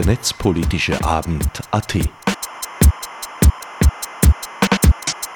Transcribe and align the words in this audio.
der 0.00 0.14
netzpolitische 0.14 1.04
Abend 1.04 1.60
AT. 1.72 1.98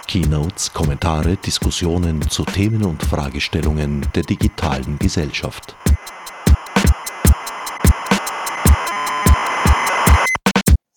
Keynotes, 0.08 0.72
Kommentare, 0.72 1.37
Diskussionen 1.37 2.22
zu 2.30 2.47
Themen 2.47 2.83
und 2.83 3.03
Fragestellungen 3.03 4.06
der 4.15 4.22
digitalen 4.22 4.98
Gesellschaft. 4.98 5.76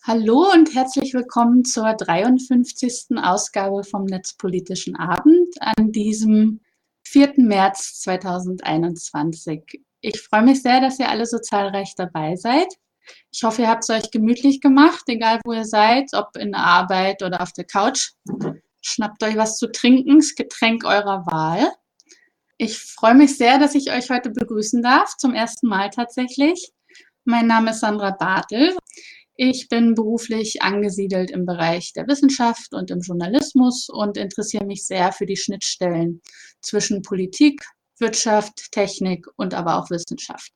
Hallo 0.04 0.49
und 0.54 0.73
herzlich 0.73 1.13
willkommen 1.13 1.65
zur 1.65 1.93
53. 1.93 3.18
Ausgabe 3.21 3.84
vom 3.84 4.05
Netzpolitischen 4.05 4.95
Abend 4.95 5.54
an 5.59 5.91
diesem 5.91 6.61
4. 7.04 7.34
März 7.36 8.00
2021. 8.00 9.81
Ich 10.00 10.21
freue 10.21 10.43
mich 10.43 10.61
sehr, 10.61 10.79
dass 10.79 11.00
ihr 11.00 11.09
alle 11.09 11.25
so 11.25 11.39
zahlreich 11.39 11.95
dabei 11.97 12.37
seid. 12.37 12.68
Ich 13.32 13.43
hoffe, 13.43 13.64
ihr 13.64 13.70
habt 13.70 13.84
es 13.84 13.89
euch 13.89 14.11
gemütlich 14.11 14.61
gemacht, 14.61 15.04
egal 15.07 15.39
wo 15.46 15.54
ihr 15.54 15.65
seid, 15.65 16.14
ob 16.14 16.36
in 16.38 16.52
der 16.52 16.61
Arbeit 16.61 17.24
oder 17.24 17.42
auf 17.42 17.52
der 17.54 17.65
Couch. 17.65 18.11
Schnappt 18.82 19.24
euch 19.24 19.36
was 19.36 19.57
zu 19.57 19.71
trinken, 19.71 20.20
das 20.20 20.36
Getränk 20.36 20.86
eurer 20.86 21.25
Wahl. 21.25 21.71
Ich 22.57 22.79
freue 22.79 23.15
mich 23.15 23.38
sehr, 23.38 23.60
dass 23.60 23.75
ich 23.75 23.92
euch 23.92 24.10
heute 24.10 24.32
begrüßen 24.32 24.82
darf, 24.82 25.15
zum 25.18 25.34
ersten 25.34 25.68
Mal 25.68 25.89
tatsächlich. 25.89 26.71
Mein 27.24 27.46
Name 27.46 27.71
ist 27.71 27.82
Sandra 27.82 28.12
Bartel. 28.12 28.75
Ich 29.36 29.70
bin 29.70 29.93
beruflich 29.93 30.64
angesiedelt 30.64 31.29
im 31.29 31.46
Bereich 31.46 31.93
der 31.93 32.08
Wissenschaft 32.08 32.73
und 32.73 32.89
im 32.89 33.02
Journalismus 33.02 33.88
und 33.89 34.17
interessiere 34.17 34.66
mich 34.66 34.88
sehr 34.88 35.12
für 35.12 35.28
die 35.28 35.38
Schnittstellen 35.38 36.22
zwischen 36.62 37.03
Politik, 37.03 37.64
Wirtschaft, 38.00 38.72
Technik 38.72 39.28
und 39.36 39.53
aber 39.53 39.78
auch 39.78 39.92
Wissenschaft. 39.92 40.52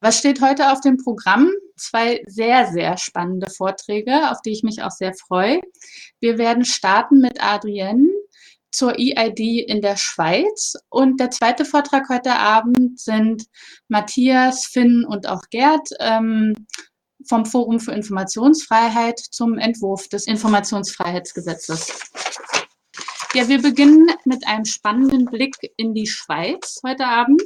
Was 0.00 0.18
steht 0.18 0.40
heute 0.40 0.72
auf 0.72 0.80
dem 0.80 0.98
Programm? 0.98 1.50
Zwei 1.76 2.22
sehr, 2.26 2.66
sehr 2.72 2.96
spannende 2.98 3.50
Vorträge, 3.50 4.30
auf 4.30 4.42
die 4.42 4.52
ich 4.52 4.62
mich 4.62 4.82
auch 4.82 4.90
sehr 4.90 5.14
freue. 5.14 5.60
Wir 6.20 6.38
werden 6.38 6.64
starten 6.64 7.20
mit 7.20 7.42
Adrienne 7.42 8.08
zur 8.70 8.98
EID 8.98 9.64
in 9.66 9.80
der 9.80 9.96
Schweiz. 9.96 10.74
Und 10.90 11.18
der 11.18 11.30
zweite 11.30 11.64
Vortrag 11.64 12.08
heute 12.10 12.34
Abend 12.34 13.00
sind 13.00 13.44
Matthias, 13.88 14.66
Finn 14.66 15.04
und 15.04 15.26
auch 15.28 15.42
Gerd 15.50 15.88
ähm, 15.98 16.66
vom 17.26 17.46
Forum 17.46 17.80
für 17.80 17.92
Informationsfreiheit 17.92 19.18
zum 19.18 19.58
Entwurf 19.58 20.08
des 20.08 20.26
Informationsfreiheitsgesetzes. 20.26 21.88
Ja, 23.34 23.48
wir 23.48 23.60
beginnen 23.60 24.08
mit 24.24 24.46
einem 24.46 24.64
spannenden 24.64 25.24
Blick 25.24 25.56
in 25.76 25.94
die 25.94 26.06
Schweiz 26.06 26.80
heute 26.84 27.06
Abend. 27.06 27.42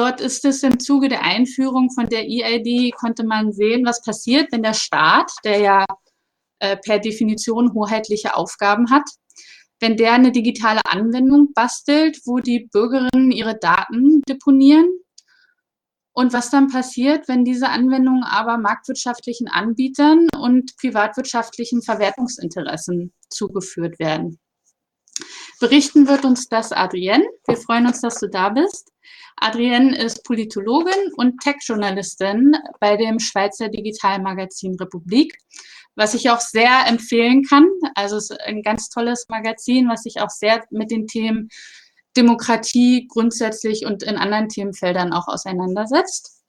Dort 0.00 0.22
ist 0.22 0.46
es 0.46 0.62
im 0.62 0.80
Zuge 0.80 1.10
der 1.10 1.22
Einführung 1.24 1.90
von 1.90 2.08
der 2.08 2.22
EID, 2.22 2.94
konnte 2.94 3.22
man 3.22 3.52
sehen, 3.52 3.84
was 3.84 4.00
passiert, 4.00 4.50
wenn 4.50 4.62
der 4.62 4.72
Staat, 4.72 5.30
der 5.44 5.58
ja 5.58 5.84
äh, 6.58 6.78
per 6.78 7.00
Definition 7.00 7.74
hoheitliche 7.74 8.34
Aufgaben 8.34 8.90
hat, 8.90 9.02
wenn 9.78 9.98
der 9.98 10.14
eine 10.14 10.32
digitale 10.32 10.80
Anwendung 10.86 11.52
bastelt, 11.52 12.18
wo 12.24 12.38
die 12.38 12.70
Bürgerinnen 12.72 13.30
ihre 13.30 13.58
Daten 13.58 14.22
deponieren 14.22 14.88
und 16.12 16.32
was 16.32 16.48
dann 16.48 16.68
passiert, 16.68 17.28
wenn 17.28 17.44
diese 17.44 17.68
Anwendungen 17.68 18.24
aber 18.24 18.56
marktwirtschaftlichen 18.56 19.48
Anbietern 19.48 20.28
und 20.34 20.78
privatwirtschaftlichen 20.78 21.82
Verwertungsinteressen 21.82 23.12
zugeführt 23.28 23.98
werden. 23.98 24.38
Berichten 25.60 26.08
wird 26.08 26.24
uns 26.24 26.48
das 26.48 26.72
Adrienne. 26.72 27.26
Wir 27.46 27.58
freuen 27.58 27.86
uns, 27.86 28.00
dass 28.00 28.18
du 28.18 28.30
da 28.30 28.48
bist. 28.48 28.89
Adrienne 29.40 29.96
ist 29.96 30.24
Politologin 30.24 31.12
und 31.16 31.40
Tech-Journalistin 31.40 32.54
bei 32.78 32.96
dem 32.96 33.18
Schweizer 33.18 33.68
Digitalmagazin 33.68 34.76
Republik, 34.76 35.36
was 35.96 36.14
ich 36.14 36.30
auch 36.30 36.40
sehr 36.40 36.86
empfehlen 36.86 37.42
kann. 37.44 37.66
Also 37.94 38.16
es 38.16 38.30
ist 38.30 38.40
ein 38.40 38.62
ganz 38.62 38.90
tolles 38.90 39.26
Magazin, 39.28 39.88
was 39.88 40.02
sich 40.02 40.20
auch 40.20 40.30
sehr 40.30 40.62
mit 40.70 40.90
den 40.90 41.06
Themen 41.06 41.48
Demokratie 42.16 43.06
grundsätzlich 43.08 43.86
und 43.86 44.02
in 44.02 44.16
anderen 44.16 44.48
Themenfeldern 44.48 45.12
auch 45.12 45.28
auseinandersetzt. 45.28 46.39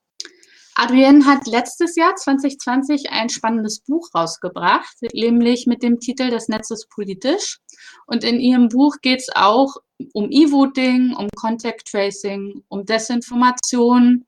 Adrienne 0.75 1.25
hat 1.25 1.47
letztes 1.47 1.95
Jahr 1.95 2.15
2020 2.15 3.09
ein 3.11 3.29
spannendes 3.29 3.81
Buch 3.81 4.09
rausgebracht, 4.15 4.95
nämlich 5.13 5.67
mit 5.67 5.83
dem 5.83 5.99
Titel 5.99 6.29
Das 6.29 6.47
Netz 6.47 6.71
ist 6.71 6.87
politisch. 6.89 7.59
Und 8.07 8.23
in 8.23 8.39
ihrem 8.39 8.69
Buch 8.69 8.95
geht 9.01 9.19
es 9.19 9.27
auch 9.35 9.75
um 10.13 10.31
E-Voting, 10.31 11.13
um 11.15 11.27
Contact 11.35 11.87
Tracing, 11.87 12.63
um 12.69 12.85
Desinformation, 12.85 14.23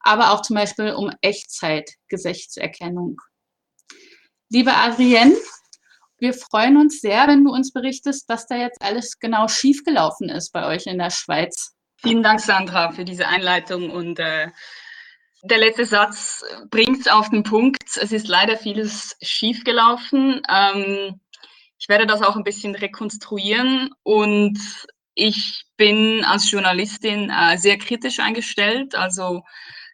aber 0.00 0.32
auch 0.32 0.42
zum 0.42 0.56
Beispiel 0.56 0.94
um 0.94 1.12
Echtzeit-Gesichtserkennung. 1.20 3.20
Liebe 4.50 4.74
Adrienne, 4.74 5.36
wir 6.18 6.34
freuen 6.34 6.76
uns 6.76 7.00
sehr, 7.00 7.26
wenn 7.28 7.44
du 7.44 7.52
uns 7.52 7.72
berichtest, 7.72 8.28
was 8.28 8.46
da 8.46 8.56
jetzt 8.56 8.82
alles 8.82 9.18
genau 9.18 9.48
schiefgelaufen 9.48 10.28
ist 10.28 10.52
bei 10.52 10.66
euch 10.66 10.86
in 10.86 10.98
der 10.98 11.10
Schweiz. 11.10 11.72
Vielen 11.96 12.22
Dank, 12.22 12.40
Sandra, 12.40 12.92
für 12.92 13.04
diese 13.04 13.26
Einleitung. 13.26 13.90
Und 13.90 14.18
äh, 14.18 14.48
der 15.44 15.58
letzte 15.58 15.84
Satz 15.84 16.42
bringt 16.70 17.00
es 17.00 17.08
auf 17.08 17.30
den 17.30 17.42
Punkt. 17.42 17.82
Es 17.96 18.12
ist 18.12 18.28
leider 18.28 18.56
vieles 18.56 19.16
schiefgelaufen. 19.22 20.42
Ähm, 20.50 21.20
ich 21.78 21.88
werde 21.88 22.06
das 22.06 22.22
auch 22.22 22.36
ein 22.36 22.44
bisschen 22.44 22.74
rekonstruieren 22.74 23.90
und 24.02 24.58
ich 25.14 25.64
bin 25.76 26.24
als 26.24 26.50
Journalistin 26.50 27.30
äh, 27.30 27.58
sehr 27.58 27.78
kritisch 27.78 28.20
eingestellt. 28.20 28.94
Also, 28.94 29.42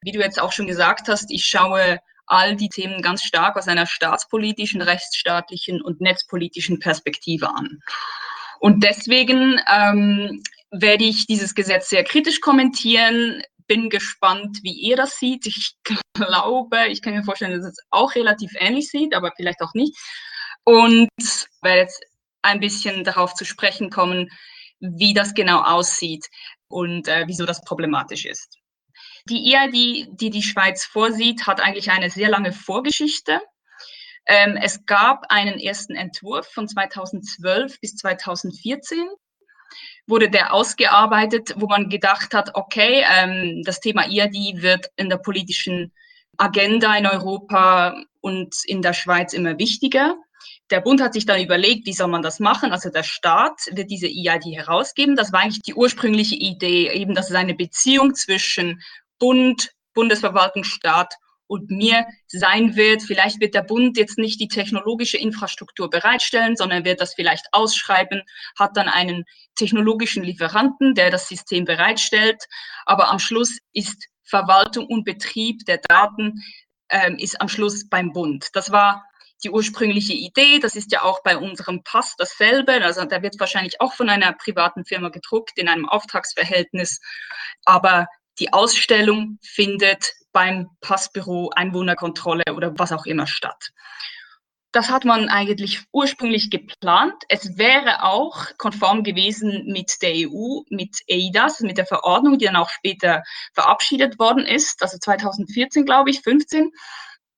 wie 0.03 0.12
du 0.12 0.21
jetzt 0.21 0.41
auch 0.41 0.53
schon 0.53 0.66
gesagt 0.66 1.09
hast, 1.09 1.31
ich 1.31 1.44
schaue 1.44 1.99
all 2.27 2.55
die 2.55 2.69
Themen 2.69 3.03
ganz 3.03 3.25
stark 3.25 3.56
aus 3.56 3.66
einer 3.66 3.87
staatspolitischen, 3.87 4.83
rechtsstaatlichen 4.83 5.83
und 5.83 6.00
netzpolitischen 6.00 6.78
Perspektive 6.78 7.53
an. 7.53 7.81
Und 8.60 8.84
deswegen 8.84 9.60
ähm, 9.66 10.43
werde 10.71 11.05
ich 11.05 11.27
dieses 11.27 11.55
Gesetz 11.55 11.89
sehr 11.89 12.05
kritisch 12.05 12.41
kommentieren, 12.41 13.43
bin 13.70 13.88
gespannt, 13.88 14.58
wie 14.64 14.72
ihr 14.72 14.97
das 14.97 15.20
seht. 15.20 15.47
Ich 15.47 15.76
glaube, 16.14 16.88
ich 16.88 17.00
kann 17.03 17.14
mir 17.14 17.22
vorstellen, 17.22 17.56
dass 17.56 17.70
es 17.70 17.78
auch 17.91 18.16
relativ 18.16 18.50
ähnlich 18.58 18.91
sieht, 18.91 19.14
aber 19.14 19.31
vielleicht 19.36 19.62
auch 19.62 19.75
nicht. 19.75 19.97
Und 20.64 21.08
werde 21.62 21.82
jetzt 21.82 22.04
ein 22.42 22.59
bisschen 22.59 23.04
darauf 23.04 23.34
zu 23.34 23.44
sprechen 23.44 23.88
kommen, 23.88 24.28
wie 24.80 25.14
das 25.14 25.34
genau 25.34 25.62
aussieht 25.62 26.26
und 26.66 27.06
äh, 27.06 27.25
wieso 27.28 27.47
das 27.47 27.62
problematisch 27.62 28.25
ist. 28.25 28.59
Die 29.28 29.54
EID, 29.54 30.09
die 30.20 30.30
die 30.30 30.42
Schweiz 30.42 30.84
vorsieht, 30.84 31.47
hat 31.47 31.60
eigentlich 31.60 31.92
eine 31.92 32.10
sehr 32.10 32.28
lange 32.28 32.53
Vorgeschichte. 32.53 33.41
Ähm, 34.26 34.59
es 34.60 34.84
gab 34.84 35.26
einen 35.28 35.60
ersten 35.60 35.94
Entwurf 35.94 36.48
von 36.48 36.66
2012 36.66 37.78
bis 37.80 37.94
2014 37.97 39.09
wurde 40.06 40.31
der 40.31 40.53
ausgearbeitet, 40.53 41.55
wo 41.56 41.66
man 41.66 41.88
gedacht 41.88 42.34
hat, 42.34 42.55
okay, 42.55 43.05
ähm, 43.11 43.62
das 43.65 43.81
Thema 43.81 44.05
EID 44.05 44.62
wird 44.62 44.87
in 44.97 45.09
der 45.09 45.19
politischen 45.19 45.93
Agenda 46.37 46.97
in 46.97 47.06
Europa 47.06 47.94
und 48.21 48.55
in 48.65 48.83
der 48.83 48.93
Schweiz 48.93 49.33
immer 49.33 49.59
wichtiger. 49.59 50.16
Der 50.71 50.81
Bund 50.81 51.03
hat 51.03 51.12
sich 51.12 51.27
dann 51.27 51.43
überlegt, 51.43 51.87
wie 51.87 51.93
soll 51.93 52.09
man 52.09 52.22
das 52.22 52.41
machen? 52.41 52.72
Also 52.72 52.91
der 52.91 53.03
Staat 53.03 53.60
wird 53.72 53.91
diese 53.91 54.06
EID 54.06 54.56
herausgeben. 54.56 55.16
Das 55.16 55.33
war 55.33 55.41
eigentlich 55.41 55.62
die 55.62 55.75
ursprüngliche 55.75 56.37
Idee, 56.37 56.91
eben, 56.91 57.15
dass 57.15 57.28
es 57.28 57.37
eine 57.37 57.55
Beziehung 57.55 58.15
zwischen 58.15 58.81
Bund, 59.19 59.72
Bundesverwaltungsstaat 59.94 61.15
und 61.50 61.69
mir 61.69 62.06
sein 62.28 62.77
wird. 62.77 63.03
Vielleicht 63.03 63.41
wird 63.41 63.55
der 63.55 63.62
Bund 63.62 63.97
jetzt 63.97 64.19
nicht 64.19 64.41
die 64.41 64.47
technologische 64.47 65.19
Infrastruktur 65.19 65.91
bereitstellen, 65.91 66.55
sondern 66.55 66.84
wird 66.84 67.00
das 67.00 67.15
vielleicht 67.15 67.47
ausschreiben, 67.50 68.22
hat 68.56 68.77
dann 68.77 68.88
einen 68.88 69.24
technologischen 69.57 70.22
Lieferanten, 70.22 70.95
der 70.95 71.10
das 71.10 71.28
System 71.28 71.65
bereitstellt. 71.65 72.45
Aber 72.86 73.09
am 73.09 73.19
Schluss 73.19 73.59
ist 73.72 74.07
Verwaltung 74.22 74.86
und 74.86 75.04
Betrieb 75.04 75.65
der 75.66 75.78
Daten 75.78 76.41
ähm, 76.89 77.16
ist 77.19 77.41
am 77.41 77.48
Schluss 77.48 77.89
beim 77.89 78.13
Bund. 78.13 78.51
Das 78.53 78.71
war 78.71 79.04
die 79.42 79.51
ursprüngliche 79.51 80.13
Idee. 80.13 80.60
Das 80.60 80.77
ist 80.77 80.92
ja 80.92 81.03
auch 81.03 81.21
bei 81.24 81.36
unserem 81.36 81.83
Pass 81.83 82.15
dasselbe. 82.16 82.84
Also 82.84 83.04
der 83.07 83.22
wird 83.22 83.41
wahrscheinlich 83.41 83.80
auch 83.80 83.95
von 83.95 84.09
einer 84.09 84.33
privaten 84.34 84.84
Firma 84.84 85.09
gedruckt 85.09 85.59
in 85.59 85.66
einem 85.66 85.89
Auftragsverhältnis. 85.89 87.01
Aber 87.65 88.07
die 88.39 88.53
Ausstellung 88.53 89.41
findet 89.42 90.13
beim 90.32 90.68
Passbüro 90.80 91.50
Einwohnerkontrolle 91.54 92.44
oder 92.54 92.72
was 92.78 92.92
auch 92.92 93.06
immer 93.06 93.27
statt. 93.27 93.71
Das 94.72 94.88
hat 94.88 95.04
man 95.04 95.28
eigentlich 95.28 95.82
ursprünglich 95.91 96.48
geplant. 96.48 97.15
Es 97.28 97.59
wäre 97.59 98.04
auch 98.04 98.56
konform 98.56 99.03
gewesen 99.03 99.65
mit 99.66 100.00
der 100.00 100.12
EU, 100.15 100.60
mit 100.71 100.97
EIDAS, 101.09 101.60
mit 101.60 101.77
der 101.77 101.86
Verordnung, 101.86 102.38
die 102.38 102.44
dann 102.44 102.54
auch 102.54 102.71
später 102.71 103.24
verabschiedet 103.53 104.21
worden 104.21 104.47
ist, 104.47 104.80
also 104.82 104.97
2014, 104.98 105.84
glaube 105.84 106.10
ich, 106.10 106.21
15, 106.21 106.71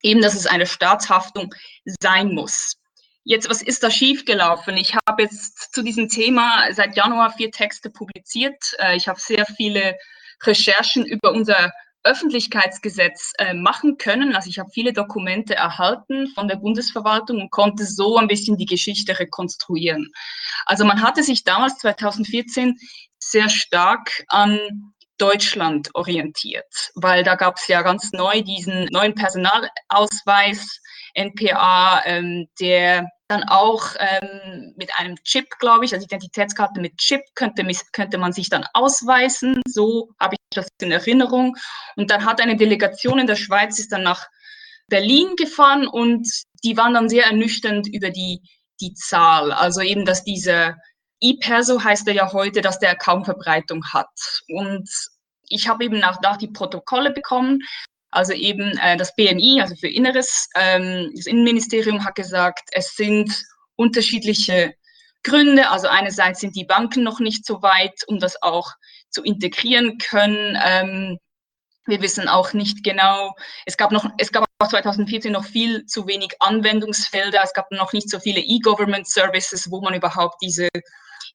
eben, 0.02 0.20
dass 0.20 0.34
es 0.34 0.46
eine 0.46 0.66
Staatshaftung 0.66 1.54
sein 2.00 2.34
muss. 2.34 2.76
Jetzt, 3.24 3.48
was 3.48 3.62
ist 3.62 3.82
da 3.82 3.90
schiefgelaufen? 3.90 4.76
Ich 4.76 4.94
habe 5.08 5.22
jetzt 5.22 5.72
zu 5.72 5.82
diesem 5.82 6.08
Thema 6.08 6.66
seit 6.72 6.96
Januar 6.96 7.32
vier 7.32 7.50
Texte 7.50 7.88
publiziert. 7.88 8.74
Äh, 8.78 8.96
ich 8.96 9.08
habe 9.08 9.20
sehr 9.20 9.46
viele 9.46 9.96
Recherchen 10.42 11.06
über 11.06 11.30
unser 11.30 11.72
Öffentlichkeitsgesetz 12.04 13.32
äh, 13.38 13.54
machen 13.54 13.96
können. 13.96 14.34
Also 14.34 14.50
ich 14.50 14.58
habe 14.58 14.70
viele 14.70 14.93
Dokumente 14.93 15.54
erhalten 15.54 16.28
von 16.34 16.49
der 16.49 16.56
Bundesverwaltung 16.56 17.40
und 17.40 17.50
konnte 17.50 17.84
so 17.84 18.16
ein 18.16 18.28
bisschen 18.28 18.56
die 18.56 18.66
Geschichte 18.66 19.19
rekonstruieren. 19.19 20.12
Also 20.66 20.84
man 20.84 21.02
hatte 21.02 21.22
sich 21.22 21.44
damals 21.44 21.78
2014 21.78 22.76
sehr 23.19 23.49
stark 23.49 24.25
an 24.28 24.58
Deutschland 25.22 25.88
orientiert, 25.94 26.90
weil 26.96 27.22
da 27.22 27.36
gab 27.36 27.56
es 27.56 27.69
ja 27.69 27.82
ganz 27.82 28.10
neu 28.12 28.42
diesen 28.42 28.86
neuen 28.86 29.14
Personalausweis 29.14 30.80
NPA, 31.14 32.02
ähm, 32.04 32.48
der 32.58 33.08
dann 33.28 33.44
auch 33.44 33.94
ähm, 34.00 34.74
mit 34.76 34.92
einem 34.96 35.14
Chip, 35.22 35.46
glaube 35.60 35.84
ich, 35.84 35.94
also 35.94 36.04
Identitätskarte 36.04 36.80
mit 36.80 36.96
Chip 36.98 37.20
könnte, 37.36 37.64
könnte 37.92 38.19
man 38.19 38.32
sich 38.32 38.50
dann 38.50 38.66
ausweisen. 38.74 39.62
So 39.69 40.10
habe 40.19 40.34
ich 40.34 40.56
das 40.56 40.66
in 40.80 40.90
Erinnerung. 40.90 41.56
Und 41.94 42.10
dann 42.10 42.24
hat 42.24 42.40
eine 42.40 42.56
Delegation 42.56 43.20
in 43.20 43.28
der 43.28 43.36
Schweiz 43.36 43.78
ist 43.78 43.92
dann 43.92 44.02
nach 44.02 44.26
Berlin 44.88 45.36
gefahren 45.36 45.86
und 45.86 46.28
die 46.64 46.76
waren 46.76 46.94
dann 46.94 47.08
sehr 47.08 47.26
ernüchternd 47.26 47.86
über 47.86 48.10
die, 48.10 48.40
die 48.80 48.92
Zahl. 48.94 49.52
Also 49.52 49.82
eben, 49.82 50.04
dass 50.04 50.24
dieser 50.24 50.76
E-Perso 51.20 51.82
heißt 51.82 52.08
er 52.08 52.14
ja 52.14 52.32
heute, 52.32 52.60
dass 52.60 52.80
der 52.80 52.96
kaum 52.96 53.24
Verbreitung 53.24 53.84
hat. 53.92 54.10
Und 54.48 54.90
ich 55.52 55.69
habe 55.69 55.84
eben 55.84 55.99
nach, 55.99 56.20
nach 56.20 56.37
die 56.37 56.49
Protokolle 56.49 57.12
bekommen 57.12 57.60
also 58.12 58.34
eben 58.34 58.76
äh, 58.76 58.96
das 58.96 59.14
BMI, 59.16 59.62
also 59.62 59.75
für 59.75 59.88
Inneres, 59.88 60.49
ähm, 60.54 61.10
das 61.16 61.26
Innenministerium 61.26 62.04
hat 62.04 62.14
gesagt, 62.14 62.69
es 62.72 62.94
sind 62.94 63.43
unterschiedliche 63.75 64.75
Gründe. 65.22 65.70
Also 65.70 65.88
einerseits 65.88 66.40
sind 66.40 66.54
die 66.54 66.66
Banken 66.66 67.02
noch 67.02 67.20
nicht 67.20 67.46
so 67.46 67.62
weit, 67.62 68.02
um 68.06 68.19
das 68.19 68.40
auch 68.43 68.72
zu 69.08 69.22
integrieren 69.22 69.96
können. 69.96 70.58
Ähm, 70.62 71.19
wir 71.87 72.02
wissen 72.02 72.28
auch 72.28 72.52
nicht 72.52 72.84
genau, 72.84 73.34
es 73.64 73.78
gab 73.78 73.90
noch, 73.93 74.06
es 74.19 74.31
gab 74.31 74.44
auch 74.58 74.69
2014 74.69 75.32
noch 75.32 75.44
viel 75.44 75.87
zu 75.87 76.06
wenig 76.06 76.34
Anwendungsfelder. 76.40 77.40
Es 77.43 77.55
gab 77.55 77.70
noch 77.72 77.94
nicht 77.94 78.10
so 78.10 78.20
viele 78.20 78.40
E-Government 78.40 79.08
Services, 79.08 79.70
wo 79.70 79.81
man 79.81 79.94
überhaupt 79.94 80.37
diese 80.43 80.69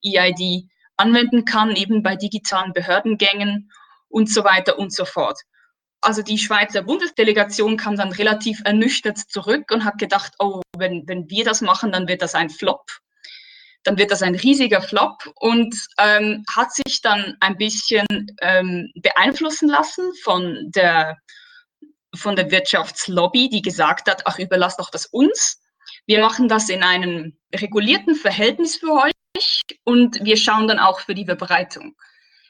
EID 0.05 0.69
anwenden 0.95 1.43
kann, 1.43 1.75
eben 1.75 2.03
bei 2.03 2.15
digitalen 2.15 2.71
Behördengängen 2.73 3.71
und 4.09 4.31
so 4.31 4.43
weiter 4.43 4.77
und 4.79 4.93
so 4.93 5.05
fort 5.05 5.39
also 6.01 6.21
die 6.21 6.37
Schweizer 6.37 6.83
Bundesdelegation 6.83 7.77
kam 7.77 7.95
dann 7.95 8.11
relativ 8.11 8.61
ernüchtert 8.65 9.17
zurück 9.17 9.71
und 9.71 9.83
hat 9.83 9.97
gedacht, 9.97 10.33
oh, 10.39 10.61
wenn, 10.77 11.03
wenn 11.07 11.29
wir 11.29 11.43
das 11.43 11.61
machen, 11.61 11.91
dann 11.91 12.07
wird 12.07 12.21
das 12.21 12.35
ein 12.35 12.49
Flop. 12.49 12.85
Dann 13.83 13.97
wird 13.97 14.11
das 14.11 14.21
ein 14.21 14.35
riesiger 14.35 14.81
Flop 14.81 15.31
und 15.35 15.75
ähm, 15.97 16.43
hat 16.53 16.73
sich 16.73 17.01
dann 17.01 17.35
ein 17.39 17.57
bisschen 17.57 18.05
ähm, 18.41 18.91
beeinflussen 18.95 19.69
lassen 19.69 20.11
von 20.23 20.71
der, 20.75 21.17
von 22.15 22.35
der 22.35 22.51
Wirtschaftslobby, 22.51 23.49
die 23.49 23.61
gesagt 23.61 24.09
hat, 24.09 24.23
ach, 24.25 24.39
überlass 24.39 24.77
doch 24.77 24.89
das 24.89 25.05
uns. 25.07 25.61
Wir 26.05 26.21
machen 26.21 26.47
das 26.47 26.69
in 26.69 26.83
einem 26.83 27.37
regulierten 27.55 28.15
Verhältnis 28.15 28.77
für 28.77 28.91
euch 28.91 29.61
und 29.83 30.23
wir 30.23 30.37
schauen 30.37 30.67
dann 30.67 30.79
auch 30.79 30.99
für 30.99 31.15
die 31.15 31.25
Verbreitung. 31.25 31.95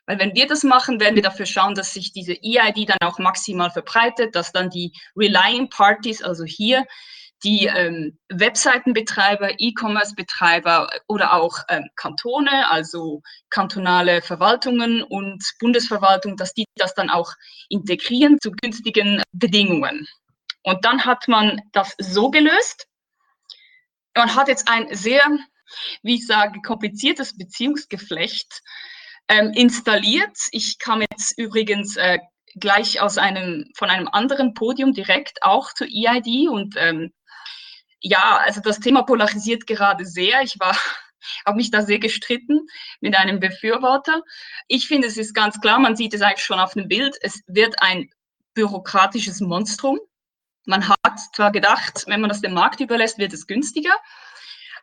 Weil 0.07 0.19
wenn 0.19 0.33
wir 0.35 0.47
das 0.47 0.63
machen, 0.63 0.99
werden 0.99 1.15
wir 1.15 1.21
dafür 1.21 1.45
schauen, 1.45 1.75
dass 1.75 1.93
sich 1.93 2.13
diese 2.13 2.33
EID 2.33 2.89
dann 2.89 3.07
auch 3.07 3.19
maximal 3.19 3.69
verbreitet, 3.69 4.35
dass 4.35 4.53
dann 4.53 4.69
die 4.69 4.93
Relying 5.15 5.69
Parties, 5.69 6.23
also 6.23 6.45
hier 6.45 6.85
die 7.43 7.65
ähm, 7.67 8.17
Webseitenbetreiber, 8.29 9.59
E-Commerce-Betreiber 9.59 10.89
oder 11.07 11.33
auch 11.33 11.59
ähm, 11.69 11.87
Kantone, 11.95 12.71
also 12.71 13.21
kantonale 13.49 14.21
Verwaltungen 14.21 15.03
und 15.03 15.43
Bundesverwaltung, 15.59 16.35
dass 16.35 16.53
die 16.53 16.65
das 16.77 16.95
dann 16.95 17.09
auch 17.09 17.33
integrieren 17.69 18.39
zu 18.41 18.51
günstigen 18.51 19.21
Bedingungen. 19.33 20.07
Und 20.63 20.83
dann 20.83 21.05
hat 21.05 21.27
man 21.27 21.61
das 21.73 21.93
so 21.99 22.31
gelöst. 22.31 22.87
Man 24.15 24.33
hat 24.33 24.47
jetzt 24.47 24.67
ein 24.67 24.87
sehr, 24.95 25.23
wie 26.01 26.15
ich 26.15 26.25
sage, 26.25 26.59
kompliziertes 26.61 27.37
Beziehungsgeflecht 27.37 28.63
ähm, 29.29 29.51
installiert. 29.53 30.37
Ich 30.51 30.79
kam 30.79 31.01
jetzt 31.01 31.37
übrigens 31.37 31.97
äh, 31.97 32.19
gleich 32.59 33.01
aus 33.01 33.17
einem, 33.17 33.69
von 33.75 33.89
einem 33.89 34.07
anderen 34.07 34.53
Podium 34.53 34.93
direkt 34.93 35.43
auch 35.43 35.73
zu 35.73 35.85
EID 35.85 36.49
und 36.49 36.75
ähm, 36.77 37.13
ja, 37.99 38.37
also 38.37 38.61
das 38.61 38.79
Thema 38.79 39.03
polarisiert 39.03 39.67
gerade 39.67 40.05
sehr. 40.05 40.41
Ich 40.41 40.59
war 40.59 40.77
habe 41.45 41.57
mich 41.57 41.71
da 41.71 41.81
sehr 41.81 41.99
gestritten 41.99 42.67
mit 43.01 43.17
einem 43.17 43.39
Befürworter. 43.39 44.21
Ich 44.67 44.87
finde, 44.87 45.07
es 45.07 45.17
ist 45.17 45.33
ganz 45.33 45.59
klar, 45.59 45.79
man 45.79 45.95
sieht 45.95 46.13
es 46.13 46.21
eigentlich 46.21 46.45
schon 46.45 46.59
auf 46.59 46.73
dem 46.73 46.87
Bild, 46.87 47.17
es 47.21 47.41
wird 47.47 47.81
ein 47.81 48.09
bürokratisches 48.53 49.41
Monstrum. 49.41 49.99
Man 50.65 50.87
hat 50.87 51.19
zwar 51.33 51.51
gedacht, 51.51 52.03
wenn 52.07 52.21
man 52.21 52.29
das 52.29 52.41
dem 52.41 52.53
Markt 52.53 52.79
überlässt, 52.79 53.17
wird 53.17 53.33
es 53.33 53.47
günstiger, 53.47 53.95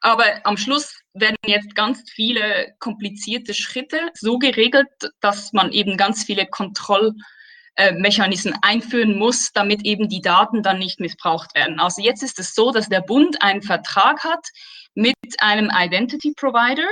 aber 0.01 0.25
am 0.45 0.57
Schluss 0.57 1.04
werden 1.15 1.37
jetzt 1.47 1.75
ganz 1.75 2.05
viele 2.11 2.75
komplizierte 2.81 3.55
Schritte 3.55 4.11
so 4.15 4.39
geregelt, 4.39 4.89
dass 5.21 5.53
man 5.53 5.73
eben 5.73 5.97
ganz 5.97 6.25
viele 6.25 6.47
Kontrollmechanismen 6.47 8.57
einführen 8.63 9.17
muss, 9.17 9.53
damit 9.53 9.85
eben 9.85 10.09
die 10.09 10.21
Daten 10.21 10.63
dann 10.63 10.81
nicht 10.81 11.01
missbraucht 11.01 11.55
werden. 11.55 11.79
Also 11.79 12.03
jetzt 12.03 12.23
ist 12.23 12.41
es 12.41 12.55
so, 12.55 12.73
dass 12.73 12.89
der 12.89 13.01
Bund 13.01 13.43
einen 13.43 13.63
Vertrag 13.63 14.25
hat 14.25 14.49
mit 14.95 15.15
einem 15.39 15.71
Identity 15.73 16.33
Provider 16.37 16.89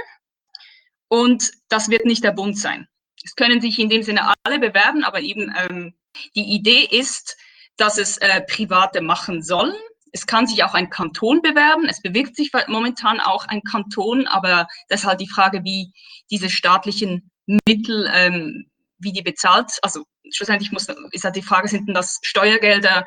und 1.09 1.51
das 1.69 1.91
wird 1.91 2.07
nicht 2.07 2.25
der 2.25 2.33
Bund 2.33 2.59
sein. 2.59 2.89
Es 3.25 3.35
können 3.35 3.61
sich 3.61 3.79
in 3.79 3.89
dem 3.89 4.03
Sinne 4.03 4.35
alle 4.45 4.59
bewerben, 4.59 5.05
aber 5.05 5.21
eben 5.21 5.55
ähm, 5.57 5.95
die 6.35 6.55
Idee 6.55 6.89
ist, 6.91 7.37
dass 7.77 7.99
es 7.99 8.19
äh, 8.19 8.41
Private 8.43 9.01
machen 9.01 9.43
sollen 9.43 9.75
es 10.13 10.27
kann 10.27 10.47
sich 10.47 10.63
auch 10.63 10.75
ein 10.75 10.91
Kanton 10.91 11.41
bewerben. 11.41 11.87
Es 11.89 12.03
bewegt 12.03 12.37
sich 12.37 12.53
momentan 12.69 13.19
auch 13.19 13.47
ein 13.47 13.63
Kanton, 13.63 14.27
aber 14.27 14.69
das 14.89 15.01
ist 15.01 15.07
halt 15.07 15.21
die 15.21 15.29
Frage, 15.29 15.65
wie 15.65 15.93
diese 16.31 16.51
staatlichen 16.51 17.31
Mittel, 17.67 18.11
ähm, 18.15 18.67
wie 18.99 19.13
die 19.13 19.23
bezahlt. 19.23 19.79
Also 19.83 20.05
schlussendlich 20.31 20.71
muss, 20.71 20.87
ist 21.11 21.25
halt 21.25 21.37
die 21.37 21.43
Frage, 21.43 21.69
sind 21.69 21.89
denn 21.89 21.95
das 21.95 22.19
Steuergelder 22.23 23.07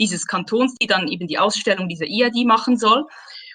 dieses 0.00 0.26
Kantons, 0.26 0.74
die 0.74 0.86
dann 0.86 1.08
eben 1.08 1.28
die 1.28 1.38
Ausstellung 1.38 1.88
dieser 1.88 2.06
IAD 2.06 2.44
machen 2.44 2.76
soll. 2.76 3.06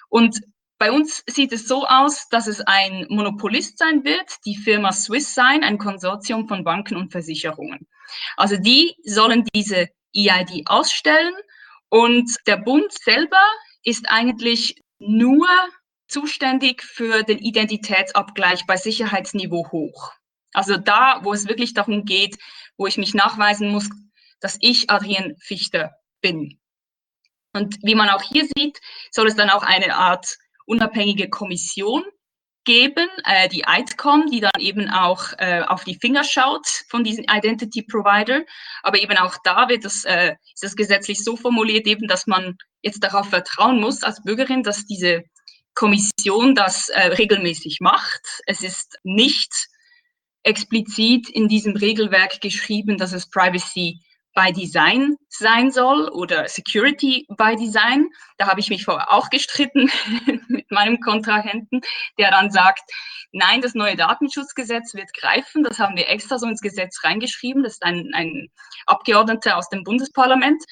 Und 0.08 0.40
bei 0.78 0.90
uns 0.90 1.22
sieht 1.26 1.52
es 1.52 1.68
so 1.68 1.86
aus, 1.86 2.28
dass 2.30 2.46
es 2.46 2.60
ein 2.60 3.06
Monopolist 3.08 3.78
sein 3.78 4.04
wird, 4.04 4.36
die 4.44 4.56
Firma 4.56 4.92
Swiss 4.92 5.34
sein, 5.34 5.64
ein 5.64 5.78
Konsortium 5.78 6.48
von 6.48 6.64
Banken 6.64 6.96
und 6.96 7.12
Versicherungen. 7.12 7.86
Also 8.36 8.56
die 8.56 8.94
sollen 9.04 9.44
diese 9.54 9.88
EID 10.14 10.62
ausstellen 10.66 11.34
und 11.88 12.30
der 12.46 12.56
Bund 12.56 12.92
selber 12.92 13.42
ist 13.82 14.08
eigentlich 14.08 14.82
nur 14.98 15.46
zuständig 16.08 16.82
für 16.82 17.22
den 17.22 17.38
Identitätsabgleich 17.38 18.66
bei 18.66 18.76
Sicherheitsniveau 18.76 19.70
hoch. 19.70 20.12
Also 20.52 20.76
da, 20.76 21.20
wo 21.22 21.32
es 21.32 21.48
wirklich 21.48 21.74
darum 21.74 22.04
geht, 22.04 22.36
wo 22.76 22.86
ich 22.86 22.96
mich 22.96 23.14
nachweisen 23.14 23.70
muss, 23.70 23.88
dass 24.40 24.56
ich 24.60 24.90
Adrien 24.90 25.36
Fichter 25.38 25.96
bin. 26.20 26.58
Und 27.52 27.76
wie 27.82 27.94
man 27.94 28.08
auch 28.08 28.22
hier 28.22 28.46
sieht, 28.56 28.80
soll 29.10 29.26
es 29.28 29.36
dann 29.36 29.50
auch 29.50 29.62
eine 29.62 29.96
Art 29.96 30.36
unabhängige 30.66 31.28
Kommission 31.28 32.04
geben, 32.66 33.08
äh, 33.24 33.48
die 33.48 33.64
ITCOM, 33.66 34.26
die 34.30 34.40
dann 34.40 34.50
eben 34.58 34.90
auch 34.90 35.32
äh, 35.38 35.62
auf 35.62 35.84
die 35.84 35.98
Finger 35.98 36.24
schaut 36.24 36.66
von 36.90 37.02
diesem 37.02 37.24
Identity 37.24 37.82
Provider. 37.82 38.42
Aber 38.82 39.00
eben 39.00 39.16
auch 39.16 39.36
da 39.42 39.70
wird 39.70 39.86
das, 39.86 40.04
äh, 40.04 40.34
ist 40.52 40.62
das 40.62 40.76
gesetzlich 40.76 41.24
so 41.24 41.36
formuliert, 41.36 41.86
eben, 41.86 42.06
dass 42.08 42.26
man 42.26 42.56
jetzt 42.82 43.02
darauf 43.02 43.30
vertrauen 43.30 43.80
muss 43.80 44.02
als 44.02 44.22
Bürgerin, 44.22 44.62
dass 44.62 44.84
diese 44.84 45.24
Kommission 45.74 46.54
das 46.54 46.88
äh, 46.90 47.06
regelmäßig 47.06 47.78
macht. 47.80 48.20
Es 48.46 48.62
ist 48.62 48.98
nicht 49.02 49.68
explizit 50.42 51.28
in 51.28 51.48
diesem 51.48 51.76
Regelwerk 51.76 52.40
geschrieben, 52.40 52.98
dass 52.98 53.12
es 53.12 53.28
Privacy 53.28 54.00
by 54.36 54.52
Design 54.52 55.16
sein 55.30 55.72
soll 55.72 56.08
oder 56.10 56.46
Security 56.46 57.26
by 57.36 57.56
Design. 57.56 58.08
Da 58.36 58.46
habe 58.46 58.60
ich 58.60 58.68
mich 58.68 58.84
vorher 58.84 59.12
auch 59.12 59.30
gestritten 59.30 59.90
mit 60.48 60.70
meinem 60.70 61.00
Kontrahenten, 61.00 61.80
der 62.18 62.30
dann 62.30 62.50
sagt, 62.50 62.82
nein, 63.32 63.62
das 63.62 63.74
neue 63.74 63.96
Datenschutzgesetz 63.96 64.94
wird 64.94 65.12
greifen. 65.14 65.64
Das 65.64 65.80
haben 65.80 65.96
wir 65.96 66.08
extra 66.08 66.38
so 66.38 66.46
ins 66.46 66.60
Gesetz 66.60 67.02
reingeschrieben. 67.02 67.62
Das 67.62 67.72
ist 67.72 67.82
ein, 67.82 68.10
ein 68.12 68.48
Abgeordneter 68.86 69.56
aus 69.56 69.68
dem 69.70 69.82
Bundesparlament. 69.82 70.62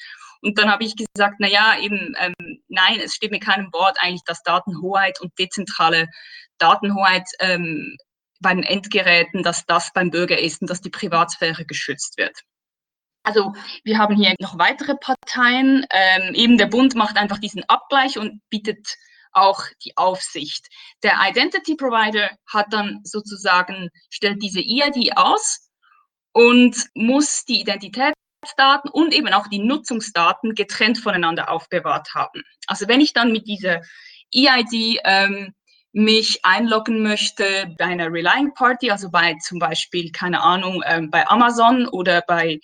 Und 0.41 0.59
dann 0.59 0.71
habe 0.71 0.83
ich 0.83 0.95
gesagt, 0.95 1.37
na 1.39 1.47
ja, 1.47 1.75
eben, 1.79 2.15
ähm, 2.19 2.33
nein, 2.67 2.99
es 3.03 3.15
steht 3.15 3.31
mir 3.31 3.39
keinem 3.39 3.73
Wort 3.73 3.97
eigentlich, 3.99 4.23
dass 4.25 4.43
Datenhoheit 4.43 5.19
und 5.21 5.31
dezentrale 5.39 6.07
Datenhoheit 6.59 7.27
ähm, 7.39 7.97
bei 8.41 8.53
den 8.53 8.63
Endgeräten, 8.63 9.41
dass 9.41 9.65
das 9.65 9.91
beim 9.91 10.11
Bürger 10.11 10.37
ist 10.37 10.61
und 10.61 10.69
dass 10.69 10.81
die 10.81 10.91
Privatsphäre 10.91 11.65
geschützt 11.65 12.19
wird. 12.19 12.41
Also 13.25 13.53
wir 13.83 13.97
haben 13.97 14.15
hier 14.15 14.35
noch 14.39 14.57
weitere 14.57 14.95
Parteien. 14.95 15.85
Ähm, 15.91 16.33
eben 16.33 16.57
der 16.57 16.67
Bund 16.67 16.95
macht 16.95 17.17
einfach 17.17 17.39
diesen 17.39 17.63
Abgleich 17.65 18.17
und 18.17 18.41
bietet 18.49 18.95
auch 19.31 19.63
die 19.83 19.97
Aufsicht. 19.97 20.67
Der 21.03 21.17
Identity 21.21 21.75
Provider 21.75 22.29
hat 22.47 22.67
dann 22.71 23.01
sozusagen, 23.03 23.89
stellt 24.09 24.41
diese 24.41 24.61
IAD 24.61 25.17
aus 25.17 25.69
und 26.31 26.77
muss 26.93 27.43
die 27.43 27.59
Identität 27.59 28.13
Gesundheitsdaten 28.45 28.91
und 28.91 29.13
eben 29.13 29.33
auch 29.33 29.47
die 29.47 29.59
Nutzungsdaten 29.59 30.55
getrennt 30.55 30.97
voneinander 30.99 31.49
aufbewahrt 31.49 32.13
haben. 32.13 32.43
Also 32.67 32.87
wenn 32.87 33.01
ich 33.01 33.13
dann 33.13 33.31
mit 33.31 33.47
dieser 33.47 33.81
EID 34.33 34.99
ähm, 35.03 35.53
mich 35.91 36.43
einloggen 36.43 37.03
möchte 37.03 37.73
bei 37.77 37.85
einer 37.85 38.11
Relying 38.11 38.53
Party, 38.53 38.91
also 38.91 39.09
bei 39.09 39.35
zum 39.41 39.59
Beispiel, 39.59 40.11
keine 40.11 40.41
Ahnung, 40.41 40.83
ähm, 40.85 41.09
bei 41.09 41.27
Amazon 41.27 41.87
oder 41.87 42.21
bei 42.21 42.59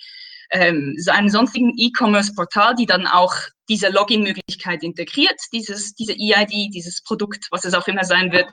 ähm, 0.52 0.96
einem 1.08 1.30
sonstigen 1.30 1.74
E-Commerce-Portal, 1.78 2.76
die 2.76 2.86
dann 2.86 3.08
auch 3.08 3.34
diese 3.70 3.90
Login-Möglichkeit 3.90 4.84
integriert, 4.84 5.40
dieses, 5.54 5.96
diese 5.96 6.14
EID, 6.14 6.74
dieses 6.74 7.02
Produkt, 7.02 7.48
was 7.52 7.66
es 7.66 7.74
auch 7.74 7.88
immer 7.88 8.04
sein 8.04 8.32
wird, 8.32 8.48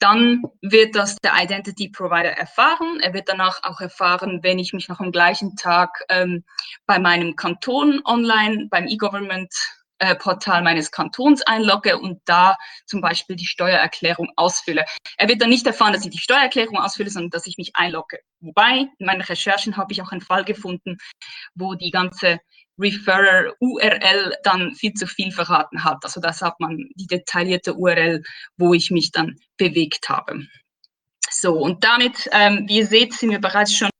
dann 0.00 0.42
wird 0.60 0.96
das 0.96 1.16
der 1.16 1.32
Identity 1.40 1.88
Provider 1.88 2.32
erfahren. 2.32 3.00
Er 3.00 3.14
wird 3.14 3.28
danach 3.28 3.62
auch 3.62 3.80
erfahren, 3.80 4.40
wenn 4.42 4.58
ich 4.58 4.72
mich 4.72 4.88
noch 4.88 5.00
am 5.00 5.12
gleichen 5.12 5.56
Tag 5.56 6.04
ähm, 6.08 6.44
bei 6.86 6.98
meinem 6.98 7.36
Kanton 7.36 8.02
online, 8.04 8.66
beim 8.70 8.86
E-Government 8.86 9.54
äh, 9.98 10.14
Portal 10.16 10.62
meines 10.62 10.90
Kantons 10.90 11.42
einlogge 11.42 11.98
und 11.98 12.20
da 12.24 12.56
zum 12.86 13.00
Beispiel 13.00 13.36
die 13.36 13.46
Steuererklärung 13.46 14.28
ausfülle. 14.36 14.84
Er 15.16 15.28
wird 15.28 15.40
dann 15.40 15.50
nicht 15.50 15.66
erfahren, 15.66 15.92
dass 15.92 16.04
ich 16.04 16.10
die 16.10 16.18
Steuererklärung 16.18 16.78
ausfülle, 16.78 17.10
sondern 17.10 17.30
dass 17.30 17.46
ich 17.46 17.58
mich 17.58 17.70
einlogge. 17.74 18.18
Wobei, 18.40 18.88
in 18.98 19.06
meinen 19.06 19.22
Recherchen 19.22 19.76
habe 19.76 19.92
ich 19.92 20.02
auch 20.02 20.12
einen 20.12 20.20
Fall 20.20 20.44
gefunden, 20.44 20.98
wo 21.54 21.74
die 21.74 21.90
ganze 21.90 22.40
Referrer 22.78 23.54
URL 23.60 24.34
dann 24.42 24.74
viel 24.74 24.94
zu 24.94 25.06
viel 25.06 25.30
verraten 25.30 25.84
hat. 25.84 26.04
Also 26.04 26.20
das 26.20 26.42
hat 26.42 26.58
man 26.58 26.88
die 26.96 27.06
detaillierte 27.06 27.74
URL, 27.74 28.22
wo 28.56 28.74
ich 28.74 28.90
mich 28.90 29.12
dann 29.12 29.36
bewegt 29.56 30.08
habe. 30.08 30.46
So, 31.30 31.54
und 31.54 31.84
damit, 31.84 32.28
ähm, 32.32 32.64
wie 32.68 32.78
ihr 32.78 32.86
seht, 32.86 33.14
sind 33.14 33.30
wir 33.30 33.40
bereits 33.40 33.74
schon 33.74 33.90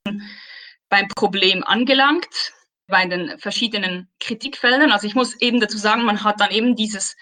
beim 0.89 1.09
Problem 1.09 1.65
angelangt, 1.65 2.53
bei 2.87 3.07
den 3.07 3.39
verschiedenen 3.39 4.09
Kritikfeldern. 4.21 4.93
Also 4.93 5.07
ich 5.07 5.15
muss 5.15 5.41
eben 5.41 5.61
dazu 5.61 5.79
sagen, 5.79 6.05
man 6.05 6.23
hat 6.23 6.41
dann 6.41 6.51
eben 6.51 6.77
dieses 6.77 7.17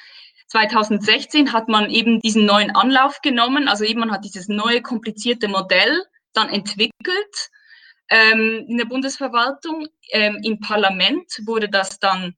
2016 0.49 1.53
hat 1.53 1.69
man 1.69 1.89
eben 1.89 2.21
diesen 2.21 2.45
neuen 2.45 2.71
Anlauf 2.77 3.23
genommen, 3.23 3.69
also 3.69 3.85
eben 3.85 4.01
man 4.01 4.13
hat 4.13 4.25
dieses 4.25 4.49
neue 4.49 4.83
komplizierte 4.83 5.49
Modell 5.49 6.03
dann 6.35 6.51
entwickelt 6.51 7.51
ähm, 8.11 8.67
in 8.69 8.77
der 8.77 8.85
Bundesverwaltung. 8.85 9.89
Ähm, 10.11 10.41
Im 10.43 10.61
Parlament 10.61 11.41
wurde 11.47 11.71
das 11.71 11.99
dann 11.99 12.35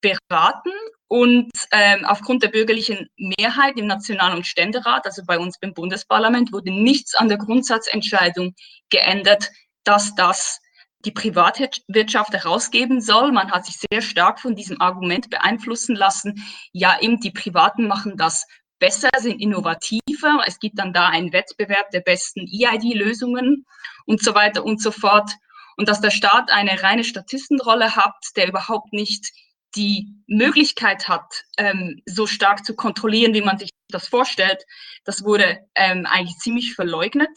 beraten 0.00 0.72
und 1.08 1.50
ähm, 1.72 2.04
aufgrund 2.06 2.42
der 2.42 2.48
bürgerlichen 2.48 3.08
Mehrheit 3.16 3.76
im 3.78 3.86
National- 3.86 4.36
und 4.36 4.46
Ständerat, 4.46 5.04
also 5.04 5.22
bei 5.26 5.38
uns 5.38 5.58
beim 5.58 5.74
Bundesparlament, 5.74 6.52
wurde 6.52 6.70
nichts 6.70 7.14
an 7.14 7.28
der 7.28 7.38
Grundsatzentscheidung 7.38 8.54
geändert, 8.88 9.50
dass 9.84 10.14
das 10.14 10.60
die 11.04 11.12
Privatwirtschaft 11.12 12.32
herausgeben 12.32 13.00
soll. 13.00 13.32
Man 13.32 13.50
hat 13.50 13.66
sich 13.66 13.76
sehr 13.90 14.02
stark 14.02 14.40
von 14.40 14.56
diesem 14.56 14.80
Argument 14.80 15.30
beeinflussen 15.30 15.94
lassen. 15.94 16.44
Ja, 16.72 17.00
eben 17.00 17.20
die 17.20 17.30
Privaten 17.30 17.86
machen 17.86 18.16
das 18.16 18.46
besser, 18.78 19.10
sind 19.18 19.40
innovativer. 19.40 20.42
Es 20.46 20.58
gibt 20.58 20.78
dann 20.78 20.92
da 20.92 21.08
einen 21.08 21.32
Wettbewerb 21.32 21.90
der 21.90 22.00
besten 22.00 22.46
EID-Lösungen 22.46 23.64
und 24.06 24.22
so 24.22 24.34
weiter 24.34 24.64
und 24.64 24.82
so 24.82 24.90
fort. 24.90 25.30
Und 25.76 25.88
dass 25.88 26.00
der 26.00 26.10
Staat 26.10 26.50
eine 26.50 26.82
reine 26.82 27.04
Statistenrolle 27.04 27.94
hat, 27.94 28.16
der 28.36 28.48
überhaupt 28.48 28.92
nicht 28.92 29.30
die 29.76 30.08
Möglichkeit 30.26 31.08
hat, 31.08 31.44
ähm, 31.56 32.02
so 32.06 32.26
stark 32.26 32.64
zu 32.64 32.74
kontrollieren, 32.74 33.34
wie 33.34 33.42
man 33.42 33.58
sich 33.58 33.70
das 33.88 34.08
vorstellt, 34.08 34.64
das 35.04 35.24
wurde 35.24 35.58
ähm, 35.74 36.06
eigentlich 36.06 36.38
ziemlich 36.38 36.74
verleugnet. 36.74 37.30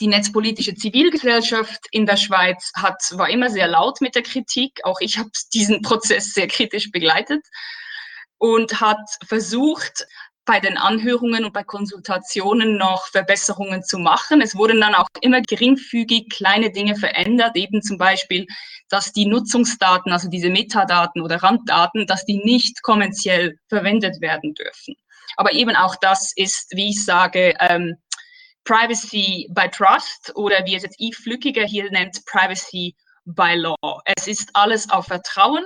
Die 0.00 0.06
netzpolitische 0.06 0.74
Zivilgesellschaft 0.74 1.86
in 1.90 2.06
der 2.06 2.16
Schweiz 2.16 2.72
hat, 2.74 3.02
war 3.12 3.28
immer 3.28 3.50
sehr 3.50 3.68
laut 3.68 4.00
mit 4.00 4.14
der 4.14 4.22
Kritik. 4.22 4.80
Auch 4.84 5.00
ich 5.00 5.18
habe 5.18 5.30
diesen 5.52 5.82
Prozess 5.82 6.32
sehr 6.32 6.48
kritisch 6.48 6.90
begleitet 6.90 7.44
und 8.38 8.80
hat 8.80 8.98
versucht, 9.26 10.06
bei 10.46 10.58
den 10.58 10.78
Anhörungen 10.78 11.44
und 11.44 11.52
bei 11.52 11.62
Konsultationen 11.62 12.76
noch 12.76 13.06
Verbesserungen 13.08 13.84
zu 13.84 13.98
machen. 13.98 14.40
Es 14.40 14.56
wurden 14.56 14.80
dann 14.80 14.96
auch 14.96 15.06
immer 15.20 15.42
geringfügig 15.42 16.28
kleine 16.28 16.72
Dinge 16.72 16.96
verändert, 16.96 17.56
eben 17.56 17.82
zum 17.82 17.98
Beispiel, 17.98 18.46
dass 18.88 19.12
die 19.12 19.26
Nutzungsdaten, 19.26 20.10
also 20.10 20.28
diese 20.28 20.50
Metadaten 20.50 21.22
oder 21.22 21.36
Randdaten, 21.36 22.06
dass 22.06 22.24
die 22.24 22.38
nicht 22.42 22.82
kommerziell 22.82 23.58
verwendet 23.68 24.20
werden 24.20 24.54
dürfen. 24.54 24.96
Aber 25.36 25.52
eben 25.52 25.76
auch 25.76 25.94
das 25.94 26.32
ist, 26.34 26.72
wie 26.74 26.90
ich 26.90 27.04
sage, 27.04 27.54
ähm, 27.60 27.96
Privacy 28.64 29.48
by 29.50 29.68
Trust 29.68 30.32
oder 30.34 30.64
wie 30.64 30.76
es 30.76 30.82
jetzt 30.82 31.00
Yves 31.00 31.18
Flückiger 31.18 31.64
hier 31.64 31.90
nennt, 31.90 32.24
Privacy 32.26 32.94
by 33.24 33.54
Law. 33.54 34.00
Es 34.04 34.26
ist 34.26 34.50
alles 34.54 34.88
auf 34.90 35.06
Vertrauen 35.06 35.64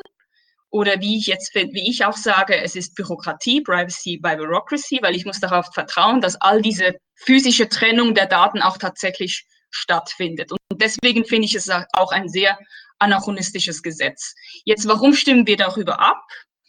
oder 0.70 1.00
wie 1.00 1.18
ich 1.18 1.26
jetzt, 1.26 1.54
wie 1.54 1.88
ich 1.88 2.04
auch 2.04 2.16
sage, 2.16 2.56
es 2.56 2.74
ist 2.74 2.94
Bürokratie, 2.94 3.60
Privacy 3.60 4.18
by 4.18 4.36
Bureaucracy, 4.36 4.98
weil 5.02 5.14
ich 5.14 5.24
muss 5.24 5.40
darauf 5.40 5.72
vertrauen, 5.72 6.20
dass 6.20 6.34
all 6.40 6.62
diese 6.62 6.94
physische 7.14 7.68
Trennung 7.68 8.14
der 8.14 8.26
Daten 8.26 8.60
auch 8.60 8.76
tatsächlich 8.78 9.46
stattfindet. 9.70 10.50
Und 10.50 10.60
deswegen 10.72 11.24
finde 11.24 11.46
ich 11.46 11.54
es 11.54 11.70
auch 11.70 12.12
ein 12.12 12.28
sehr 12.28 12.58
anachronistisches 12.98 13.82
Gesetz. 13.82 14.34
Jetzt, 14.64 14.88
warum 14.88 15.14
stimmen 15.14 15.46
wir 15.46 15.56
darüber 15.56 16.00
ab? 16.00 16.22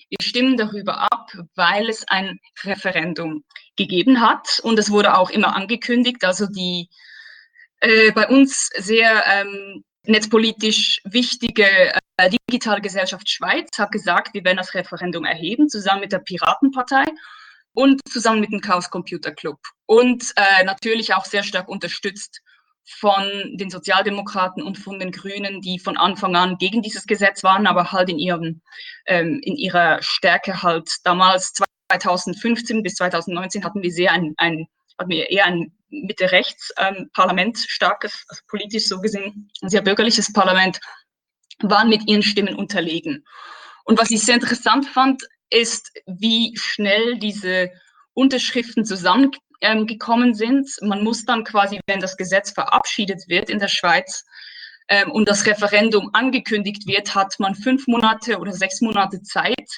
Wir 0.10 0.18
stimmen 0.22 0.58
darüber 0.58 1.12
ab, 1.12 1.32
weil 1.56 1.90
es 1.90 2.08
ein 2.08 2.40
Referendum 2.64 3.44
gegeben 3.76 4.22
hat 4.22 4.60
und 4.64 4.78
es 4.78 4.92
wurde 4.92 5.18
auch 5.18 5.30
immer 5.30 5.56
angekündigt. 5.56 6.24
Also 6.24 6.46
die 6.46 6.90
äh, 7.82 8.12
bei 8.12 8.28
uns 8.28 8.70
sehr 8.78 9.24
ähm, 9.28 9.84
netzpolitisch 10.04 11.02
wichtige 11.04 11.94
äh, 12.18 12.30
Digitalgesellschaft 12.50 13.30
Schweiz 13.30 13.78
hat 13.78 13.92
gesagt, 13.92 14.34
wir 14.34 14.44
werden 14.44 14.58
das 14.58 14.74
Referendum 14.74 15.26
erheben, 15.26 15.70
zusammen 15.70 16.02
mit 16.02 16.12
der 16.12 16.20
Piratenpartei 16.20 17.06
und 17.74 18.02
zusammen 18.08 18.42
mit 18.42 18.52
dem 18.52 18.62
Chaos 18.62 18.90
Computer 18.90 19.32
Club. 19.32 19.60
Und 19.86 20.34
äh, 20.36 20.64
natürlich 20.64 21.14
auch 21.14 21.26
sehr 21.26 21.44
stark 21.44 21.68
unterstützt 21.68 22.42
von 22.88 23.24
den 23.54 23.70
Sozialdemokraten 23.70 24.62
und 24.62 24.78
von 24.78 25.00
den 25.00 25.12
Grünen, 25.12 25.62
die 25.62 25.80
von 25.80 25.98
Anfang 25.98 26.36
an 26.36 26.58
gegen 26.58 26.82
dieses 26.82 27.08
Gesetz 27.08 27.44
waren, 27.44 27.68
aber 27.68 27.92
halt 27.92 28.10
in, 28.10 28.20
ihrem, 28.20 28.62
ähm, 29.08 29.40
in 29.44 29.56
ihrer 29.56 30.02
Stärke 30.02 30.62
halt 30.62 30.90
damals 31.04 31.54
2015 31.90 32.84
bis 32.84 32.96
2019 32.96 33.64
hatten 33.64 33.82
wir 33.82 33.92
sehr 33.92 34.12
ein, 34.12 34.34
ein 34.38 34.68
hatten 34.98 35.10
wir 35.10 35.30
eher 35.30 35.46
ein 35.46 35.74
Mitte-Rechts-Parlament, 35.90 37.58
ähm, 37.58 37.64
starkes, 37.68 38.26
also 38.30 38.42
politisch 38.48 38.88
so 38.88 39.02
gesehen, 39.02 39.52
ein 39.62 39.70
sehr 39.70 39.82
bürgerliches 39.82 40.32
Parlament, 40.32 40.80
waren 41.62 41.90
mit 41.90 42.08
ihren 42.08 42.24
Stimmen 42.24 42.56
unterlegen. 42.56 43.26
Und 43.84 44.00
was 44.00 44.12
ich 44.12 44.22
sehr 44.22 44.36
interessant 44.36 44.88
fand, 44.88 45.24
ist, 45.50 45.92
wie 46.06 46.56
schnell 46.58 47.18
diese 47.18 47.70
Unterschriften 48.14 48.86
zusammengekommen 48.86 49.45
ähm, 49.62 49.88
sind. 50.34 50.70
Man 50.82 51.04
muss 51.04 51.26
dann 51.26 51.44
quasi, 51.44 51.80
wenn 51.88 52.00
das 52.00 52.18
Gesetz 52.18 52.52
verabschiedet 52.52 53.28
wird 53.28 53.50
in 53.50 53.60
der 53.60 53.68
Schweiz 53.68 54.26
ähm, 54.88 55.12
und 55.12 55.28
das 55.28 55.46
Referendum 55.46 56.10
angekündigt 56.14 56.88
wird, 56.88 57.16
hat 57.16 57.36
man 57.40 57.56
fünf 57.56 57.88
Monate 57.88 58.40
oder 58.40 58.54
sechs 58.54 58.82
Monate 58.82 59.22
Zeit, 59.22 59.70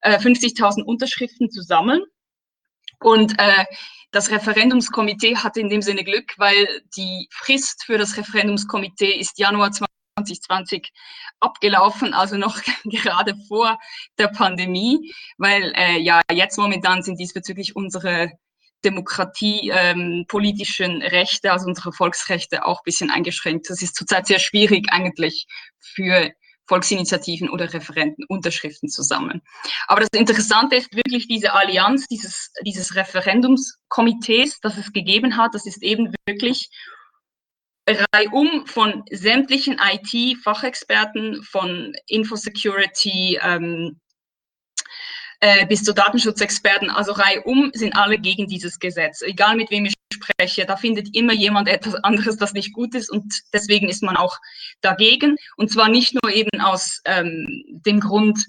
äh, 0.00 0.18
50.000 0.18 0.82
Unterschriften 0.82 1.50
zu 1.50 1.62
sammeln. 1.62 2.02
Und 3.00 3.38
äh, 3.38 3.64
das 4.12 4.30
Referendumskomitee 4.30 5.36
hatte 5.36 5.60
in 5.60 5.68
dem 5.68 5.82
Sinne 5.82 6.04
Glück, 6.04 6.32
weil 6.38 6.82
die 6.96 7.28
Frist 7.30 7.84
für 7.84 7.98
das 7.98 8.16
Referendumskomitee 8.16 9.12
ist 9.12 9.38
Januar 9.38 9.72
2020 9.72 10.92
abgelaufen, 11.40 12.14
also 12.14 12.36
noch 12.36 12.60
gerade 12.84 13.34
vor 13.48 13.78
der 14.18 14.28
Pandemie, 14.28 15.12
weil 15.36 15.72
äh, 15.76 15.98
ja 15.98 16.22
jetzt 16.32 16.56
momentan 16.56 17.02
sind 17.02 17.20
diesbezüglich 17.20 17.76
unsere 17.76 18.32
Demokratie, 18.84 19.70
ähm, 19.74 20.24
politischen 20.28 21.02
Rechte, 21.02 21.52
also 21.52 21.66
unsere 21.66 21.92
Volksrechte 21.92 22.64
auch 22.64 22.80
ein 22.80 22.84
bisschen 22.84 23.10
eingeschränkt. 23.10 23.68
Das 23.70 23.82
ist 23.82 23.96
zurzeit 23.96 24.26
sehr 24.26 24.38
schwierig 24.38 24.86
eigentlich 24.90 25.46
für 25.78 26.30
Volksinitiativen 26.68 27.48
oder 27.48 27.72
Referenten 27.72 28.24
Unterschriften 28.28 28.88
zusammen. 28.88 29.42
Aber 29.86 30.00
das 30.00 30.08
Interessante 30.12 30.76
ist 30.76 30.94
wirklich 30.94 31.28
diese 31.28 31.52
Allianz 31.52 32.06
dieses, 32.06 32.52
dieses 32.64 32.94
Referendumskomitees, 32.94 34.60
das 34.60 34.76
es 34.76 34.92
gegeben 34.92 35.36
hat. 35.36 35.54
Das 35.54 35.66
ist 35.66 35.82
eben 35.82 36.12
wirklich 36.26 36.68
reihum 38.12 38.66
von 38.66 39.04
sämtlichen 39.10 39.78
IT-Fachexperten, 39.80 41.42
von 41.44 41.92
Infosecurity 42.08 43.38
ähm, 43.40 44.00
äh, 45.40 45.66
bis 45.66 45.82
zu 45.82 45.92
Datenschutzexperten, 45.92 46.90
also 46.90 47.12
reihum 47.12 47.70
sind 47.74 47.94
alle 47.94 48.18
gegen 48.18 48.46
dieses 48.46 48.78
Gesetz. 48.78 49.22
Egal 49.22 49.56
mit 49.56 49.70
wem 49.70 49.84
ich 49.86 49.94
spreche, 50.12 50.64
da 50.64 50.76
findet 50.76 51.14
immer 51.14 51.32
jemand 51.32 51.68
etwas 51.68 51.94
anderes, 51.96 52.36
das 52.36 52.52
nicht 52.52 52.72
gut 52.72 52.94
ist 52.94 53.10
und 53.10 53.42
deswegen 53.52 53.88
ist 53.88 54.02
man 54.02 54.16
auch 54.16 54.38
dagegen. 54.80 55.36
Und 55.56 55.70
zwar 55.70 55.88
nicht 55.88 56.14
nur 56.14 56.32
eben 56.32 56.60
aus 56.60 57.00
ähm, 57.04 57.64
dem 57.68 58.00
Grund, 58.00 58.46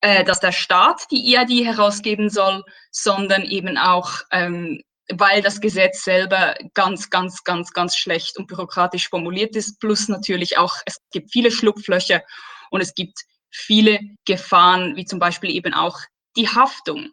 äh, 0.00 0.24
dass 0.24 0.40
der 0.40 0.52
Staat 0.52 1.02
die 1.10 1.36
EID 1.36 1.64
herausgeben 1.64 2.30
soll, 2.30 2.64
sondern 2.90 3.44
eben 3.44 3.76
auch 3.78 4.22
ähm, 4.32 4.82
weil 5.12 5.42
das 5.42 5.60
Gesetz 5.60 6.04
selber 6.04 6.54
ganz, 6.74 7.10
ganz, 7.10 7.42
ganz, 7.44 7.72
ganz 7.72 7.96
schlecht 7.96 8.38
und 8.38 8.46
bürokratisch 8.46 9.08
formuliert 9.08 9.56
ist. 9.56 9.80
Plus 9.80 10.08
natürlich 10.08 10.58
auch, 10.58 10.76
es 10.86 10.98
gibt 11.10 11.32
viele 11.32 11.50
Schlupflöcher 11.50 12.22
und 12.70 12.80
es 12.80 12.94
gibt 12.94 13.24
viele 13.50 14.00
Gefahren, 14.26 14.96
wie 14.96 15.04
zum 15.04 15.18
Beispiel 15.18 15.50
eben 15.50 15.74
auch 15.74 15.98
die 16.36 16.48
Haftung. 16.48 17.10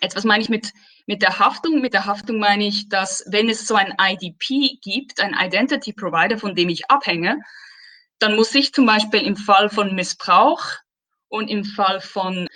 Jetzt, 0.00 0.16
was 0.16 0.24
meine 0.24 0.42
ich 0.42 0.48
mit, 0.48 0.72
mit 1.06 1.22
der 1.22 1.38
Haftung? 1.38 1.80
Mit 1.80 1.92
der 1.92 2.06
Haftung 2.06 2.38
meine 2.38 2.66
ich, 2.66 2.88
dass 2.88 3.24
wenn 3.28 3.48
es 3.48 3.66
so 3.66 3.74
ein 3.74 3.94
IDP 4.00 4.78
gibt, 4.82 5.20
ein 5.20 5.34
Identity 5.38 5.92
Provider, 5.92 6.38
von 6.38 6.54
dem 6.54 6.68
ich 6.68 6.90
abhänge, 6.90 7.40
dann 8.20 8.36
muss 8.36 8.54
ich 8.54 8.72
zum 8.72 8.86
Beispiel 8.86 9.22
im 9.22 9.36
Fall 9.36 9.70
von 9.70 9.94
Missbrauch 9.94 10.64
und 11.28 11.48
im 11.48 11.64
Fall 11.64 12.00
von 12.00 12.48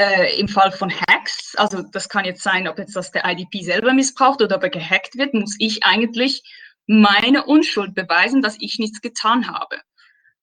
äh, 0.00 0.38
im 0.38 0.48
Fall 0.48 0.70
von 0.70 0.92
Hacks, 0.92 1.56
also 1.56 1.82
das 1.82 2.08
kann 2.08 2.24
jetzt 2.24 2.42
sein, 2.42 2.68
ob 2.68 2.78
jetzt 2.78 2.94
das 2.94 3.10
der 3.10 3.24
IDP 3.24 3.62
selber 3.62 3.92
missbraucht 3.92 4.40
oder 4.40 4.56
ob 4.56 4.62
er 4.62 4.70
gehackt 4.70 5.18
wird, 5.18 5.34
muss 5.34 5.56
ich 5.58 5.84
eigentlich 5.84 6.42
meine 6.86 7.44
Unschuld 7.44 7.94
beweisen, 7.94 8.40
dass 8.40 8.56
ich 8.60 8.78
nichts 8.78 9.00
getan 9.00 9.48
habe. 9.48 9.80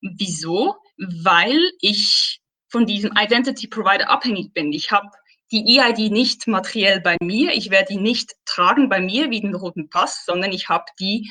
Wieso? 0.02 0.76
Weil 0.98 1.60
ich 1.80 2.40
von 2.70 2.86
diesem 2.86 3.14
Identity 3.18 3.68
Provider 3.68 4.10
abhängig 4.10 4.54
bin. 4.54 4.72
Ich 4.74 4.92
habe 4.92 5.08
die 5.52 5.80
EID 5.80 6.12
nicht 6.12 6.48
materiell 6.48 7.00
bei 7.00 7.18
mir, 7.22 7.54
ich 7.54 7.70
werde 7.70 7.94
die 7.94 8.00
nicht 8.00 8.34
tragen 8.46 8.90
bei 8.90 9.00
mir 9.00 9.30
wie 9.30 9.42
den 9.42 9.56
roten 9.56 9.90
Pass, 9.90 10.26
sondern 10.26 10.52
ich 10.52 10.70
habe 10.70 10.86
die, 11.00 11.30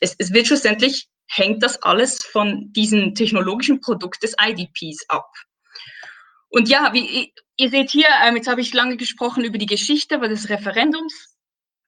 es, 0.00 0.14
es 0.18 0.32
wird 0.32 0.46
schlussendlich, 0.46 1.08
hängt 1.26 1.62
das 1.62 1.82
alles 1.82 2.18
von 2.24 2.72
diesem 2.72 3.14
technologischen 3.14 3.80
Produkt 3.80 4.22
des 4.22 4.36
IDPs 4.40 5.08
ab. 5.08 5.30
Und 6.48 6.68
ja, 6.68 6.92
wie, 6.92 7.32
ihr 7.56 7.70
seht 7.70 7.90
hier, 7.90 8.08
ähm, 8.24 8.36
jetzt 8.36 8.48
habe 8.48 8.60
ich 8.60 8.72
lange 8.72 8.96
gesprochen 8.96 9.42
über 9.44 9.58
die 9.58 9.66
Geschichte 9.66 10.18
des 10.20 10.48
Referendums. 10.48 11.33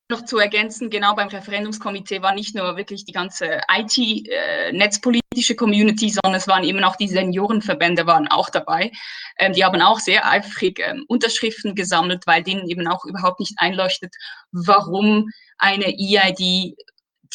Noch 0.08 0.24
zu 0.24 0.38
ergänzen, 0.38 0.88
genau 0.88 1.16
beim 1.16 1.26
Referendumskomitee 1.26 2.22
war 2.22 2.32
nicht 2.32 2.54
nur 2.54 2.76
wirklich 2.76 3.04
die 3.04 3.12
ganze 3.12 3.60
IT-netzpolitische 3.68 5.52
äh, 5.52 5.56
Community, 5.56 6.10
sondern 6.10 6.34
es 6.34 6.46
waren 6.46 6.62
eben 6.62 6.84
auch 6.84 6.94
die 6.94 7.08
Seniorenverbände 7.08 8.06
waren 8.06 8.28
auch 8.28 8.48
dabei. 8.48 8.92
Ähm, 9.36 9.52
die 9.52 9.64
haben 9.64 9.80
auch 9.80 9.98
sehr 9.98 10.28
eifrig 10.30 10.78
ähm, 10.78 11.04
Unterschriften 11.08 11.74
gesammelt, 11.74 12.24
weil 12.28 12.44
denen 12.44 12.68
eben 12.68 12.86
auch 12.86 13.04
überhaupt 13.04 13.40
nicht 13.40 13.54
einleuchtet, 13.56 14.14
warum 14.52 15.28
eine 15.58 15.86
EID 15.86 16.76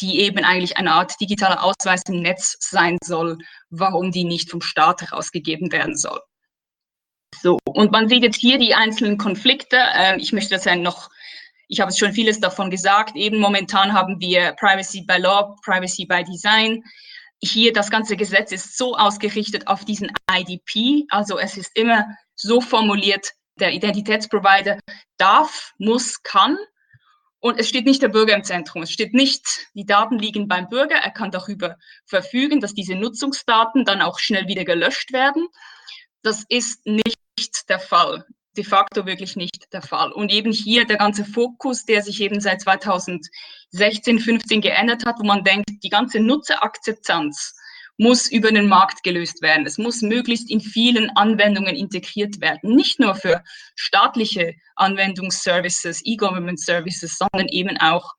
die 0.00 0.20
eben 0.20 0.44
eigentlich 0.44 0.76
eine 0.76 0.92
Art 0.92 1.20
digitaler 1.20 1.62
Ausweis 1.62 2.02
im 2.08 2.22
Netz 2.22 2.56
sein 2.60 2.98
soll, 3.02 3.38
warum 3.70 4.10
die 4.10 4.24
nicht 4.24 4.50
vom 4.50 4.60
Staat 4.60 5.02
herausgegeben 5.02 5.70
werden 5.72 5.96
soll. 5.96 6.20
So, 7.40 7.58
und 7.64 7.92
man 7.92 8.08
sieht 8.08 8.22
jetzt 8.22 8.40
hier 8.40 8.58
die 8.58 8.74
einzelnen 8.74 9.18
Konflikte. 9.18 9.78
Ähm, 9.94 10.18
ich 10.18 10.32
möchte 10.32 10.54
das 10.54 10.64
ja 10.64 10.76
noch, 10.76 11.10
ich 11.72 11.80
habe 11.80 11.90
schon 11.90 12.12
vieles 12.12 12.38
davon 12.38 12.70
gesagt. 12.70 13.16
Eben 13.16 13.38
momentan 13.38 13.94
haben 13.94 14.20
wir 14.20 14.52
Privacy 14.60 15.06
by 15.06 15.16
Law, 15.16 15.56
Privacy 15.64 16.04
by 16.04 16.22
Design. 16.22 16.84
Hier 17.42 17.72
das 17.72 17.90
ganze 17.90 18.14
Gesetz 18.14 18.52
ist 18.52 18.76
so 18.76 18.94
ausgerichtet 18.94 19.66
auf 19.66 19.86
diesen 19.86 20.12
IDP, 20.30 21.06
also 21.08 21.38
es 21.38 21.56
ist 21.56 21.74
immer 21.74 22.04
so 22.34 22.60
formuliert, 22.60 23.32
der 23.58 23.72
Identitätsprovider 23.72 24.80
darf, 25.16 25.72
muss, 25.78 26.22
kann. 26.22 26.58
Und 27.40 27.58
es 27.58 27.70
steht 27.70 27.86
nicht 27.86 28.02
der 28.02 28.08
Bürger 28.08 28.34
im 28.34 28.44
Zentrum. 28.44 28.82
Es 28.82 28.90
steht 28.90 29.14
nicht, 29.14 29.66
die 29.72 29.86
Daten 29.86 30.18
liegen 30.18 30.48
beim 30.48 30.68
Bürger. 30.68 30.96
Er 30.96 31.10
kann 31.10 31.30
darüber 31.30 31.78
verfügen, 32.04 32.60
dass 32.60 32.74
diese 32.74 32.96
Nutzungsdaten 32.96 33.86
dann 33.86 34.02
auch 34.02 34.18
schnell 34.18 34.46
wieder 34.46 34.66
gelöscht 34.66 35.14
werden. 35.14 35.48
Das 36.22 36.44
ist 36.50 36.84
nicht 36.84 37.16
der 37.70 37.80
Fall. 37.80 38.26
De 38.56 38.64
facto 38.64 39.06
wirklich 39.06 39.36
nicht 39.36 39.72
der 39.72 39.82
Fall. 39.82 40.12
Und 40.12 40.30
eben 40.30 40.52
hier 40.52 40.84
der 40.84 40.98
ganze 40.98 41.24
Fokus, 41.24 41.86
der 41.86 42.02
sich 42.02 42.20
eben 42.20 42.40
seit 42.40 42.60
2016, 42.60 44.18
15 44.18 44.60
geändert 44.60 45.06
hat, 45.06 45.16
wo 45.18 45.24
man 45.24 45.42
denkt, 45.42 45.70
die 45.82 45.88
ganze 45.88 46.20
Nutzerakzeptanz 46.20 47.54
muss 47.98 48.30
über 48.30 48.50
den 48.50 48.68
Markt 48.68 49.02
gelöst 49.02 49.42
werden. 49.42 49.66
Es 49.66 49.78
muss 49.78 50.02
möglichst 50.02 50.50
in 50.50 50.60
vielen 50.60 51.10
Anwendungen 51.16 51.76
integriert 51.76 52.40
werden. 52.40 52.74
Nicht 52.74 53.00
nur 53.00 53.14
für 53.14 53.42
staatliche 53.76 54.54
Anwendungsservices, 54.76 56.02
E-Government 56.04 56.60
Services, 56.60 57.16
sondern 57.16 57.48
eben 57.48 57.76
auch 57.78 58.12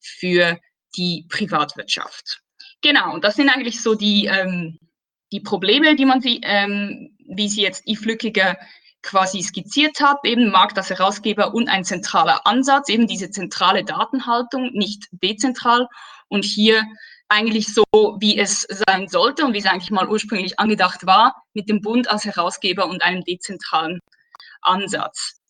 für 0.00 0.58
die 0.96 1.26
Privatwirtschaft. 1.28 2.40
Genau, 2.82 3.14
und 3.14 3.24
das 3.24 3.36
sind 3.36 3.48
eigentlich 3.48 3.82
so 3.82 3.94
die, 3.94 4.26
ähm, 4.26 4.78
die 5.32 5.40
Probleme, 5.40 5.96
die 5.96 6.06
man 6.06 6.20
sie, 6.20 6.40
ähm, 6.42 7.16
wie 7.18 7.48
sie 7.48 7.62
jetzt 7.62 7.86
iFlückiger 7.86 8.56
quasi 9.08 9.42
skizziert 9.42 10.00
hat, 10.00 10.18
eben 10.24 10.50
Markt 10.50 10.76
als 10.76 10.90
Herausgeber 10.90 11.54
und 11.54 11.68
ein 11.68 11.84
zentraler 11.84 12.46
Ansatz, 12.46 12.90
eben 12.90 13.06
diese 13.06 13.30
zentrale 13.30 13.82
Datenhaltung, 13.82 14.70
nicht 14.74 15.08
dezentral 15.10 15.88
und 16.28 16.44
hier 16.44 16.84
eigentlich 17.28 17.72
so, 17.72 17.84
wie 18.20 18.38
es 18.38 18.66
sein 18.86 19.08
sollte 19.08 19.46
und 19.46 19.54
wie 19.54 19.58
es 19.58 19.66
eigentlich 19.66 19.90
mal 19.90 20.08
ursprünglich 20.08 20.58
angedacht 20.60 21.06
war, 21.06 21.42
mit 21.54 21.70
dem 21.70 21.80
Bund 21.80 22.10
als 22.10 22.26
Herausgeber 22.26 22.86
und 22.86 23.02
einem 23.02 23.24
dezentralen 23.24 23.98
Ansatz. 24.60 25.40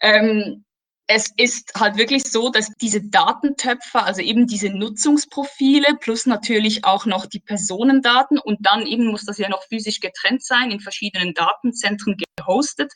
Ähm, 0.00 0.64
es 1.06 1.30
ist 1.36 1.72
halt 1.78 1.96
wirklich 1.96 2.24
so, 2.24 2.50
dass 2.50 2.70
diese 2.80 3.02
Datentöpfe, 3.02 4.02
also 4.02 4.22
eben 4.22 4.46
diese 4.46 4.70
Nutzungsprofile 4.70 5.96
plus 6.00 6.24
natürlich 6.24 6.84
auch 6.84 7.04
noch 7.04 7.26
die 7.26 7.40
Personendaten 7.40 8.38
und 8.38 8.58
dann 8.62 8.86
eben 8.86 9.06
muss 9.06 9.26
das 9.26 9.38
ja 9.38 9.48
noch 9.48 9.62
physisch 9.64 10.00
getrennt 10.00 10.42
sein, 10.42 10.70
in 10.70 10.80
verschiedenen 10.80 11.34
Datenzentren 11.34 12.16
gehostet 12.38 12.90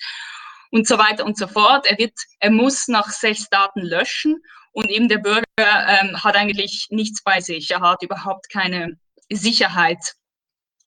und 0.70 0.86
so 0.86 0.98
weiter 0.98 1.26
und 1.26 1.36
so 1.36 1.46
fort. 1.46 1.86
Er 1.86 1.98
wird, 1.98 2.14
er 2.40 2.50
muss 2.50 2.88
nach 2.88 3.10
sechs 3.10 3.48
Daten 3.50 3.82
löschen 3.82 4.36
und 4.72 4.90
eben 4.90 5.08
der 5.08 5.18
Bürger 5.18 5.44
ähm, 5.58 6.22
hat 6.22 6.34
eigentlich 6.34 6.86
nichts 6.90 7.22
bei 7.22 7.40
sich. 7.40 7.70
Er 7.70 7.80
hat 7.80 8.02
überhaupt 8.02 8.48
keine 8.48 8.98
Sicherheit. 9.30 10.14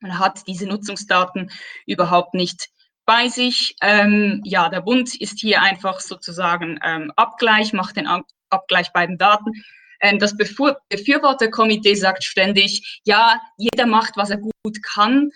Er 0.01 0.17
hat 0.17 0.41
diese 0.47 0.65
Nutzungsdaten 0.65 1.51
überhaupt 1.85 2.33
nicht 2.33 2.69
bei 3.11 3.27
sich. 3.27 3.75
Ähm, 3.81 4.39
ja, 4.45 4.69
der 4.69 4.79
Bund 4.79 5.15
ist 5.19 5.41
hier 5.41 5.61
einfach 5.61 5.99
sozusagen 5.99 6.79
ähm, 6.81 7.11
Abgleich, 7.17 7.73
macht 7.73 7.97
den 7.97 8.07
Abgleich 8.49 8.93
bei 8.93 9.05
den 9.05 9.17
Daten. 9.17 9.51
Ähm, 9.99 10.17
das 10.17 10.37
Befür 10.37 10.77
Befürworterkomitee 10.87 11.95
sagt 11.95 12.23
ständig, 12.23 13.01
ja, 13.03 13.41
jeder 13.57 13.85
macht, 13.85 14.15
was 14.15 14.29
er 14.29 14.37
gut 14.37 14.81
kann. 14.81 15.29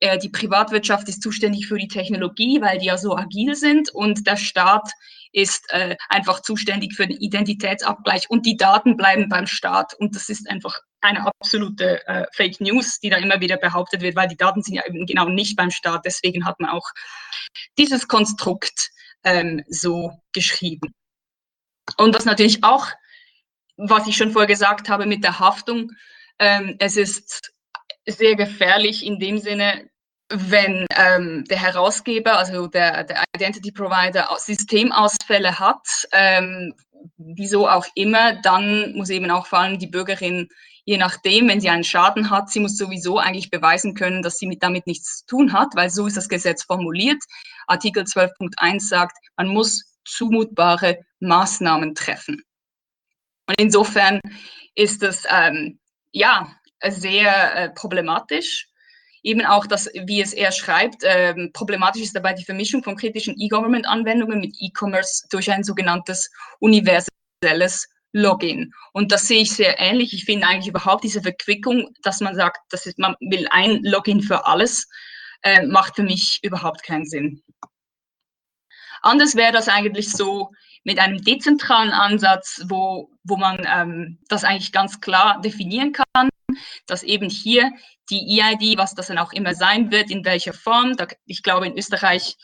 Äh, 0.00 0.18
die 0.18 0.28
Privatwirtschaft 0.28 1.08
ist 1.08 1.22
zuständig 1.22 1.68
für 1.68 1.78
die 1.78 1.88
Technologie, 1.88 2.60
weil 2.60 2.76
die 2.76 2.86
ja 2.86 2.98
so 2.98 3.16
agil 3.16 3.54
sind 3.54 3.88
und 3.94 4.26
der 4.26 4.36
Staat 4.36 4.90
ist 5.32 5.64
äh, 5.70 5.96
einfach 6.10 6.42
zuständig 6.42 6.94
für 6.94 7.06
den 7.06 7.16
Identitätsabgleich 7.16 8.28
und 8.28 8.44
die 8.44 8.58
Daten 8.58 8.98
bleiben 8.98 9.30
beim 9.30 9.46
Staat. 9.46 9.94
Und 9.94 10.14
das 10.14 10.28
ist 10.28 10.50
einfach 10.50 10.82
eine 11.02 11.26
absolute 11.26 12.06
äh, 12.06 12.26
Fake 12.32 12.60
News, 12.60 13.00
die 13.00 13.10
da 13.10 13.16
immer 13.16 13.40
wieder 13.40 13.56
behauptet 13.56 14.00
wird, 14.00 14.16
weil 14.16 14.28
die 14.28 14.36
Daten 14.36 14.62
sind 14.62 14.74
ja 14.74 14.86
eben 14.86 15.04
genau 15.06 15.28
nicht 15.28 15.56
beim 15.56 15.70
Staat. 15.70 16.04
Deswegen 16.04 16.44
hat 16.44 16.60
man 16.60 16.70
auch 16.70 16.88
dieses 17.78 18.08
Konstrukt 18.08 18.90
ähm, 19.24 19.62
so 19.68 20.12
geschrieben. 20.32 20.94
Und 21.96 22.14
was 22.14 22.24
natürlich 22.24 22.62
auch, 22.64 22.88
was 23.76 24.06
ich 24.06 24.16
schon 24.16 24.32
vorher 24.32 24.46
gesagt 24.46 24.88
habe 24.88 25.06
mit 25.06 25.24
der 25.24 25.38
Haftung, 25.38 25.90
ähm, 26.38 26.76
es 26.78 26.96
ist 26.96 27.52
sehr 28.06 28.36
gefährlich 28.36 29.04
in 29.04 29.18
dem 29.18 29.38
Sinne, 29.38 29.88
wenn 30.28 30.86
ähm, 30.96 31.44
der 31.44 31.60
Herausgeber, 31.60 32.38
also 32.38 32.66
der, 32.66 33.04
der, 33.04 33.24
Identity 33.36 33.70
Provider, 33.70 34.28
Systemausfälle 34.38 35.58
hat, 35.58 35.86
ähm, 36.12 36.74
wieso 37.16 37.68
auch 37.68 37.86
immer, 37.94 38.40
dann 38.42 38.94
muss 38.94 39.10
eben 39.10 39.30
auch 39.30 39.46
vor 39.46 39.58
allem 39.58 39.78
die 39.78 39.88
Bürgerin, 39.88 40.48
je 40.84 40.96
nachdem, 40.96 41.48
wenn 41.48 41.60
sie 41.60 41.70
einen 41.70 41.84
Schaden 41.84 42.30
hat, 42.30 42.50
sie 42.50 42.60
muss 42.60 42.76
sowieso 42.76 43.18
eigentlich 43.18 43.50
beweisen 43.50 43.94
können, 43.94 44.22
dass 44.22 44.38
sie 44.38 44.46
mit, 44.46 44.62
damit 44.62 44.86
nichts 44.86 45.18
zu 45.18 45.26
tun 45.26 45.52
hat, 45.52 45.68
weil 45.74 45.90
so 45.90 46.06
ist 46.06 46.16
das 46.16 46.28
Gesetz 46.28 46.64
formuliert. 46.64 47.22
Artikel 47.66 48.04
12.1 48.04 48.80
sagt, 48.80 49.16
man 49.36 49.48
muss 49.48 49.84
zumutbare 50.04 50.98
Maßnahmen 51.20 51.94
treffen. 51.94 52.42
Und 53.46 53.54
insofern 53.58 54.20
ist 54.74 55.02
das 55.02 55.24
ähm, 55.30 55.78
ja 56.12 56.48
sehr 56.88 57.56
äh, 57.56 57.70
problematisch 57.70 58.68
eben 59.22 59.44
auch 59.46 59.66
das, 59.66 59.88
wie 60.06 60.20
es 60.20 60.32
er 60.32 60.52
schreibt, 60.52 61.02
ähm, 61.04 61.50
problematisch 61.52 62.02
ist 62.02 62.16
dabei 62.16 62.32
die 62.32 62.44
Vermischung 62.44 62.82
von 62.82 62.96
kritischen 62.96 63.34
E-Government-Anwendungen 63.38 64.40
mit 64.40 64.56
E-Commerce 64.58 65.26
durch 65.30 65.50
ein 65.50 65.62
sogenanntes 65.62 66.30
universelles 66.58 67.88
Login. 68.12 68.72
Und 68.92 69.10
das 69.12 69.26
sehe 69.26 69.42
ich 69.42 69.52
sehr 69.52 69.78
ähnlich. 69.80 70.12
Ich 70.12 70.24
finde 70.24 70.46
eigentlich 70.46 70.68
überhaupt 70.68 71.04
diese 71.04 71.22
Verquickung, 71.22 71.88
dass 72.02 72.20
man 72.20 72.34
sagt, 72.34 72.58
das 72.70 72.86
ist, 72.86 72.98
man 72.98 73.16
will 73.20 73.46
ein 73.50 73.82
Login 73.82 74.22
für 74.22 74.46
alles, 74.46 74.88
äh, 75.42 75.66
macht 75.66 75.96
für 75.96 76.02
mich 76.02 76.38
überhaupt 76.42 76.82
keinen 76.82 77.06
Sinn. 77.06 77.42
Anders 79.02 79.34
wäre 79.34 79.52
das 79.52 79.68
eigentlich 79.68 80.12
so 80.12 80.52
mit 80.84 80.98
einem 80.98 81.22
dezentralen 81.22 81.90
Ansatz, 81.90 82.62
wo, 82.66 83.10
wo 83.24 83.36
man 83.36 83.66
ähm, 83.66 84.18
das 84.28 84.44
eigentlich 84.44 84.72
ganz 84.72 85.00
klar 85.00 85.40
definieren 85.40 85.92
kann, 85.92 86.28
dass 86.86 87.02
eben 87.02 87.28
hier 87.28 87.72
die 88.10 88.40
EID, 88.40 88.78
was 88.78 88.94
das 88.94 89.08
dann 89.08 89.18
auch 89.18 89.32
immer 89.32 89.54
sein 89.54 89.90
wird, 89.90 90.10
in 90.10 90.24
welcher 90.24 90.52
Form. 90.52 90.96
Da, 90.96 91.06
ich 91.24 91.42
glaube, 91.42 91.66
in 91.66 91.76
Österreich 91.76 92.36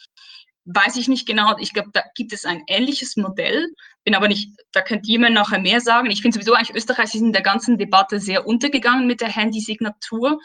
weiß 0.64 0.96
ich 0.96 1.08
nicht 1.08 1.26
genau. 1.26 1.56
Ich 1.58 1.72
glaube, 1.72 1.90
da 1.92 2.02
gibt 2.14 2.32
es 2.32 2.44
ein 2.44 2.62
ähnliches 2.66 3.16
Modell. 3.16 3.66
Bin 4.04 4.14
aber 4.14 4.28
nicht, 4.28 4.50
da 4.72 4.80
könnte 4.80 5.08
jemand 5.08 5.34
nachher 5.34 5.58
mehr 5.58 5.80
sagen. 5.80 6.10
Ich 6.10 6.22
finde 6.22 6.36
sowieso 6.36 6.54
eigentlich 6.54 6.76
Österreich 6.76 7.14
ist 7.14 7.20
in 7.20 7.32
der 7.32 7.42
ganzen 7.42 7.78
Debatte 7.78 8.20
sehr 8.20 8.46
untergegangen 8.46 9.06
mit 9.06 9.20
der 9.20 9.28
Handysignatur, 9.28 10.40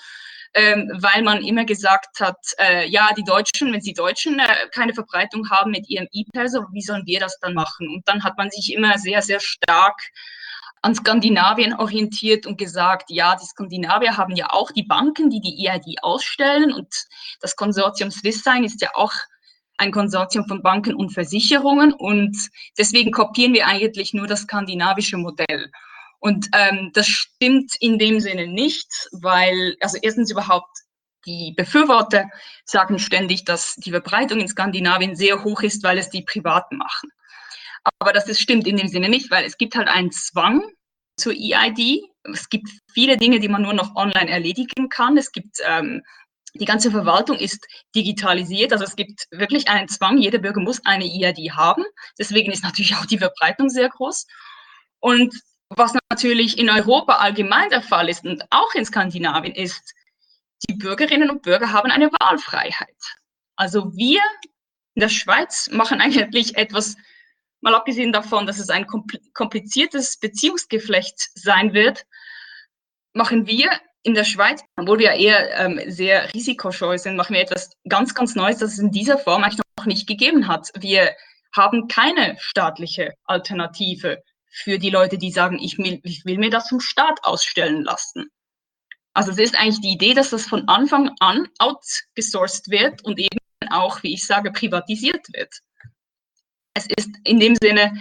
ähm, 0.53 0.91
weil 0.99 1.23
man 1.23 1.43
immer 1.43 1.65
gesagt 1.65 2.19
hat, 2.19 2.37
äh, 2.59 2.87
ja, 2.87 3.09
die 3.17 3.23
Deutschen, 3.23 3.73
wenn 3.73 3.81
sie 3.81 3.93
Deutschen 3.93 4.39
äh, 4.39 4.47
keine 4.73 4.93
Verbreitung 4.93 5.49
haben 5.49 5.71
mit 5.71 5.89
ihrem 5.89 6.07
E-Perso, 6.11 6.65
wie 6.71 6.81
sollen 6.81 7.05
wir 7.05 7.19
das 7.19 7.39
dann 7.39 7.53
machen? 7.53 7.87
Und 7.87 8.07
dann 8.07 8.23
hat 8.23 8.37
man 8.37 8.51
sich 8.51 8.73
immer 8.73 8.97
sehr, 8.97 9.21
sehr 9.21 9.39
stark 9.39 9.99
an 10.83 10.93
Skandinavien 10.93 11.73
orientiert 11.73 12.45
und 12.45 12.57
gesagt, 12.57 13.09
ja, 13.09 13.35
die 13.35 13.45
Skandinavier 13.45 14.17
haben 14.17 14.35
ja 14.35 14.47
auch 14.49 14.69
die 14.71 14.83
Banken, 14.83 15.29
die 15.29 15.39
die 15.39 15.65
EID 15.65 16.03
ausstellen 16.03 16.73
und 16.73 16.93
das 17.39 17.55
Konsortium 17.55 18.11
Swisssign 18.11 18.65
ist 18.65 18.81
ja 18.81 18.89
auch 18.93 19.13
ein 19.83 19.91
Konsortium 19.91 20.47
von 20.47 20.63
Banken 20.63 20.95
und 20.95 21.11
Versicherungen 21.11 21.93
und 21.93 22.35
deswegen 22.77 23.11
kopieren 23.11 23.53
wir 23.53 23.67
eigentlich 23.67 24.13
nur 24.13 24.27
das 24.27 24.41
skandinavische 24.41 25.17
Modell. 25.17 25.71
Und 26.19 26.47
ähm, 26.53 26.91
das 26.93 27.07
stimmt 27.07 27.73
in 27.81 27.99
dem 27.99 28.21
Sinne 28.21 28.47
nicht, 28.47 28.87
weil, 29.11 29.75
also 29.81 29.97
erstens 30.01 30.31
überhaupt 30.31 30.71
die 31.25 31.53
Befürworter 31.55 32.29
sagen 32.65 32.97
ständig, 32.97 33.45
dass 33.45 33.75
die 33.75 33.91
Verbreitung 33.91 34.39
in 34.39 34.47
Skandinavien 34.47 35.15
sehr 35.15 35.43
hoch 35.43 35.61
ist, 35.61 35.83
weil 35.83 35.97
es 35.97 36.09
die 36.09 36.23
Privaten 36.23 36.77
machen. 36.77 37.09
Aber 37.99 38.13
das 38.13 38.27
ist, 38.29 38.41
stimmt 38.41 38.67
in 38.67 38.77
dem 38.77 38.87
Sinne 38.87 39.09
nicht, 39.09 39.31
weil 39.31 39.45
es 39.45 39.57
gibt 39.57 39.75
halt 39.75 39.89
einen 39.89 40.11
Zwang 40.11 40.63
zur 41.17 41.33
EID. 41.33 42.03
Es 42.33 42.49
gibt 42.49 42.69
viele 42.93 43.17
Dinge, 43.17 43.39
die 43.39 43.49
man 43.49 43.61
nur 43.61 43.73
noch 43.73 43.95
online 43.95 44.29
erledigen 44.29 44.87
kann. 44.89 45.17
Es 45.17 45.31
gibt 45.31 45.57
ähm, 45.65 46.03
die 46.55 46.65
ganze 46.65 46.91
Verwaltung 46.91 47.37
ist 47.37 47.65
digitalisiert, 47.95 48.71
also 48.71 48.83
es 48.83 48.95
gibt 48.95 49.27
wirklich 49.31 49.67
einen 49.69 49.87
Zwang, 49.87 50.17
jeder 50.17 50.37
Bürger 50.37 50.61
muss 50.61 50.85
eine 50.85 51.05
EID 51.05 51.51
haben. 51.51 51.83
Deswegen 52.19 52.51
ist 52.51 52.63
natürlich 52.63 52.95
auch 52.95 53.05
die 53.05 53.17
Verbreitung 53.17 53.69
sehr 53.69 53.89
groß. 53.89 54.27
Und 54.99 55.33
was 55.69 55.93
natürlich 56.11 56.59
in 56.59 56.69
Europa 56.69 57.15
allgemein 57.15 57.69
der 57.69 57.81
Fall 57.81 58.07
ist 58.07 58.23
und 58.23 58.43
auch 58.51 58.73
in 58.75 58.85
Skandinavien 58.85 59.55
ist, 59.55 59.93
die 60.69 60.75
Bürgerinnen 60.75 61.29
und 61.29 61.41
Bürger 61.41 61.71
haben 61.71 61.89
eine 61.89 62.11
Wahlfreiheit. 62.11 62.95
Also 63.55 63.91
wir 63.95 64.21
in 64.95 65.01
der 65.01 65.09
Schweiz 65.09 65.69
machen 65.71 66.01
eigentlich 66.01 66.55
etwas 66.55 66.95
mal 67.61 67.75
abgesehen 67.75 68.11
davon, 68.11 68.45
dass 68.45 68.59
es 68.59 68.69
ein 68.69 68.85
kompliziertes 69.33 70.17
Beziehungsgeflecht 70.19 71.29
sein 71.33 71.73
wird, 71.73 72.05
machen 73.13 73.47
wir 73.47 73.71
in 74.03 74.13
der 74.13 74.25
Schweiz, 74.25 74.61
obwohl 74.75 74.99
wir 74.99 75.11
eher 75.11 75.57
ähm, 75.57 75.79
sehr 75.87 76.33
risikoscheu 76.33 76.97
sind, 76.97 77.15
machen 77.15 77.33
wir 77.33 77.41
etwas 77.41 77.71
ganz, 77.87 78.13
ganz 78.13 78.35
Neues, 78.35 78.57
das 78.57 78.73
es 78.73 78.79
in 78.79 78.91
dieser 78.91 79.17
Form 79.17 79.43
eigentlich 79.43 79.61
noch 79.77 79.85
nicht 79.85 80.07
gegeben 80.07 80.47
hat. 80.47 80.69
Wir 80.77 81.15
haben 81.55 81.87
keine 81.87 82.35
staatliche 82.39 83.13
Alternative 83.25 84.21
für 84.49 84.77
die 84.77 84.89
Leute, 84.89 85.17
die 85.17 85.31
sagen, 85.31 85.57
ich 85.59 85.77
will, 85.77 85.99
ich 86.03 86.25
will 86.25 86.37
mir 86.37 86.49
das 86.49 86.69
vom 86.69 86.79
Staat 86.79 87.19
ausstellen 87.23 87.83
lassen. 87.83 88.29
Also 89.13 89.31
es 89.31 89.37
ist 89.37 89.57
eigentlich 89.57 89.81
die 89.81 89.93
Idee, 89.93 90.13
dass 90.13 90.31
das 90.31 90.47
von 90.47 90.67
Anfang 90.67 91.11
an 91.19 91.47
outgesourced 91.59 92.69
wird 92.69 93.03
und 93.03 93.19
eben 93.19 93.39
auch, 93.69 94.03
wie 94.03 94.13
ich 94.13 94.25
sage, 94.25 94.51
privatisiert 94.51 95.25
wird 95.33 95.61
es 96.73 96.87
ist 96.97 97.09
in 97.23 97.39
dem 97.39 97.55
Sinne 97.61 97.93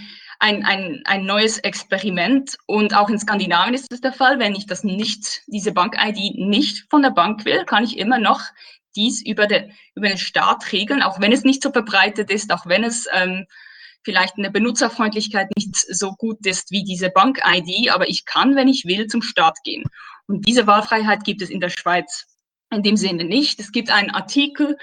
ein, 0.42 0.64
ein, 0.64 1.02
ein 1.04 1.24
neues 1.24 1.58
Experiment 1.58 2.58
und 2.66 2.96
auch 2.96 3.08
in 3.08 3.18
Skandinavien 3.18 3.74
ist 3.74 3.92
es 3.92 4.00
der 4.00 4.12
Fall, 4.12 4.40
wenn 4.40 4.56
ich 4.56 4.66
das 4.66 4.82
nicht, 4.82 5.42
diese 5.46 5.70
Bank-ID 5.70 6.34
nicht 6.34 6.86
von 6.90 7.02
der 7.02 7.10
Bank 7.10 7.44
will, 7.44 7.64
kann 7.64 7.84
ich 7.84 7.96
immer 7.96 8.18
noch 8.18 8.42
dies 8.96 9.24
über, 9.24 9.46
der, 9.46 9.68
über 9.94 10.08
den 10.08 10.18
Staat 10.18 10.72
regeln, 10.72 11.00
auch 11.00 11.20
wenn 11.20 11.30
es 11.30 11.44
nicht 11.44 11.62
so 11.62 11.70
verbreitet 11.70 12.28
ist, 12.28 12.52
auch 12.52 12.66
wenn 12.66 12.82
es 12.82 13.06
ähm, 13.12 13.46
vielleicht 14.02 14.36
in 14.36 14.42
der 14.42 14.50
Benutzerfreundlichkeit 14.50 15.48
nicht 15.56 15.76
so 15.76 16.10
gut 16.14 16.44
ist 16.44 16.72
wie 16.72 16.82
diese 16.82 17.10
Bank-ID, 17.10 17.92
aber 17.92 18.08
ich 18.08 18.24
kann, 18.24 18.56
wenn 18.56 18.66
ich 18.66 18.84
will, 18.84 19.06
zum 19.06 19.22
Staat 19.22 19.58
gehen. 19.62 19.84
Und 20.26 20.48
diese 20.48 20.66
Wahlfreiheit 20.66 21.22
gibt 21.22 21.40
es 21.40 21.50
in 21.50 21.60
der 21.60 21.70
Schweiz 21.70 22.26
in 22.72 22.82
dem 22.82 22.96
Sinne 22.96 23.22
nicht. 23.22 23.60
Es 23.60 23.70
gibt 23.70 23.90
einen 23.90 24.10
Artikel, 24.10 24.76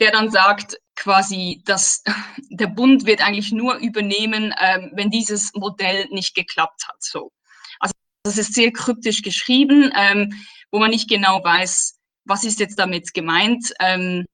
der 0.00 0.10
dann 0.10 0.30
sagt, 0.30 0.76
quasi, 0.96 1.62
dass 1.64 2.02
der 2.50 2.66
Bund 2.66 3.06
wird 3.06 3.22
eigentlich 3.22 3.52
nur 3.52 3.76
übernehmen, 3.76 4.54
ähm, 4.60 4.92
wenn 4.94 5.10
dieses 5.10 5.52
Modell 5.54 6.06
nicht 6.10 6.34
geklappt 6.34 6.86
hat. 6.88 7.02
So. 7.02 7.32
Also 7.80 7.94
das 8.24 8.38
ist 8.38 8.54
sehr 8.54 8.72
kryptisch 8.72 9.22
geschrieben, 9.22 9.92
ähm, 9.96 10.32
wo 10.70 10.78
man 10.78 10.90
nicht 10.90 11.08
genau 11.08 11.42
weiß, 11.42 11.98
was 12.24 12.44
ist 12.44 12.60
jetzt 12.60 12.78
damit 12.78 13.14
gemeint. 13.14 13.72
Ähm, 13.80 14.24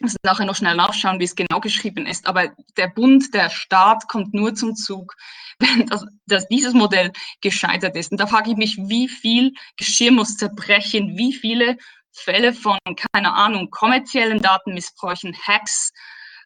muss 0.00 0.16
nachher 0.22 0.46
noch 0.46 0.56
schnell 0.56 0.74
nachschauen, 0.74 1.20
wie 1.20 1.24
es 1.24 1.36
genau 1.36 1.60
geschrieben 1.60 2.06
ist. 2.06 2.26
Aber 2.26 2.52
der 2.76 2.88
Bund, 2.88 3.32
der 3.34 3.50
Staat 3.50 4.08
kommt 4.08 4.34
nur 4.34 4.54
zum 4.54 4.74
Zug, 4.74 5.14
wenn 5.58 5.86
das, 5.86 6.04
dass 6.26 6.48
dieses 6.48 6.74
Modell 6.74 7.12
gescheitert 7.40 7.96
ist. 7.96 8.10
Und 8.10 8.18
da 8.18 8.26
frage 8.26 8.50
ich 8.50 8.56
mich, 8.56 8.76
wie 8.78 9.08
viel 9.08 9.52
Geschirr 9.76 10.12
muss 10.12 10.36
zerbrechen, 10.36 11.16
wie 11.16 11.32
viele 11.32 11.76
Fälle 12.12 12.52
von, 12.52 12.78
keine 13.12 13.32
Ahnung, 13.32 13.70
kommerziellen 13.70 14.40
Datenmissbräuchen, 14.40 15.36
Hacks, 15.46 15.92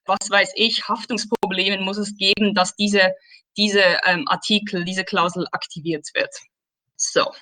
was 0.06 0.30
weiß 0.30 0.52
ich, 0.54 0.88
Haftungsproblemen 0.88 1.84
muss 1.84 1.98
es 1.98 2.16
geben, 2.16 2.54
dass 2.54 2.76
diese, 2.76 3.12
diese 3.56 3.82
ähm, 4.04 4.26
Artikel, 4.28 4.84
diese 4.84 5.04
Klausel 5.04 5.46
aktiviert 5.52 6.06
wird. 6.14 6.34
So. 6.96 7.32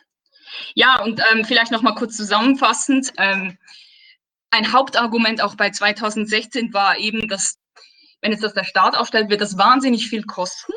Ja, 0.74 1.02
und 1.02 1.20
ähm, 1.32 1.44
vielleicht 1.44 1.72
noch 1.72 1.82
mal 1.82 1.94
kurz 1.94 2.16
zusammenfassend. 2.16 3.12
Ähm, 3.18 3.58
ein 4.50 4.72
Hauptargument 4.72 5.42
auch 5.42 5.56
bei 5.56 5.70
2016 5.70 6.72
war 6.72 6.96
eben, 6.96 7.28
dass, 7.28 7.58
wenn 8.20 8.32
es 8.32 8.40
das 8.40 8.54
der 8.54 8.64
Staat 8.64 8.96
aufstellt, 8.96 9.30
wird 9.30 9.40
das 9.40 9.58
wahnsinnig 9.58 10.08
viel 10.08 10.24
kosten. 10.24 10.72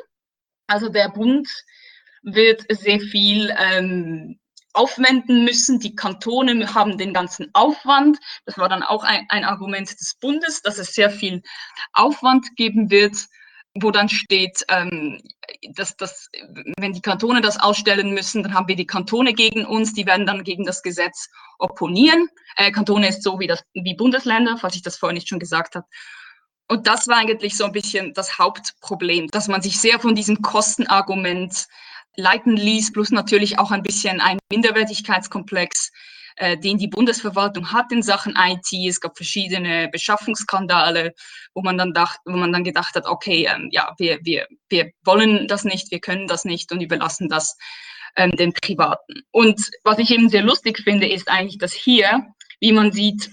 Also 0.67 0.89
der 0.89 1.10
Bund 1.10 1.47
wird 2.23 2.65
sehr 2.69 2.99
viel 2.99 3.55
ähm, 3.57 4.39
aufwenden 4.73 5.43
müssen. 5.43 5.80
Die 5.80 5.95
Kantone 5.95 6.73
haben 6.73 6.97
den 6.97 7.13
ganzen 7.13 7.49
Aufwand. 7.53 8.19
Das 8.45 8.58
war 8.58 8.69
dann 8.69 8.84
auch 8.84 9.03
ein, 9.03 9.25
ein 9.30 9.43
Argument 9.43 9.89
des 9.89 10.15
Bundes, 10.15 10.62
dass 10.62 10.77
es 10.77 10.93
sehr 10.93 11.10
viel 11.10 11.41
Aufwand 11.93 12.56
geben 12.56 12.89
wird, 12.89 13.15
wo 13.82 13.91
dann 13.91 14.10
steht, 14.10 14.65
ähm, 14.69 15.21
dass, 15.75 15.95
dass 15.97 16.30
wenn 16.80 16.93
die 16.93 17.01
Kantone 17.01 17.41
das 17.41 17.60
ausstellen 17.60 18.13
müssen, 18.13 18.43
dann 18.43 18.53
haben 18.53 18.67
wir 18.67 18.75
die 18.75 18.88
Kantone 18.88 19.34
gegen 19.34 19.65
uns, 19.65 19.93
die 19.93 20.06
werden 20.06 20.25
dann 20.25 20.43
gegen 20.43 20.65
das 20.65 20.82
Gesetz 20.82 21.30
opponieren. 21.60 22.27
Äh, 22.56 22.71
Kantone 22.71 23.08
ist 23.08 23.23
so 23.23 23.39
wie, 23.39 23.47
das, 23.47 23.63
wie 23.73 23.95
Bundesländer, 23.95 24.58
falls 24.58 24.75
ich 24.75 24.82
das 24.82 24.97
vorhin 24.97 25.15
nicht 25.15 25.30
schon 25.30 25.39
gesagt 25.39 25.75
habe. 25.75 25.86
Und 26.69 26.86
das 26.86 27.08
war 27.08 27.17
eigentlich 27.17 27.56
so 27.56 27.63
ein 27.63 27.71
bisschen 27.71 28.13
das 28.13 28.38
Hauptproblem, 28.38 29.27
dass 29.32 29.47
man 29.47 29.62
sich 29.62 29.80
sehr 29.80 29.99
von 29.99 30.15
diesem 30.15 30.41
Kostenargument 30.41 31.67
leiten 32.17 32.58
ließ, 32.58 32.91
plus 32.91 33.12
natürlich 33.12 33.60
auch 33.60 33.71
ein 33.71 33.84
bisschen 33.84 34.19
ein 34.19 34.39
Minderwertigkeitskomplex, 34.51 35.91
äh, 36.36 36.58
den 36.58 36.77
die 36.77 36.88
Bundesverwaltung 36.88 37.71
hat 37.71 37.91
in 37.91 38.03
Sachen 38.03 38.36
IT. 38.36 38.67
Es 38.73 38.99
gab 38.99 39.15
verschiedene 39.15 39.88
Beschaffungsskandale, 39.89 41.13
wo 41.53 41.62
man 41.62 41.77
dann 41.77 41.93
dacht, 41.93 42.19
wo 42.25 42.36
man 42.36 42.51
dann 42.51 42.63
gedacht 42.63 42.95
hat, 42.95 43.06
okay, 43.06 43.47
ähm, 43.49 43.69
ja, 43.71 43.93
wir, 43.97 44.19
wir, 44.23 44.47
wir 44.69 44.91
wollen 45.06 45.47
das 45.47 45.63
nicht, 45.63 45.91
wir 45.91 45.99
können 45.99 46.27
das 46.27 46.43
nicht 46.43 46.71
und 46.71 46.82
überlassen 46.82 47.30
das 47.30 47.56
ähm, 48.15 48.32
den 48.32 48.51
Privaten. 48.51 49.23
Und 49.32 49.69
was 49.84 49.99
ich 49.99 50.12
eben 50.12 50.30
sehr 50.30 50.43
lustig 50.43 50.80
finde, 50.84 51.08
ist 51.08 51.30
eigentlich, 51.30 51.60
dass 51.60 51.73
hier, 51.73 52.25
wie 52.60 52.71
man 52.71 52.91
sieht, 52.91 53.32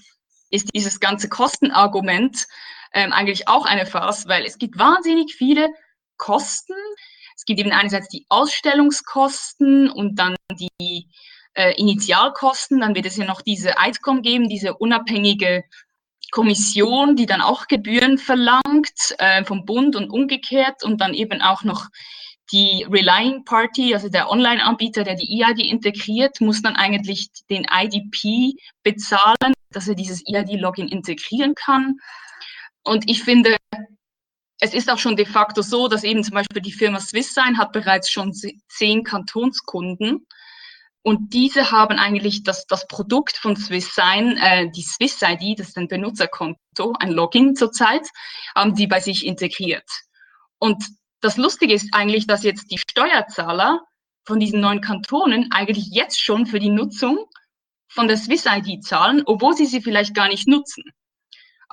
ist 0.51 0.71
dieses 0.75 1.01
ganze 1.01 1.29
Kostenargument 1.29 2.47
ähm, 2.93 3.13
eigentlich 3.13 3.49
auch 3.49 3.67
eine 3.67 3.87
Farce, 3.87 4.29
weil 4.29 4.45
es 4.45 4.59
gibt 4.59 4.79
wahnsinnig 4.79 5.35
viele 5.35 5.69
Kosten, 6.17 6.75
es 7.37 7.45
gibt 7.45 7.61
eben 7.61 7.73
einerseits 7.73 8.09
die 8.09 8.27
Ausstellungskosten 8.29 9.91
und 9.91 10.19
dann 10.19 10.37
die 10.53 11.09
äh, 11.55 11.75
Initialkosten. 11.77 12.81
Dann 12.81 12.95
wird 12.95 13.07
es 13.07 13.17
ja 13.17 13.25
noch 13.25 13.43
diese 13.43 13.75
ITCOM 13.79 14.23
geben, 14.23 14.49
diese 14.49 14.75
unabhängige 14.75 15.65
Kommission, 16.31 17.17
die 17.17 17.27
dann 17.27 17.43
auch 17.43 17.67
Gebühren 17.67 18.19
verlangt 18.19 19.15
äh, 19.19 19.45
vom 19.45 19.65
Bund 19.65 19.95
und 19.95 20.11
umgekehrt 20.11 20.83
und 20.83 21.01
dann 21.01 21.15
eben 21.15 21.43
auch 21.43 21.63
noch 21.63 21.89
die 22.53 22.87
Relying 22.91 23.45
Party, 23.45 23.95
also 23.95 24.09
der 24.09 24.31
Online-Anbieter, 24.31 25.05
der 25.05 25.15
die 25.15 25.43
EID 25.43 25.61
integriert, 25.61 26.41
muss 26.41 26.63
dann 26.63 26.77
eigentlich 26.77 27.29
den 27.51 27.67
IDP 27.71 28.55
bezahlen, 28.83 29.55
dass 29.71 29.89
er 29.89 29.95
dieses 29.95 30.23
EID-Login 30.27 30.89
integrieren 30.89 31.55
kann. 31.55 31.97
Und 32.83 33.09
ich 33.09 33.23
finde, 33.23 33.57
es 34.65 34.73
ist 34.73 34.91
auch 34.91 34.99
schon 34.99 35.17
de 35.17 35.27
facto 35.27 35.61
so, 35.61 35.89
dass 35.89 36.05
eben 36.05 36.25
zum 36.25 36.35
Beispiel 36.35 36.63
die 36.63 36.73
Firma 36.73 36.99
Swisssign 36.99 37.59
hat 37.59 37.73
bereits 37.73 38.11
schon 38.11 38.33
zehn 38.33 39.05
Kantonskunden 39.05 40.27
und 41.03 41.35
diese 41.35 41.71
haben 41.71 41.99
eigentlich 41.99 42.45
das, 42.45 42.67
das 42.67 42.87
Produkt 42.87 43.37
von 43.37 43.57
Swisssign, 43.57 44.39
äh, 44.39 44.71
die 44.71 44.83
Swiss 44.83 45.21
ID, 45.21 45.59
das 45.59 45.69
ist 45.69 45.77
ein 45.77 45.87
Benutzerkonto, 45.87 46.95
ein 46.99 47.13
Login 47.13 47.55
zurzeit, 47.55 48.09
haben 48.57 48.75
die 48.75 48.87
bei 48.87 49.01
sich 49.01 49.27
integriert. 49.27 49.89
Und 50.59 50.83
das 51.21 51.37
Lustige 51.37 51.75
ist 51.75 51.93
eigentlich, 51.93 52.27
dass 52.27 52.43
jetzt 52.43 52.71
die 52.71 52.79
Steuerzahler 52.79 53.83
von 54.25 54.41
diesen 54.41 54.61
neuen 54.61 54.81
Kantonen 54.81 55.53
eigentlich 55.53 55.89
jetzt 55.91 56.23
schon 56.23 56.47
für 56.47 56.59
die 56.59 56.71
Nutzung 56.71 57.27
von 57.89 58.09
der 58.09 58.17
Swiss 58.17 58.47
ID 58.47 58.83
zahlen, 58.83 59.25
obwohl 59.27 59.55
sie 59.55 59.67
sie 59.67 59.83
vielleicht 59.83 60.15
gar 60.15 60.29
nicht 60.29 60.49
nutzen. 60.49 60.85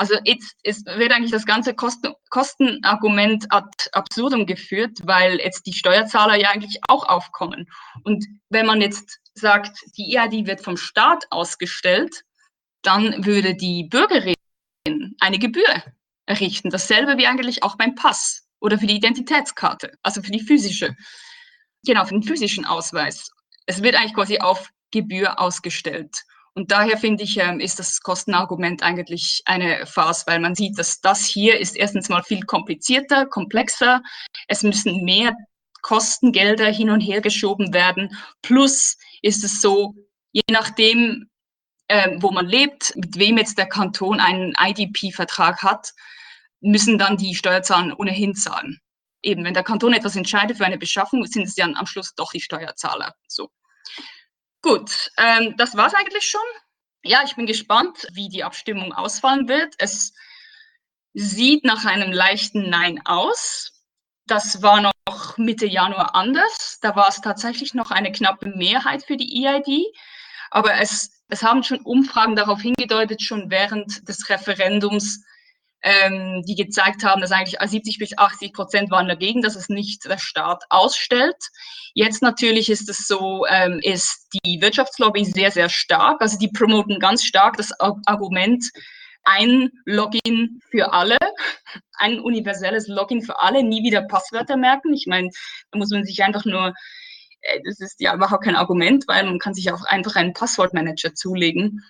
Also 0.02 0.16
jetzt 0.24 0.56
ist, 0.64 0.88
wird 0.88 1.12
eigentlich 1.12 1.30
das 1.30 1.46
ganze 1.46 1.76
Kosten, 1.76 2.16
Kostenargument 2.32 3.46
ad 3.54 3.70
absurdum 3.92 4.48
geführt, 4.48 4.98
weil 5.04 5.40
jetzt 5.40 5.68
die 5.68 5.74
Steuerzahler 5.74 6.40
ja 6.40 6.50
eigentlich 6.50 6.80
auch 6.88 7.08
aufkommen. 7.08 7.70
Und 8.04 8.26
wenn 8.50 8.66
man 8.66 8.82
jetzt 8.82 9.20
sagt, 9.36 9.78
die 9.98 10.16
EAD 10.16 10.48
wird 10.48 10.62
vom 10.62 10.76
Staat 10.76 11.26
ausgestellt, 11.30 12.24
dann 12.82 13.28
würde 13.28 13.54
die 13.54 13.84
Bürgerin 13.84 14.34
eine 15.20 15.38
Gebühr 15.38 15.84
errichten. 16.26 16.72
Dasselbe 16.72 17.20
wie 17.20 17.28
eigentlich 17.28 17.62
auch 17.62 17.78
beim 17.78 17.94
Pass 17.94 18.48
oder 18.60 18.80
für 18.80 18.88
die 18.88 18.96
Identitätskarte, 18.96 19.94
also 20.02 20.24
für 20.24 20.32
die 20.32 20.42
physische, 20.42 20.96
genau, 21.86 22.06
für 22.06 22.16
den 22.16 22.24
physischen 22.24 22.66
Ausweis. 22.66 23.30
Es 23.68 23.84
wird 23.84 23.94
eigentlich 23.94 24.16
quasi 24.16 24.40
auf 24.40 24.68
Gebühr 24.90 25.40
ausgestellt. 25.40 26.24
Und 26.54 26.72
daher 26.72 26.98
finde 26.98 27.24
ich, 27.24 27.38
ähm, 27.38 27.60
ist 27.60 27.80
das 27.80 28.02
Kostenargument 28.02 28.84
eigentlich 28.84 29.42
eine 29.46 29.86
Farce, 29.86 30.28
weil 30.28 30.40
man 30.40 30.54
sieht, 30.54 30.78
dass 30.78 31.00
das 31.00 31.26
hier 31.26 31.60
ist 31.60 31.78
erstens 31.78 32.10
mal 32.10 32.24
viel 32.24 32.42
komplizierter, 32.42 33.26
komplexer. 33.26 34.02
Es 34.48 34.64
müssen 34.64 35.04
mehr 35.06 35.34
Kostengelder 35.82 36.68
hin 36.68 36.90
und 36.90 37.02
her 37.02 37.22
geschoben 37.22 37.74
werden. 37.74 38.18
Plus 38.42 38.98
ist 39.22 39.44
es 39.44 39.62
so, 39.62 39.96
je 40.32 40.44
nachdem, 40.50 41.30
äh, 41.88 42.18
wo 42.20 42.32
man 42.32 42.48
lebt, 42.48 42.96
mit 42.96 43.18
wem 43.18 43.38
jetzt 43.38 43.58
der 43.58 43.68
Kanton 43.68 44.20
einen 44.20 44.54
IDP-Vertrag 44.60 45.64
hat, 45.64 45.94
müssen 46.60 46.98
dann 46.98 47.18
die 47.18 47.34
Steuerzahler 47.34 48.00
ohnehin 48.00 48.36
zahlen. 48.36 48.80
Eben, 49.24 49.44
wenn 49.46 49.54
der 49.54 49.64
Kanton 49.64 49.94
etwas 49.94 50.16
entscheidet 50.16 50.58
für 50.58 50.66
eine 50.66 50.78
Beschaffung, 50.78 51.26
sind 51.26 51.44
es 51.44 51.56
dann 51.56 51.76
am 51.76 51.86
Schluss 51.86 52.14
doch 52.16 52.32
die 52.32 52.42
Steuerzahler. 52.42 53.16
So. 53.28 53.50
Gut, 54.62 55.12
ähm, 55.18 55.56
das 55.58 55.76
war's 55.76 55.94
eigentlich 55.94 56.26
schon. 56.26 56.42
Ja, 57.04 57.24
ich 57.26 57.36
bin 57.36 57.48
gespannt, 57.48 58.08
wie 58.14 58.30
die 58.30 58.44
Abstimmung 58.44 58.94
ausfallen 58.94 59.48
wird. 59.48 59.74
Es 59.80 60.14
sieht 61.14 61.66
nach 61.66 61.86
einem 61.86 62.12
leichten 62.12 62.70
Nein 62.70 63.02
aus. 63.06 63.72
Das 64.28 64.62
war 64.62 64.82
noch 64.82 65.38
Mitte 65.38 65.66
Januar 65.66 66.14
anders. 66.16 66.78
Da 66.82 66.96
war 66.96 67.10
es 67.10 67.22
tatsächlich 67.22 67.74
noch 67.74 67.90
eine 67.90 68.12
knappe 68.12 68.50
Mehrheit 68.50 69.04
für 69.04 69.18
die 69.18 69.46
EID. 69.46 69.86
Aber 70.52 70.80
es, 70.80 71.24
es 71.30 71.42
haben 71.42 71.64
schon 71.64 71.82
Umfragen 71.82 72.36
darauf 72.36 72.62
hingedeutet, 72.62 73.22
schon 73.24 73.50
während 73.50 74.08
des 74.08 74.30
Referendums, 74.30 75.24
ähm, 75.84 76.44
die 76.48 76.56
gezeigt 76.56 77.04
haben, 77.04 77.22
dass 77.22 77.32
eigentlich 77.32 77.58
70 77.60 77.98
bis 77.98 78.18
80 78.18 78.54
Prozent 78.54 78.92
waren 78.92 79.08
dagegen, 79.08 79.42
dass 79.42 79.56
es 79.56 79.70
nicht 79.70 80.06
der 80.06 80.18
Staat 80.18 80.64
ausstellt. 80.70 81.38
Jetzt 81.94 82.22
natürlich 82.22 82.70
ist 82.70 82.90
es 82.90 83.08
so, 83.08 83.46
ähm, 83.48 83.80
ist 83.82 84.28
die 84.46 84.62
Wirtschaftslobby 84.62 85.26
sehr, 85.26 85.52
sehr 85.52 85.70
stark. 85.70 86.22
Also 86.22 86.38
die 86.38 86.50
promoten 86.50 87.00
ganz 87.00 87.24
stark 87.24 87.58
das 87.58 87.72
Argument, 87.80 88.64
ein 89.24 89.72
Login 89.86 90.62
für 90.70 90.94
alle, 90.94 91.18
ein 91.98 92.20
universelles 92.20 92.88
Login 92.88 93.22
für 93.22 93.40
alle, 93.42 93.64
nie 93.64 93.84
wieder 93.84 94.04
Passwörter 94.04 94.58
merken. 94.58 94.94
Ich 94.94 95.08
meine, 95.08 95.30
da 95.72 95.80
muss 95.80 95.90
man 95.90 96.06
sich 96.06 96.24
einfach 96.24 96.46
nur, 96.46 96.74
äh, 97.42 97.60
das 97.66 97.80
ist 97.80 98.00
ja 98.00 98.14
überhaupt 98.14 98.44
kein 98.44 98.56
Argument, 98.56 99.08
weil 99.08 99.26
man 99.26 99.40
kann 99.40 99.54
sich 99.54 99.72
auch 99.72 99.84
einfach 99.86 100.16
einen 100.16 100.34
Passwortmanager 100.34 101.16
zulegen 101.16 101.84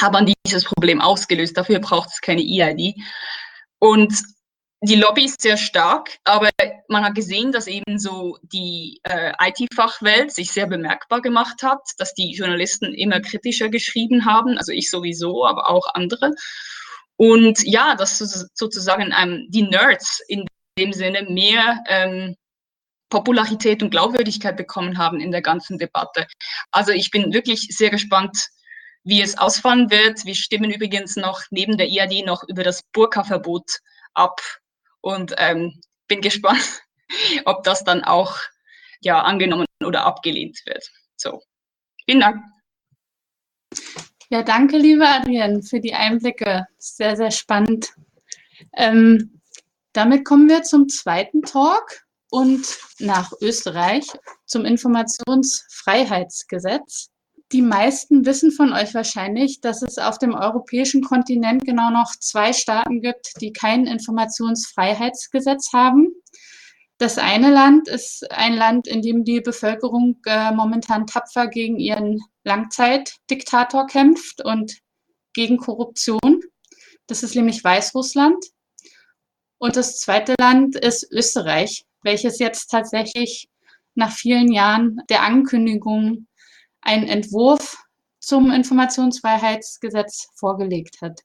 haben 0.00 0.32
dieses 0.46 0.64
Problem 0.64 1.00
ausgelöst. 1.00 1.56
Dafür 1.56 1.78
braucht 1.80 2.10
es 2.10 2.20
keine 2.20 2.42
EID. 2.42 2.94
Und 3.78 4.12
die 4.80 4.94
Lobby 4.94 5.24
ist 5.24 5.42
sehr 5.42 5.56
stark, 5.56 6.18
aber 6.24 6.50
man 6.86 7.04
hat 7.04 7.16
gesehen, 7.16 7.50
dass 7.50 7.66
eben 7.66 7.98
so 7.98 8.38
die 8.42 9.00
äh, 9.02 9.32
IT-Fachwelt 9.40 10.32
sich 10.32 10.52
sehr 10.52 10.66
bemerkbar 10.66 11.20
gemacht 11.20 11.62
hat, 11.64 11.80
dass 11.98 12.14
die 12.14 12.32
Journalisten 12.32 12.94
immer 12.94 13.20
kritischer 13.20 13.68
geschrieben 13.68 14.24
haben, 14.24 14.56
also 14.56 14.70
ich 14.70 14.88
sowieso, 14.88 15.44
aber 15.44 15.68
auch 15.68 15.86
andere. 15.94 16.30
Und 17.16 17.60
ja, 17.64 17.96
dass 17.96 18.18
sozusagen 18.18 19.12
ähm, 19.20 19.46
die 19.48 19.62
Nerds 19.62 20.22
in 20.28 20.46
dem 20.78 20.92
Sinne 20.92 21.22
mehr 21.24 21.82
ähm, 21.88 22.36
Popularität 23.10 23.82
und 23.82 23.90
Glaubwürdigkeit 23.90 24.56
bekommen 24.56 24.96
haben 24.96 25.18
in 25.18 25.32
der 25.32 25.42
ganzen 25.42 25.78
Debatte. 25.78 26.26
Also 26.70 26.92
ich 26.92 27.10
bin 27.10 27.32
wirklich 27.32 27.68
sehr 27.70 27.90
gespannt, 27.90 28.48
wie 29.08 29.22
es 29.22 29.38
ausfallen 29.38 29.90
wird. 29.90 30.26
Wir 30.26 30.34
stimmen 30.34 30.70
übrigens 30.70 31.16
noch 31.16 31.40
neben 31.50 31.78
der 31.78 31.88
IAD 31.88 32.26
noch 32.26 32.44
über 32.46 32.62
das 32.62 32.82
Burka-Verbot 32.92 33.78
ab 34.12 34.42
und 35.00 35.34
ähm, 35.38 35.80
bin 36.08 36.20
gespannt, 36.28 36.82
ob 37.46 37.64
das 37.64 37.84
dann 37.84 38.04
auch 38.04 38.36
ja, 39.00 39.22
angenommen 39.22 39.64
oder 39.82 40.04
abgelehnt 40.04 40.60
wird. 40.66 40.90
So, 41.16 41.40
vielen 42.04 42.20
Dank. 42.20 42.44
Ja, 44.28 44.42
danke, 44.42 44.76
liebe 44.76 45.08
Adrienne, 45.08 45.62
für 45.62 45.80
die 45.80 45.94
Einblicke. 45.94 46.66
Sehr, 46.76 47.16
sehr 47.16 47.30
spannend. 47.30 47.94
Ähm, 48.76 49.40
damit 49.94 50.26
kommen 50.26 50.50
wir 50.50 50.64
zum 50.64 50.90
zweiten 50.90 51.40
Talk 51.40 52.02
und 52.28 52.76
nach 52.98 53.32
Österreich 53.40 54.04
zum 54.44 54.66
Informationsfreiheitsgesetz 54.66 57.10
die 57.52 57.62
meisten 57.62 58.26
wissen 58.26 58.52
von 58.52 58.72
euch 58.72 58.94
wahrscheinlich, 58.94 59.60
dass 59.60 59.82
es 59.82 59.98
auf 59.98 60.18
dem 60.18 60.34
europäischen 60.34 61.02
Kontinent 61.02 61.64
genau 61.64 61.90
noch 61.90 62.14
zwei 62.20 62.52
Staaten 62.52 63.00
gibt, 63.00 63.40
die 63.40 63.52
kein 63.52 63.86
Informationsfreiheitsgesetz 63.86 65.72
haben. 65.72 66.08
Das 66.98 67.16
eine 67.16 67.50
Land 67.50 67.88
ist 67.88 68.30
ein 68.30 68.54
Land, 68.54 68.86
in 68.86 69.02
dem 69.02 69.24
die 69.24 69.40
Bevölkerung 69.40 70.18
äh, 70.26 70.52
momentan 70.52 71.06
tapfer 71.06 71.46
gegen 71.46 71.78
ihren 71.78 72.20
Langzeitdiktator 72.44 73.86
kämpft 73.86 74.44
und 74.44 74.78
gegen 75.32 75.56
Korruption. 75.56 76.42
Das 77.06 77.22
ist 77.22 77.34
nämlich 77.34 77.64
Weißrussland. 77.64 78.44
Und 79.58 79.76
das 79.76 79.98
zweite 79.98 80.34
Land 80.38 80.76
ist 80.76 81.10
Österreich, 81.10 81.84
welches 82.02 82.38
jetzt 82.38 82.68
tatsächlich 82.70 83.48
nach 83.94 84.12
vielen 84.12 84.52
Jahren 84.52 85.00
der 85.08 85.22
Ankündigung 85.22 86.27
einen 86.88 87.06
Entwurf 87.06 87.76
zum 88.18 88.50
Informationsfreiheitsgesetz 88.50 90.28
vorgelegt 90.34 91.02
hat. 91.02 91.20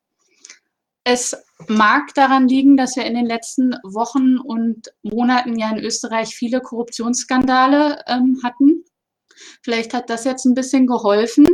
Es 1.05 1.35
mag 1.67 2.13
daran 2.15 2.49
liegen, 2.49 2.75
dass 2.75 2.97
wir 2.97 3.05
in 3.05 3.13
den 3.13 3.25
letzten 3.25 3.71
Wochen 3.83 4.37
und 4.37 4.93
Monaten 5.03 5.57
ja 5.57 5.71
in 5.71 5.83
Österreich 5.83 6.35
viele 6.35 6.59
Korruptionsskandale 6.59 8.03
ähm, 8.07 8.41
hatten. 8.43 8.83
Vielleicht 9.61 9.93
hat 9.93 10.09
das 10.09 10.25
jetzt 10.25 10.45
ein 10.45 10.53
bisschen 10.53 10.85
geholfen. 10.85 11.47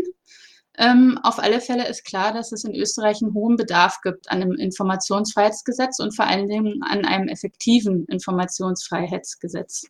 Ähm, 0.78 1.20
auf 1.24 1.38
alle 1.38 1.62
Fälle 1.62 1.88
ist 1.88 2.04
klar, 2.04 2.34
dass 2.34 2.52
es 2.52 2.64
in 2.64 2.74
Österreich 2.74 3.22
einen 3.22 3.34
hohen 3.34 3.58
Bedarf 3.58 4.02
gibt 4.02 4.32
an 4.32 4.42
einem 4.42 4.54
Informationsfreiheitsgesetz 4.54 6.00
und 6.00 6.16
vor 6.16 6.26
allen 6.26 6.48
Dingen 6.48 6.82
an 6.82 7.06
einem 7.06 7.28
effektiven 7.28 8.06
Informationsfreiheitsgesetz. 8.06 9.86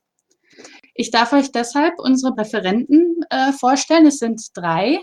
Ich 0.99 1.11
darf 1.11 1.31
euch 1.31 1.53
deshalb 1.53 1.97
unsere 1.97 2.37
Referenten 2.37 3.21
äh, 3.29 3.53
vorstellen. 3.53 4.05
Es 4.05 4.17
sind 4.17 4.41
drei. 4.53 4.99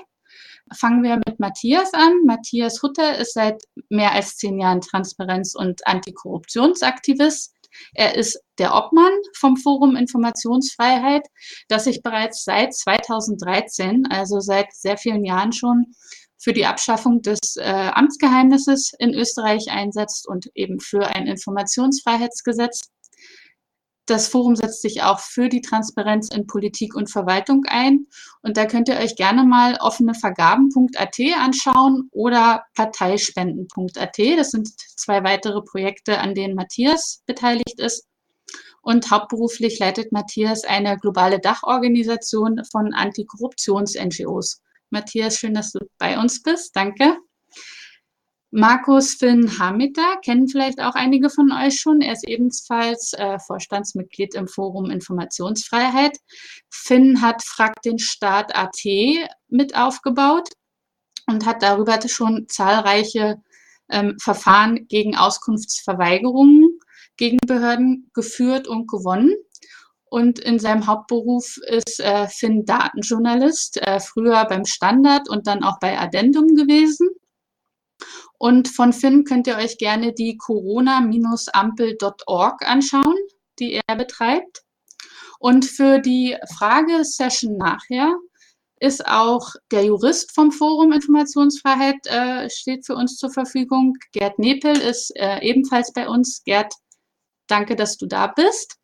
Fangen 0.78 1.02
wir 1.02 1.16
mit 1.26 1.40
Matthias 1.40 1.94
an. 1.94 2.12
Matthias 2.26 2.82
Hutter 2.82 3.16
ist 3.16 3.32
seit 3.32 3.62
mehr 3.88 4.12
als 4.12 4.36
zehn 4.36 4.60
Jahren 4.60 4.82
Transparenz- 4.82 5.54
und 5.54 5.86
Antikorruptionsaktivist. 5.86 7.54
Er 7.94 8.14
ist 8.14 8.38
der 8.58 8.74
Obmann 8.74 9.14
vom 9.38 9.56
Forum 9.56 9.96
Informationsfreiheit, 9.96 11.26
das 11.68 11.84
sich 11.84 12.02
bereits 12.02 12.44
seit 12.44 12.74
2013, 12.74 14.06
also 14.10 14.40
seit 14.40 14.74
sehr 14.74 14.98
vielen 14.98 15.24
Jahren 15.24 15.52
schon, 15.52 15.94
für 16.36 16.52
die 16.52 16.66
Abschaffung 16.66 17.22
des 17.22 17.56
äh, 17.56 17.90
Amtsgeheimnisses 17.94 18.92
in 18.98 19.14
Österreich 19.14 19.70
einsetzt 19.70 20.28
und 20.28 20.50
eben 20.54 20.78
für 20.78 21.06
ein 21.06 21.26
Informationsfreiheitsgesetz. 21.26 22.90
Das 24.06 24.28
Forum 24.28 24.54
setzt 24.54 24.82
sich 24.82 25.02
auch 25.02 25.18
für 25.18 25.48
die 25.48 25.60
Transparenz 25.60 26.28
in 26.32 26.46
Politik 26.46 26.94
und 26.94 27.10
Verwaltung 27.10 27.64
ein. 27.66 28.06
Und 28.42 28.56
da 28.56 28.64
könnt 28.66 28.88
ihr 28.88 28.98
euch 28.98 29.16
gerne 29.16 29.42
mal 29.44 29.76
offenevergaben.at 29.80 31.18
anschauen 31.40 32.08
oder 32.12 32.64
parteispenden.at. 32.74 34.18
Das 34.38 34.50
sind 34.50 34.68
zwei 34.96 35.24
weitere 35.24 35.60
Projekte, 35.60 36.18
an 36.18 36.34
denen 36.34 36.54
Matthias 36.54 37.22
beteiligt 37.26 37.80
ist. 37.80 38.06
Und 38.80 39.10
hauptberuflich 39.10 39.80
leitet 39.80 40.12
Matthias 40.12 40.62
eine 40.62 40.96
globale 40.96 41.40
Dachorganisation 41.40 42.62
von 42.70 42.94
Antikorruptions-NGOs. 42.94 44.62
Matthias, 44.90 45.38
schön, 45.38 45.54
dass 45.54 45.72
du 45.72 45.80
bei 45.98 46.16
uns 46.16 46.40
bist. 46.44 46.76
Danke. 46.76 47.18
Markus 48.52 49.14
Finn 49.14 49.58
Hamiter 49.58 50.16
kennen 50.24 50.48
vielleicht 50.48 50.80
auch 50.80 50.94
einige 50.94 51.30
von 51.30 51.50
euch 51.52 51.80
schon. 51.80 52.00
Er 52.00 52.12
ist 52.12 52.26
ebenfalls 52.28 53.12
äh, 53.12 53.38
Vorstandsmitglied 53.40 54.34
im 54.34 54.46
Forum 54.46 54.90
Informationsfreiheit. 54.90 56.16
Finn 56.70 57.20
hat 57.20 57.42
Frag 57.42 57.82
den 57.82 57.98
Staat 57.98 58.56
AT 58.56 58.84
mit 59.48 59.76
aufgebaut 59.76 60.48
und 61.26 61.44
hat 61.44 61.62
darüber 61.62 61.98
schon 62.08 62.46
zahlreiche 62.48 63.42
ähm, 63.90 64.16
Verfahren 64.20 64.86
gegen 64.86 65.16
Auskunftsverweigerungen 65.16 66.78
gegen 67.16 67.38
Behörden 67.46 68.10
geführt 68.14 68.68
und 68.68 68.88
gewonnen. 68.88 69.34
Und 70.08 70.38
in 70.38 70.58
seinem 70.60 70.86
Hauptberuf 70.86 71.58
ist 71.66 71.98
äh, 71.98 72.28
Finn 72.28 72.64
Datenjournalist, 72.64 73.82
äh, 73.82 73.98
früher 73.98 74.44
beim 74.44 74.64
Standard 74.64 75.28
und 75.28 75.46
dann 75.46 75.64
auch 75.64 75.80
bei 75.80 75.98
Addendum 75.98 76.54
gewesen 76.54 77.08
Und 78.38 78.68
von 78.68 78.92
Finn 78.92 79.24
könnt 79.24 79.46
ihr 79.46 79.56
euch 79.56 79.78
gerne 79.78 80.12
die 80.12 80.36
corona-ampel.org 80.36 82.68
anschauen, 82.68 83.16
die 83.58 83.80
er 83.86 83.96
betreibt. 83.96 84.62
Und 85.38 85.64
für 85.64 85.98
die 85.98 86.36
Fragesession 86.56 87.56
nachher 87.56 88.14
ist 88.78 89.06
auch 89.06 89.54
der 89.70 89.84
Jurist 89.84 90.34
vom 90.34 90.52
Forum 90.52 90.92
Informationsfreiheit 90.92 92.06
äh, 92.06 92.50
steht 92.50 92.84
für 92.84 92.94
uns 92.94 93.16
zur 93.16 93.30
Verfügung. 93.30 93.96
Gerd 94.12 94.38
Nepel 94.38 94.76
ist 94.76 95.16
äh, 95.16 95.40
ebenfalls 95.40 95.92
bei 95.92 96.08
uns. 96.08 96.42
Gerd, 96.44 96.74
danke, 97.46 97.74
dass 97.74 97.96
du 97.96 98.06
da 98.06 98.26
bist. 98.26 98.76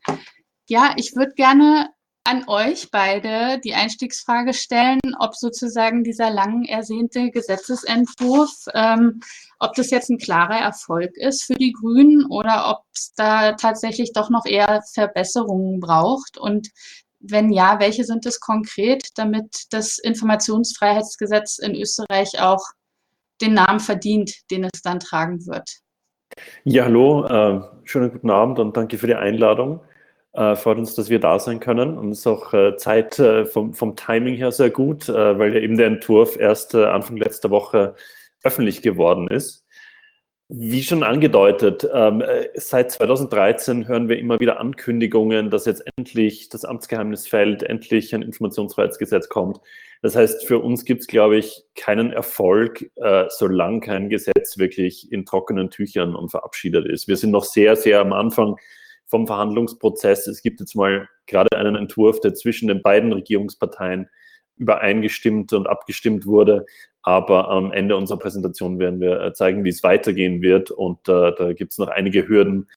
Ja, 0.69 0.95
ich 0.97 1.15
würde 1.15 1.35
gerne 1.35 1.91
an 2.25 2.45
euch 2.47 2.91
beide 2.91 3.61
die 3.61 3.75
Einstiegsfrage 3.75 4.55
stellen, 4.55 5.01
ob 5.19 5.35
sozusagen 5.35 6.05
dieser 6.05 6.31
lang 6.31 6.65
ersehnte 6.65 7.31
Gesetzesentwurf, 7.31 8.53
ähm, 8.75 9.21
ob 9.59 9.75
das 9.75 9.91
jetzt 9.91 10.09
ein 10.11 10.19
klarer 10.19 10.59
Erfolg 10.59 11.17
ist 11.17 11.43
für 11.43 11.55
die 11.55 11.73
Grünen 11.73 12.25
oder 12.27 12.71
ob 12.71 12.85
es 12.95 13.13
da 13.15 13.53
tatsächlich 13.53 14.13
doch 14.13 14.31
noch 14.31 14.47
eher 14.47 14.83
Verbesserungen 14.95 15.81
braucht 15.81 16.39
und 16.39 16.69
wenn 17.25 17.53
ja, 17.53 17.79
welche 17.79 18.05
sind 18.05 18.27
es 18.27 18.41
konkret, 18.41 19.11
damit 19.17 19.67
das 19.71 19.99
Informationsfreiheitsgesetz 19.99 21.59
in 21.59 21.75
Österreich 21.77 22.41
auch 22.41 22.65
den 23.41 23.55
Namen 23.55 23.81
verdient, 23.81 24.51
den 24.51 24.65
es 24.65 24.83
dann 24.83 25.01
tragen 25.01 25.47
wird? 25.47 25.69
Ja, 26.65 26.85
hallo, 26.85 27.27
äh, 27.27 27.61
schönen 27.85 28.11
guten 28.11 28.31
Abend 28.31 28.59
und 28.59 28.77
danke 28.77 28.99
für 28.99 29.07
die 29.07 29.15
Einladung. 29.15 29.81
Äh, 30.35 30.57
freut 30.57 30.79
uns, 30.79 30.95
dass 30.95 31.11
wir 31.11 31.21
da 31.21 31.39
sein 31.39 31.61
können 31.61 31.99
und 31.99 32.11
es 32.11 32.21
ist 32.21 32.27
auch 32.27 32.55
äh, 32.55 32.77
Zeit 32.77 33.19
äh, 33.19 33.45
vom, 33.45 33.75
vom, 33.75 33.97
Timing 33.97 34.35
her 34.37 34.51
sehr 34.51 34.71
gut, 34.71 35.09
äh, 35.11 35.39
weil 35.39 35.55
ja 35.55 35.61
eben 35.61 35.77
der 35.77 35.89
Entwurf 35.89 36.39
erst 36.39 36.73
äh, 36.75 36.85
Anfang 36.85 37.19
letzter 37.19 37.51
Woche 37.51 37.95
öffentlich 38.43 38.81
geworden 38.81 39.29
ist. 39.29 39.67
Wie 40.49 40.83
schon 40.83 41.03
angedeutet, 41.03 41.87
ähm, 41.93 42.23
äh, 42.23 42.49
seit 42.55 42.93
2013 42.93 43.87
hören 43.87 44.09
wir 44.09 44.19
immer 44.19 44.41
wieder 44.41 44.59
Ankündigungen, 44.59 45.51
dass 45.51 45.67
jetzt 45.67 45.85
endlich 45.97 46.49
das 46.49 46.65
Amtsgeheimnis 46.65 47.29
fällt, 47.29 47.63
endlich 47.63 48.15
ein 48.15 48.23
Informationsfreiheitsgesetz 48.23 49.29
kommt. 49.29 49.61
Das 50.01 50.17
heißt, 50.17 50.47
für 50.47 50.61
uns 50.61 50.87
gibt 50.87 51.03
es, 51.03 51.07
glaube 51.09 51.37
ich, 51.37 51.63
keinen 51.77 52.13
Erfolg, 52.13 52.91
solange 53.29 53.81
kein 53.81 54.09
Gesetz 54.09 54.59
wirklich 54.59 55.13
in 55.13 55.25
trockenen 55.25 55.71
Tüchern 55.71 56.17
und 56.17 56.31
verabschiedet 56.31 56.87
ist. 56.87 57.07
Wir 57.07 57.17
sind 57.17 57.31
noch 57.31 57.45
sehr, 57.45 57.77
sehr 57.77 58.01
am 58.01 58.13
Anfang 58.13 58.57
vom 59.13 59.27
Verhandlungsprozess. 59.27 60.27
Es 60.27 60.41
gibt 60.41 60.61
jetzt 60.61 60.75
mal 60.75 61.07
gerade 61.27 61.55
einen 61.55 61.77
Entwurf, 61.77 62.21
der 62.21 62.33
zwischen 62.33 62.69
den 62.69 62.81
beiden 62.81 63.13
Regierungsparteien 63.13 64.09
übereingestimmt 64.57 65.53
und 65.53 65.67
abgestimmt 65.67 66.25
wurde. 66.25 66.65
Aber 67.03 67.51
am 67.51 67.73
Ende 67.73 67.95
unserer 67.95 68.19
Präsentation 68.19 68.79
werden 68.79 69.01
wir 69.01 69.21
äh, 69.21 69.35
zeigen, 69.35 69.65
wie 69.65 69.69
es 69.69 69.83
weitergehen 69.83 70.41
wird. 70.41 70.71
Und 70.71 71.11
äh, 71.11 71.33
da 71.37 71.53
gibt 71.53 71.73
es 71.73 71.79
noch 71.79 71.89
einige 71.89 72.27
Hürden. 72.27 72.71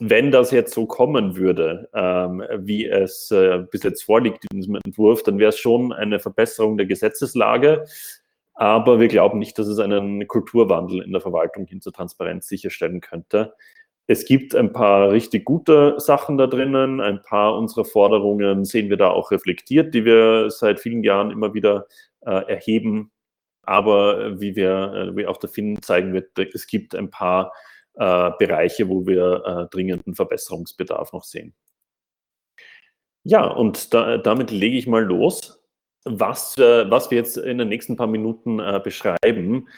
Wenn 0.00 0.32
das 0.32 0.50
jetzt 0.50 0.74
so 0.74 0.86
kommen 0.86 1.36
würde, 1.36 1.88
ähm, 1.94 2.42
wie 2.58 2.86
es 2.86 3.30
äh, 3.30 3.64
bis 3.70 3.84
jetzt 3.84 4.02
vorliegt 4.02 4.46
in 4.50 4.58
diesem 4.58 4.78
Entwurf, 4.84 5.22
dann 5.22 5.38
wäre 5.38 5.50
es 5.50 5.60
schon 5.60 5.92
eine 5.92 6.18
Verbesserung 6.18 6.76
der 6.76 6.86
Gesetzeslage. 6.86 7.84
Aber 8.54 8.98
wir 8.98 9.06
glauben 9.06 9.38
nicht, 9.38 9.56
dass 9.60 9.68
es 9.68 9.78
einen 9.78 10.26
Kulturwandel 10.26 11.02
in 11.02 11.12
der 11.12 11.20
Verwaltung 11.20 11.66
hin 11.66 11.80
zur 11.80 11.92
Transparenz 11.92 12.48
sicherstellen 12.48 13.00
könnte. 13.00 13.54
Es 14.10 14.24
gibt 14.24 14.54
ein 14.54 14.72
paar 14.72 15.10
richtig 15.10 15.44
gute 15.44 15.94
Sachen 15.98 16.38
da 16.38 16.46
drinnen. 16.46 16.98
Ein 17.02 17.20
paar 17.22 17.58
unserer 17.58 17.84
Forderungen 17.84 18.64
sehen 18.64 18.88
wir 18.88 18.96
da 18.96 19.10
auch 19.10 19.30
reflektiert, 19.30 19.92
die 19.92 20.06
wir 20.06 20.50
seit 20.50 20.80
vielen 20.80 21.04
Jahren 21.04 21.30
immer 21.30 21.52
wieder 21.52 21.86
äh, 22.22 22.30
erheben. 22.30 23.12
Aber 23.64 24.18
äh, 24.18 24.40
wie 24.40 24.56
wir, 24.56 25.10
äh, 25.12 25.16
wie 25.16 25.26
auch 25.26 25.36
der 25.36 25.50
Finn 25.50 25.82
zeigen 25.82 26.14
wird, 26.14 26.38
es 26.38 26.66
gibt 26.66 26.94
ein 26.94 27.10
paar 27.10 27.52
äh, 27.96 28.30
Bereiche, 28.38 28.88
wo 28.88 29.06
wir 29.06 29.44
äh, 29.44 29.66
dringenden 29.74 30.14
Verbesserungsbedarf 30.14 31.12
noch 31.12 31.24
sehen. 31.24 31.54
Ja, 33.24 33.44
und 33.44 33.92
da, 33.92 34.16
damit 34.16 34.50
lege 34.50 34.78
ich 34.78 34.86
mal 34.86 35.04
los. 35.04 35.62
Was, 36.04 36.56
was 36.56 37.10
wir 37.10 37.18
jetzt 37.18 37.36
in 37.36 37.58
den 37.58 37.68
nächsten 37.68 37.96
paar 37.96 38.06
Minuten 38.06 38.62
beschreiben, 38.82 39.68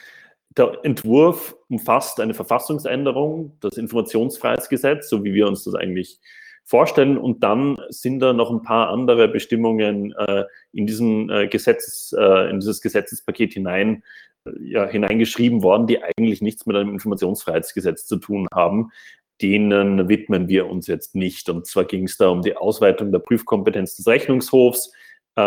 der 0.57 0.79
Entwurf 0.83 1.57
umfasst 1.69 2.21
eine 2.21 2.35
Verfassungsänderung, 2.35 3.57
das 3.61 3.77
Informationsfreiheitsgesetz, 3.77 5.09
so 5.09 5.25
wie 5.25 5.33
wir 5.33 5.47
uns 5.47 5.65
das 5.65 5.75
eigentlich 5.75 6.19
vorstellen. 6.65 7.19
Und 7.19 7.43
dann 7.43 7.79
sind 7.89 8.21
da 8.21 8.33
noch 8.33 8.51
ein 8.51 8.63
paar 8.63 8.91
andere 8.91 9.29
Bestimmungen 9.29 10.13
äh, 10.13 10.45
in, 10.73 10.87
diesen, 10.87 11.31
äh, 11.31 11.49
Gesetzes, 11.49 12.15
äh, 12.19 12.51
in 12.51 12.61
dieses 12.61 12.81
Gesetzespaket 12.81 13.53
hinein, 13.53 14.03
äh, 14.45 14.51
ja, 14.61 14.87
hineingeschrieben 14.87 15.63
worden, 15.63 15.87
die 15.87 16.03
eigentlich 16.03 16.43
nichts 16.43 16.67
mit 16.67 16.77
einem 16.77 16.95
Informationsfreiheitsgesetz 16.95 18.07
zu 18.07 18.17
tun 18.17 18.49
haben. 18.53 18.91
Denen 19.41 20.09
widmen 20.09 20.49
wir 20.49 20.69
uns 20.69 20.87
jetzt 20.87 21.15
nicht. 21.15 21.49
Und 21.49 21.67
zwar 21.67 21.85
ging 21.85 22.05
es 22.05 22.17
da 22.19 22.29
um 22.29 22.43
die 22.43 22.57
Ausweitung 22.57 23.11
der 23.13 23.21
Prüfkompetenz 23.21 23.97
des 23.97 24.07
Rechnungshofs, 24.07 24.93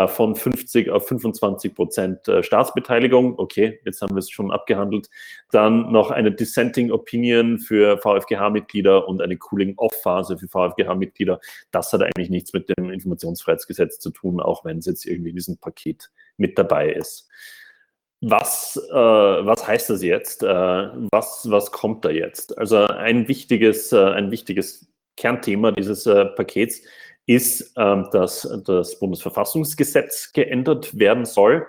von 0.08 0.36
50 0.36 0.89
auf 0.89 1.08
25 1.08 1.76
Prozent 1.76 2.28
äh, 2.28 2.41
Staatsbeteiligung. 2.41 3.38
Okay, 3.38 3.80
jetzt 3.86 4.02
haben 4.02 4.15
wir 4.15 4.19
es 4.19 4.30
schon 4.30 4.52
abgehandelt. 4.52 5.10
Dann 5.52 5.91
noch 5.91 6.10
eine 6.10 6.32
Dissenting 6.32 6.91
Opinion 6.91 7.60
für 7.60 7.98
VfGH-Mitglieder 7.98 9.08
und 9.08 9.22
eine 9.22 9.38
Cooling-Off-Phase 9.38 10.38
für 10.38 10.48
VfGH-Mitglieder. 10.48 11.39
Das 11.72 11.91
hat 11.93 12.02
eigentlich 12.02 12.30
nichts 12.30 12.54
mit 12.54 12.69
dem 12.69 12.89
Informationsfreiheitsgesetz 12.89 14.00
zu 14.00 14.12
tun, 14.12 14.39
auch 14.39 14.65
wenn 14.65 14.78
es 14.78 14.86
jetzt 14.86 15.06
irgendwie 15.06 15.32
in 15.32 15.36
diesem 15.36 15.58
Paket 15.58 16.10
mit 16.38 16.58
dabei 16.58 16.91
ist. 16.91 17.30
Was, 18.22 18.78
äh, 18.89 18.96
was 18.96 19.67
heißt 19.67 19.89
das 19.89 20.02
jetzt? 20.02 20.43
Äh, 20.43 20.48
was, 21.12 21.50
was 21.50 21.72
kommt 21.72 22.06
da 22.06 22.10
jetzt? 22.10 22.58
Also 22.58 22.78
ein 22.88 23.28
wichtiges, 23.28 23.91
äh, 23.91 23.98
ein 23.98 24.32
wichtiges 24.32 24.88
Kernthema 25.17 25.72
dieses 25.72 26.06
äh, 26.06 26.26
Pakets 26.26 26.80
ist, 26.80 26.88
ähm, 27.28 28.08
dass 28.12 28.48
das 28.66 29.00
Bundesverfassungsgesetz 29.00 30.34
geändert 30.34 30.98
werden 30.98 31.26
soll, 31.26 31.68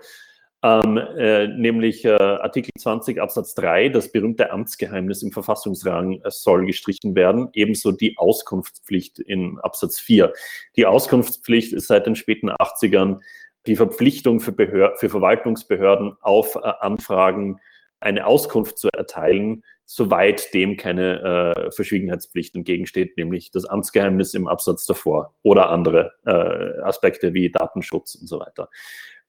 ähm, 0.64 0.97
äh, 0.97 1.47
nämlich 1.47 2.07
äh, 2.07 2.12
Artikel 2.12 2.71
20 2.79 3.21
Absatz 3.21 3.55
3, 3.55 3.90
das 3.90 4.11
berühmte 4.11 4.51
Amtsgeheimnis 4.51 5.23
im 5.23 5.31
Verfassungsrang 5.31 6.23
äh, 6.23 6.31
soll 6.31 6.64
gestrichen 6.64 7.14
werden, 7.14 7.51
ebenso 7.53 7.93
die 7.93 8.17
Auskunftspflicht 8.17 9.19
in 9.19 9.59
Absatz 9.61 10.01
4. 10.01 10.33
Die 10.77 10.87
Auskunftspflicht 10.87 11.75
ist 11.75 11.88
seit 11.88 12.07
den 12.07 12.17
späten 12.17 12.51
80ern 12.51 13.21
die 13.67 13.77
Verpflichtung 13.77 14.40
für, 14.40 14.53
Behör 14.53 14.95
für 14.97 15.11
Verwaltungsbehörden 15.11 16.17
auf 16.23 16.57
äh, 16.57 16.61
Anfragen 16.81 17.61
eine 18.01 18.27
Auskunft 18.27 18.79
zu 18.79 18.88
erteilen, 18.88 19.64
soweit 19.87 20.53
dem 20.55 20.77
keine 20.77 21.55
äh, 21.57 21.70
Verschwiegenheitspflicht 21.70 22.55
entgegensteht, 22.55 23.16
nämlich 23.16 23.51
das 23.51 23.64
Amtsgeheimnis 23.64 24.35
im 24.35 24.49
Absatz 24.49 24.87
davor 24.87 25.35
oder 25.42 25.70
andere 25.70 26.12
äh, 26.25 26.81
Aspekte 26.83 27.35
wie 27.35 27.51
Datenschutz 27.51 28.14
und 28.14 28.27
so 28.27 28.40
weiter. 28.40 28.68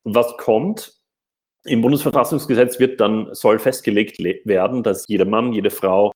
Was 0.04 0.38
kommt? 0.38 0.94
Im 1.66 1.82
Bundesverfassungsgesetz 1.82 2.80
wird 2.80 3.02
dann, 3.02 3.34
soll 3.34 3.58
festgelegt 3.60 4.20
werden, 4.46 4.84
dass 4.84 5.06
jeder 5.08 5.26
Mann, 5.26 5.52
jede 5.52 5.72
Frau, 5.72 6.12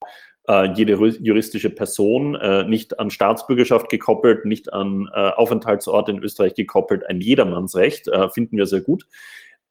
äh, 0.48 0.72
jede 0.74 0.94
juristische 0.94 1.72
Person 1.72 2.36
äh, 2.36 2.64
nicht 2.66 3.00
an 3.00 3.10
Staatsbürgerschaft 3.10 3.90
gekoppelt, 3.90 4.46
nicht 4.46 4.72
an 4.72 5.10
äh, 5.14 5.32
Aufenthaltsort 5.32 6.08
in 6.08 6.20
Österreich 6.20 6.54
gekoppelt, 6.54 7.06
ein 7.08 7.20
Jedermannsrecht, 7.20 8.08
äh, 8.08 8.30
finden 8.30 8.58
wir 8.58 8.68
sehr 8.68 8.82
gut 8.82 9.06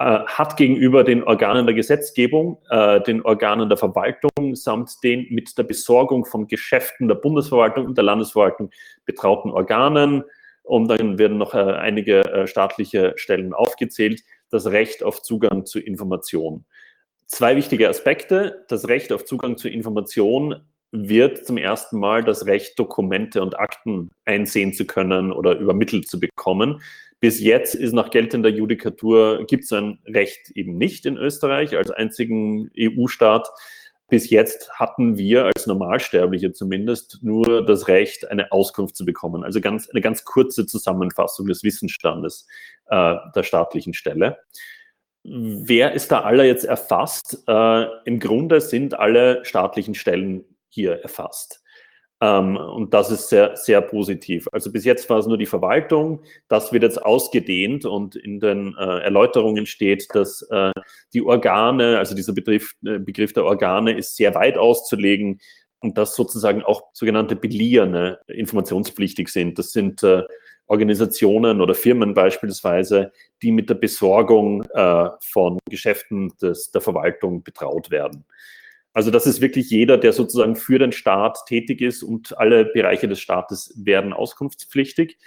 hat 0.04 0.56
gegenüber 0.56 1.02
den 1.02 1.24
Organen 1.24 1.66
der 1.66 1.74
Gesetzgebung, 1.74 2.58
äh, 2.70 3.00
den 3.00 3.22
Organen 3.22 3.68
der 3.68 3.78
Verwaltung 3.78 4.54
samt 4.54 4.92
den 5.02 5.26
mit 5.30 5.58
der 5.58 5.64
Besorgung 5.64 6.24
von 6.24 6.46
Geschäften 6.46 7.08
der 7.08 7.16
Bundesverwaltung 7.16 7.86
und 7.86 7.96
der 7.96 8.04
Landesverwaltung 8.04 8.70
betrauten 9.04 9.50
Organen. 9.50 10.22
Und 10.62 10.88
dann 10.88 11.18
werden 11.18 11.38
noch 11.38 11.54
äh, 11.54 11.58
einige 11.58 12.20
äh, 12.20 12.46
staatliche 12.46 13.14
Stellen 13.16 13.54
aufgezählt, 13.54 14.22
das 14.50 14.66
Recht 14.66 15.02
auf 15.02 15.22
Zugang 15.22 15.66
zu 15.66 15.80
Information. 15.80 16.64
Zwei 17.26 17.56
wichtige 17.56 17.88
Aspekte. 17.88 18.64
Das 18.68 18.86
Recht 18.86 19.12
auf 19.12 19.24
Zugang 19.24 19.56
zu 19.56 19.68
Information 19.68 20.62
wird 20.92 21.46
zum 21.46 21.58
ersten 21.58 21.98
Mal 21.98 22.24
das 22.24 22.46
Recht, 22.46 22.78
Dokumente 22.78 23.42
und 23.42 23.58
Akten 23.58 24.10
einsehen 24.24 24.72
zu 24.72 24.86
können 24.86 25.32
oder 25.32 25.58
übermittelt 25.58 26.08
zu 26.08 26.20
bekommen. 26.20 26.80
Bis 27.20 27.40
jetzt 27.40 27.74
ist 27.74 27.92
nach 27.92 28.10
geltender 28.10 28.48
Judikatur, 28.48 29.44
gibt 29.46 29.64
es 29.64 29.72
ein 29.72 29.98
Recht 30.06 30.50
eben 30.54 30.78
nicht 30.78 31.04
in 31.04 31.16
Österreich 31.16 31.76
als 31.76 31.90
einzigen 31.90 32.70
EU-Staat. 32.78 33.48
Bis 34.08 34.30
jetzt 34.30 34.70
hatten 34.70 35.18
wir 35.18 35.44
als 35.44 35.66
Normalsterbliche 35.66 36.52
zumindest 36.52 37.18
nur 37.22 37.66
das 37.66 37.88
Recht, 37.88 38.30
eine 38.30 38.52
Auskunft 38.52 38.96
zu 38.96 39.04
bekommen. 39.04 39.44
Also 39.44 39.60
ganz, 39.60 39.90
eine 39.90 40.00
ganz 40.00 40.24
kurze 40.24 40.64
Zusammenfassung 40.64 41.46
des 41.46 41.62
Wissensstandes 41.62 42.46
äh, 42.86 43.16
der 43.34 43.42
staatlichen 43.42 43.94
Stelle. 43.94 44.38
Wer 45.24 45.92
ist 45.92 46.10
da 46.10 46.20
alle 46.20 46.46
jetzt 46.46 46.64
erfasst? 46.64 47.42
Äh, 47.46 47.86
Im 48.04 48.18
Grunde 48.18 48.60
sind 48.60 48.98
alle 48.98 49.44
staatlichen 49.44 49.94
Stellen 49.94 50.44
hier 50.68 51.02
erfasst. 51.02 51.57
Ähm, 52.20 52.56
und 52.56 52.94
das 52.94 53.10
ist 53.10 53.28
sehr, 53.28 53.56
sehr 53.56 53.80
positiv. 53.80 54.48
Also 54.52 54.72
bis 54.72 54.84
jetzt 54.84 55.08
war 55.08 55.18
es 55.18 55.26
nur 55.26 55.38
die 55.38 55.46
Verwaltung. 55.46 56.22
Das 56.48 56.72
wird 56.72 56.82
jetzt 56.82 57.00
ausgedehnt 57.04 57.84
und 57.84 58.16
in 58.16 58.40
den 58.40 58.74
äh, 58.76 59.00
Erläuterungen 59.00 59.66
steht, 59.66 60.08
dass 60.14 60.42
äh, 60.50 60.72
die 61.14 61.22
Organe, 61.22 61.98
also 61.98 62.16
dieser 62.16 62.32
Begriff, 62.32 62.74
äh, 62.84 62.98
Begriff 62.98 63.32
der 63.32 63.44
Organe 63.44 63.92
ist 63.92 64.16
sehr 64.16 64.34
weit 64.34 64.58
auszulegen 64.58 65.40
und 65.80 65.96
dass 65.96 66.16
sozusagen 66.16 66.62
auch 66.62 66.82
sogenannte 66.92 67.36
Belierne 67.36 68.18
informationspflichtig 68.26 69.28
sind. 69.28 69.60
Das 69.60 69.70
sind 69.70 70.04
Organisationen 70.66 71.60
oder 71.60 71.72
Firmen 71.76 72.14
beispielsweise, 72.14 73.12
die 73.42 73.52
mit 73.52 73.70
der 73.70 73.76
Besorgung 73.76 74.64
von 75.20 75.58
Geschäften 75.70 76.32
des, 76.42 76.72
der 76.72 76.80
Verwaltung 76.80 77.44
betraut 77.44 77.92
werden. 77.92 78.24
Also 78.92 79.10
das 79.10 79.26
ist 79.26 79.40
wirklich 79.40 79.70
jeder, 79.70 79.98
der 79.98 80.12
sozusagen 80.12 80.56
für 80.56 80.78
den 80.78 80.92
Staat 80.92 81.38
tätig 81.46 81.80
ist 81.80 82.02
und 82.02 82.36
alle 82.38 82.64
Bereiche 82.64 83.08
des 83.08 83.20
Staates 83.20 83.72
werden 83.76 84.12
auskunftspflichtig. 84.12 85.18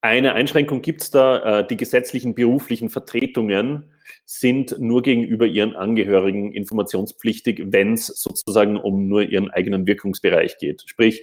Eine 0.00 0.34
Einschränkung 0.34 0.80
gibt 0.80 1.02
es 1.02 1.10
da, 1.10 1.60
äh, 1.60 1.66
die 1.66 1.76
gesetzlichen 1.76 2.34
beruflichen 2.34 2.88
Vertretungen 2.88 3.92
sind 4.24 4.78
nur 4.78 5.02
gegenüber 5.02 5.46
ihren 5.46 5.74
Angehörigen 5.74 6.52
informationspflichtig, 6.52 7.62
wenn 7.66 7.94
es 7.94 8.06
sozusagen 8.06 8.76
um 8.76 9.08
nur 9.08 9.22
ihren 9.22 9.50
eigenen 9.50 9.86
Wirkungsbereich 9.86 10.58
geht. 10.58 10.84
Sprich, 10.86 11.22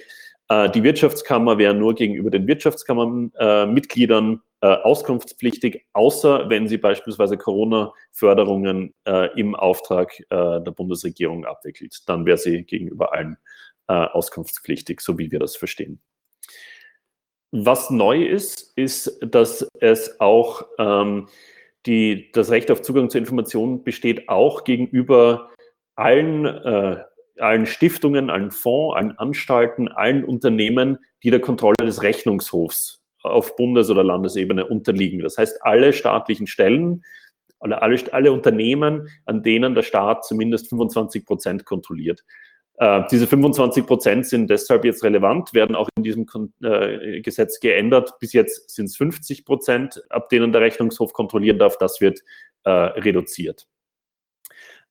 äh, 0.49 0.69
die 0.69 0.83
Wirtschaftskammer 0.83 1.57
wäre 1.57 1.73
nur 1.73 1.95
gegenüber 1.95 2.29
den 2.29 2.47
Wirtschaftskammernmitgliedern 2.47 4.33
äh, 4.33 4.37
auskunftspflichtig, 4.66 5.86
außer 5.93 6.49
wenn 6.49 6.68
sie 6.68 6.78
beispielsweise 6.78 7.38
Corona-Förderungen 7.38 8.93
äh, 9.05 9.39
im 9.39 9.55
Auftrag 9.55 10.20
äh, 10.20 10.26
der 10.30 10.72
Bundesregierung 10.72 11.45
abwickelt. 11.45 11.99
Dann 12.07 12.26
wäre 12.26 12.38
sie 12.38 12.63
gegenüber 12.63 13.13
allen 13.13 13.38
äh, 13.88 13.93
auskunftspflichtig, 13.93 15.01
so 15.01 15.18
wie 15.18 15.32
wir 15.32 15.39
das 15.39 15.55
verstehen. 15.55 16.01
Was 17.51 17.89
neu 17.89 18.24
ist, 18.24 18.74
ist, 18.76 19.20
dass 19.22 19.68
es 19.80 20.20
auch 20.20 20.66
ähm, 20.78 21.28
die, 21.86 22.32
das 22.32 22.49
Recht 22.49 22.72
auf 22.72 22.82
Zugang 22.82 23.09
zu 23.09 23.18
Informationen 23.18 23.84
besteht 23.84 24.28
auch 24.28 24.63
gegenüber 24.63 25.51
allen 25.95 26.45
äh, 26.45 27.03
allen 27.38 27.66
Stiftungen, 27.66 28.30
allen 28.30 28.51
Fonds, 28.51 28.95
allen 28.95 29.18
Anstalten, 29.18 29.89
allen 29.89 30.24
Unternehmen, 30.24 30.99
die 31.24 31.32
der 31.32 31.41
Kontrolle 31.41 31.76
des 31.82 32.01
Rechnungshofs 32.01 33.04
auf 33.26 33.55
Bundes- 33.55 33.89
oder 33.89 34.03
Landesebene 34.03 34.65
unterliegen. 34.65 35.19
Das 35.19 35.38
heißt, 35.38 35.63
alle 35.63 35.93
staatlichen 35.93 36.47
Stellen, 36.47 37.03
alle, 37.59 37.82
alle, 37.82 37.97
alle 38.11 38.32
Unternehmen, 38.32 39.09
an 39.26 39.43
denen 39.43 39.76
der 39.76 39.84
Staat 39.84 40.26
zumindest 40.26 40.69
25 40.69 41.26
Prozent 41.26 41.65
kontrolliert. 41.65 42.23
Äh, 42.78 43.03
diese 43.09 43.28
25 43.28 43.86
Prozent 43.86 44.26
sind 44.28 44.49
deshalb 44.49 44.84
jetzt 44.84 45.03
relevant, 45.03 45.53
werden 45.53 45.76
auch 45.76 45.89
in 45.95 46.03
diesem 46.03 46.26
äh, 46.61 47.21
Gesetz 47.21 47.59
geändert. 47.59 48.13
Bis 48.19 48.34
jetzt 48.34 48.69
sind 48.69 48.86
es 48.86 48.97
50 48.97 49.45
Prozent, 49.45 50.03
ab 50.09 50.30
denen 50.30 50.51
der 50.51 50.61
Rechnungshof 50.61 51.13
kontrollieren 51.13 51.57
darf. 51.57 51.78
Das 51.78 52.01
wird 52.01 52.21
äh, 52.63 52.69
reduziert. 52.69 53.67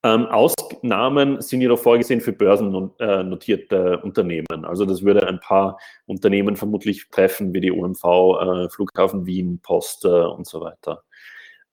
Ähm, 0.04 0.26
Ausnahmen 0.26 1.40
sind 1.40 1.62
jedoch 1.62 1.78
vorgesehen 1.78 2.20
für 2.20 2.34
börsennotierte 2.34 4.00
Unternehmen. 4.00 4.66
Also 4.66 4.84
das 4.84 5.02
würde 5.02 5.26
ein 5.26 5.40
paar 5.40 5.78
Unternehmen 6.04 6.56
vermutlich 6.56 7.08
treffen, 7.08 7.54
wie 7.54 7.62
die 7.62 7.72
OMV, 7.72 8.04
äh, 8.04 8.68
Flughafen 8.68 9.24
Wien, 9.24 9.60
Post 9.62 10.04
äh, 10.04 10.08
und 10.08 10.46
so 10.46 10.60
weiter. 10.60 11.04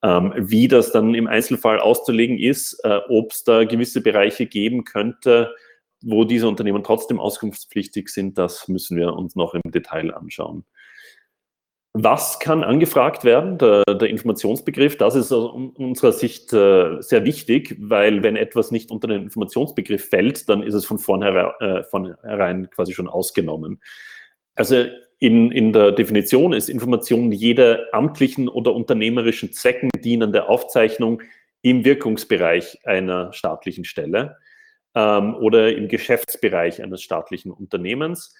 Ähm, 0.01 0.33
wie 0.37 0.69
das 0.69 0.93
dann 0.93 1.13
im 1.13 1.27
Einzelfall 1.27 1.81
auszulegen 1.81 2.39
ist, 2.39 2.79
äh, 2.85 3.01
ob 3.09 3.33
es 3.33 3.43
da 3.43 3.65
gewisse 3.65 3.99
Bereiche 3.99 4.45
geben 4.45 4.85
könnte, 4.85 5.53
wo 6.01 6.23
diese 6.23 6.47
Unternehmen 6.47 6.85
trotzdem 6.85 7.19
auskunftspflichtig 7.19 8.07
sind, 8.07 8.37
das 8.37 8.69
müssen 8.69 8.95
wir 8.95 9.13
uns 9.13 9.35
noch 9.35 9.53
im 9.53 9.61
Detail 9.71 10.13
anschauen. 10.15 10.63
Was 11.93 12.39
kann 12.39 12.63
angefragt 12.63 13.25
werden? 13.25 13.57
Der, 13.57 13.83
der 13.83 14.09
Informationsbegriff, 14.09 14.97
das 14.97 15.15
ist 15.15 15.31
aus 15.33 15.51
unserer 15.75 16.13
Sicht 16.13 16.53
äh, 16.53 17.01
sehr 17.01 17.25
wichtig, 17.25 17.75
weil 17.79 18.23
wenn 18.23 18.37
etwas 18.37 18.71
nicht 18.71 18.91
unter 18.91 19.09
den 19.09 19.23
Informationsbegriff 19.23 20.07
fällt, 20.07 20.47
dann 20.47 20.63
ist 20.63 20.73
es 20.73 20.85
von 20.85 20.99
vornherein, 20.99 21.51
äh, 21.59 21.83
vornherein 21.83 22.69
quasi 22.69 22.93
schon 22.93 23.09
ausgenommen. 23.09 23.81
Also 24.55 24.85
in, 25.19 25.51
in 25.51 25.73
der 25.73 25.91
Definition 25.91 26.53
ist 26.53 26.69
Information 26.69 27.31
jeder 27.31 27.87
amtlichen 27.91 28.47
oder 28.47 28.73
unternehmerischen 28.73 29.51
Zwecken 29.51 29.89
dienende 30.01 30.47
Aufzeichnung 30.47 31.21
im 31.61 31.83
Wirkungsbereich 31.83 32.79
einer 32.85 33.33
staatlichen 33.33 33.83
Stelle 33.83 34.37
ähm, 34.95 35.35
oder 35.35 35.75
im 35.75 35.89
Geschäftsbereich 35.89 36.81
eines 36.81 37.01
staatlichen 37.01 37.51
Unternehmens. 37.51 38.33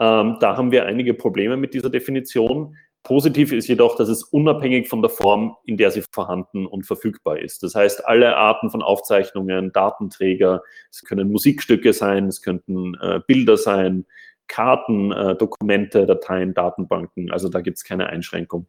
Ähm, 0.00 0.38
da 0.40 0.56
haben 0.56 0.72
wir 0.72 0.86
einige 0.86 1.14
Probleme 1.14 1.56
mit 1.56 1.74
dieser 1.74 1.90
Definition. 1.90 2.76
Positiv 3.04 3.52
ist 3.52 3.68
jedoch, 3.68 3.96
dass 3.96 4.08
es 4.08 4.24
unabhängig 4.24 4.88
von 4.88 5.02
der 5.02 5.10
Form, 5.10 5.56
in 5.64 5.76
der 5.76 5.90
sie 5.90 6.02
vorhanden 6.10 6.66
und 6.66 6.84
verfügbar 6.86 7.38
ist. 7.38 7.62
Das 7.62 7.74
heißt, 7.74 8.06
alle 8.06 8.36
Arten 8.36 8.70
von 8.70 8.82
Aufzeichnungen, 8.82 9.72
Datenträger, 9.72 10.62
es 10.90 11.04
können 11.04 11.30
Musikstücke 11.30 11.92
sein, 11.92 12.26
es 12.28 12.40
könnten 12.40 12.94
äh, 12.94 13.20
Bilder 13.26 13.58
sein, 13.58 14.06
Karten, 14.48 15.12
äh, 15.12 15.36
Dokumente, 15.36 16.06
Dateien, 16.06 16.54
Datenbanken. 16.54 17.30
Also 17.30 17.50
da 17.50 17.60
gibt 17.60 17.76
es 17.76 17.84
keine 17.84 18.06
Einschränkung. 18.06 18.66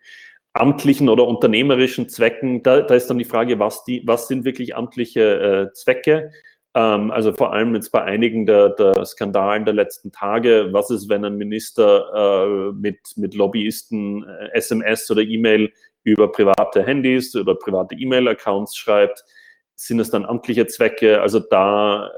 Amtlichen 0.51 1.07
oder 1.09 1.27
unternehmerischen 1.27 2.09
Zwecken, 2.09 2.61
da, 2.61 2.81
da, 2.81 2.93
ist 2.93 3.09
dann 3.09 3.17
die 3.17 3.25
Frage, 3.25 3.59
was, 3.59 3.83
die, 3.85 4.03
was 4.05 4.27
sind 4.27 4.45
wirklich 4.45 4.75
amtliche 4.75 5.69
äh, 5.69 5.73
Zwecke? 5.73 6.31
Ähm, 6.75 7.09
also 7.09 7.31
vor 7.31 7.53
allem 7.53 7.73
jetzt 7.73 7.89
bei 7.91 8.03
einigen 8.03 8.45
der, 8.45 8.69
der, 8.69 9.05
Skandalen 9.05 9.63
der 9.63 9.73
letzten 9.73 10.11
Tage, 10.11 10.67
was 10.71 10.91
ist, 10.91 11.07
wenn 11.07 11.23
ein 11.23 11.37
Minister 11.37 12.11
äh, 12.13 12.73
mit, 12.73 12.99
mit 13.15 13.33
Lobbyisten 13.33 14.23
äh, 14.23 14.49
SMS 14.53 15.09
oder 15.09 15.21
E-Mail 15.21 15.71
über 16.03 16.31
private 16.31 16.83
Handys 16.83 17.35
oder 17.35 17.55
private 17.55 17.95
E-Mail-Accounts 17.95 18.75
schreibt, 18.75 19.23
sind 19.75 19.99
es 19.99 20.11
dann 20.11 20.25
amtliche 20.25 20.67
Zwecke? 20.67 21.21
Also 21.21 21.39
da, 21.39 22.11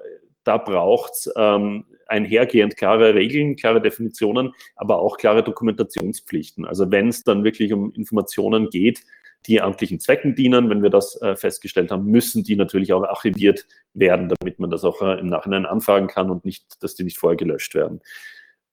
da 0.44 0.58
braucht 0.58 1.14
es 1.14 1.32
ähm, 1.38 1.86
einhergehend 2.08 2.78
klare 2.78 3.14
Regeln, 3.14 3.56
klare 3.56 3.82
Definitionen, 3.82 4.54
aber 4.76 5.00
auch 5.00 5.18
klare 5.18 5.44
Dokumentationspflichten. 5.44 6.66
Also 6.66 6.92
wenn 6.92 7.10
es 7.10 7.24
dann 7.24 7.44
wirklich 7.44 7.74
um 7.74 7.92
Informationen 7.94 8.70
geht, 8.70 9.04
die 9.48 9.62
amtlichen 9.62 10.00
Zwecken 10.00 10.36
dienen. 10.36 10.70
Wenn 10.70 10.84
wir 10.84 10.90
das 10.90 11.22
äh, 11.22 11.36
festgestellt 11.36 11.92
haben, 11.92 12.06
müssen 12.06 12.44
die 12.44 12.56
natürlich 12.56 12.94
auch 12.94 13.04
archiviert 13.04 13.66
werden, 13.94 14.30
damit 14.30 14.60
man 14.60 14.70
das 14.70 14.84
auch 14.84 15.02
äh, 15.02 15.20
im 15.20 15.28
Nachhinein 15.28 15.66
anfragen 15.66 16.08
kann 16.08 16.30
und 16.30 16.46
nicht, 16.46 16.84
dass 16.84 16.96
die 16.96 17.04
nicht 17.04 17.18
vorher 17.18 17.38
gelöscht 17.38 17.74
werden. 17.76 18.02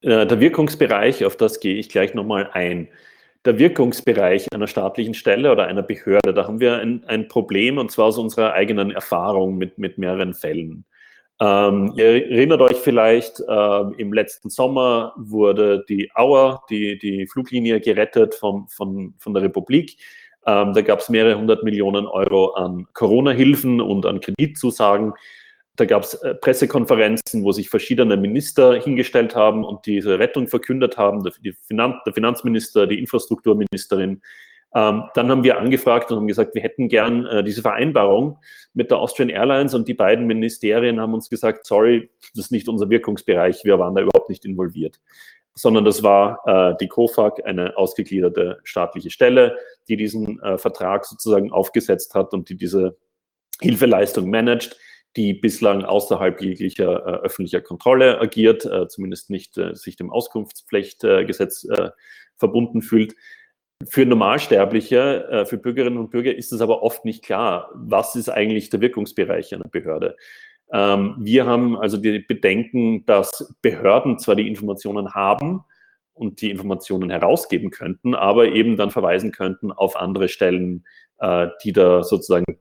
Äh, 0.01 0.27
der 0.27 0.41
Wirkungsbereich, 0.41 1.25
auf 1.25 1.37
das 1.37 1.61
gehe 1.61 1.77
ich 1.77 1.89
gleich 1.89 2.15
nochmal 2.15 2.51
ein. 2.53 2.89
Der 3.45 3.59
Wirkungsbereich 3.59 4.53
einer 4.53 4.67
staatlichen 4.67 5.15
Stelle 5.15 5.53
oder 5.53 5.67
einer 5.67 5.83
Behörde, 5.83 6.33
da 6.33 6.47
haben 6.47 6.61
wir 6.61 6.79
ein, 6.79 7.05
ein 7.05 7.29
Problem 7.29 7.79
und 7.79 7.91
zwar 7.91 8.07
aus 8.07 8.19
unserer 8.19 8.53
eigenen 8.55 8.91
Erfahrung 8.91 9.57
mit, 9.57 9.79
mit 9.79 9.99
mehreren 9.99 10.35
Fällen. 10.35 10.87
Ähm, 11.41 11.93
ihr 11.97 12.31
erinnert 12.31 12.61
euch 12.61 12.77
vielleicht, 12.77 13.41
äh, 13.41 13.81
im 13.99 14.13
letzten 14.13 14.51
Sommer 14.51 15.15
wurde 15.17 15.85
die 15.89 16.11
Auer, 16.15 16.63
die, 16.71 16.97
die 16.97 17.27
Fluglinie 17.27 17.81
gerettet 17.81 18.35
vom, 18.35 18.69
von, 18.69 19.15
von 19.19 19.35
der 19.35 19.43
Republik. 19.43 19.97
Ähm, 20.47 20.73
da 20.75 20.83
gab 20.83 21.01
es 21.01 21.09
mehrere 21.09 21.39
hundert 21.39 21.65
Millionen 21.65 22.07
Euro 22.07 22.53
an 22.55 22.87
Corona-Hilfen 22.93 23.81
und 23.81 24.07
an 24.07 24.21
Kreditzusagen. 24.21 25.15
Da 25.77 25.87
gab 25.87 26.03
es 26.05 26.15
äh, 26.15 26.35
Pressekonferenzen, 26.35 27.43
wo 27.45 27.53
sich 27.53 27.71
verschiedene 27.71 28.17
Minister 28.17 28.81
hingestellt 28.81 29.35
haben 29.35 29.65
und 29.65 29.87
diese 29.87 30.19
Rettung 30.19 30.47
verkündet 30.49 30.97
haben, 30.99 31.25
der, 31.25 31.33
Finan 31.67 32.01
der 32.07 32.13
Finanzminister, 32.13 32.87
die 32.87 32.99
Infrastrukturministerin. 32.99 34.23
Ähm, 34.77 35.05
dann 35.15 35.31
haben 35.31 35.45
wir 35.45 35.59
angefragt 35.59 36.11
und 36.11 36.19
haben 36.19 36.27
gesagt, 36.27 36.55
wir 36.55 36.63
hätten 36.63 36.89
gern 36.89 37.27
äh, 37.27 37.45
diese 37.45 37.63
Vereinbarung 37.63 38.39
mit 38.73 38.91
der 38.91 38.99
Austrian 38.99 39.31
Airlines 39.31 39.73
und 39.73 39.87
die 39.89 39.95
beiden 39.95 40.27
Ministerien 40.27 41.01
haben 41.01 41.15
uns 41.15 41.31
gesagt, 41.31 41.65
sorry, 41.65 42.11
das 42.35 42.47
ist 42.47 42.53
nicht 42.53 42.69
unser 42.69 42.91
Wirkungsbereich, 42.91 43.65
wir 43.65 43.79
waren 43.79 43.95
da 43.95 44.03
überhaupt 44.03 44.29
nicht 44.29 44.45
involviert 44.45 45.01
sondern 45.55 45.85
das 45.85 46.03
war 46.03 46.41
äh, 46.47 46.77
die 46.81 46.89
COFAG, 46.89 47.45
eine 47.45 47.77
ausgegliederte 47.77 48.59
staatliche 48.65 49.11
Stelle, 49.11 49.57
die 49.89 49.97
diesen 49.97 50.41
äh, 50.43 50.59
Vertrag 50.59 51.05
sozusagen 51.05 51.53
aufgesetzt 51.53 52.15
hat 52.15 52.35
und 52.35 52.49
die 52.49 52.57
diese 52.57 52.97
Hilfeleistung 53.61 54.29
managt, 54.31 54.77
die 55.17 55.33
bislang 55.33 55.85
außerhalb 55.85 56.41
jeglicher 56.43 57.07
äh, 57.07 57.25
öffentlicher 57.25 57.61
Kontrolle 57.61 58.21
agiert, 58.21 58.65
äh, 58.65 58.89
zumindest 58.89 59.31
nicht 59.31 59.57
äh, 59.57 59.75
sich 59.75 59.97
dem 59.97 60.11
Auskunftspflichtgesetz 60.11 61.65
äh, 61.65 61.91
verbunden 62.37 62.83
fühlt. 62.83 63.15
Für 63.87 64.07
Normalsterbliche, 64.07 65.45
für 65.47 65.59
Bürgerinnen 65.59 65.99
und 65.99 66.11
Bürger 66.11 66.35
ist 66.35 66.53
es 66.53 66.61
aber 66.61 66.83
oft 66.83 67.05
nicht 67.05 67.23
klar, 67.25 67.71
was 67.75 68.15
ist 68.15 68.31
eigentlich 68.31 68.71
der 68.71 68.81
Wirkungsbereich 68.81 69.53
einer 69.53 69.69
Behörde. 69.69 70.17
Ähm, 70.75 71.15
wir 71.21 71.47
haben 71.47 71.79
also 71.79 71.97
die 71.97 72.19
Bedenken, 72.19 73.07
dass 73.07 73.55
Behörden 73.63 74.19
zwar 74.19 74.35
die 74.35 74.49
Informationen 74.49 75.15
haben 75.15 75.65
und 76.15 76.41
die 76.41 76.51
Informationen 76.51 77.11
herausgeben 77.11 77.71
könnten, 77.71 78.17
aber 78.17 78.49
eben 78.49 78.77
dann 78.77 78.91
verweisen 78.91 79.31
könnten 79.31 79.71
auf 79.71 79.95
andere 79.95 80.29
Stellen, 80.29 80.85
äh, 81.19 81.47
die 81.63 81.73
da 81.73 82.03
sozusagen 82.03 82.59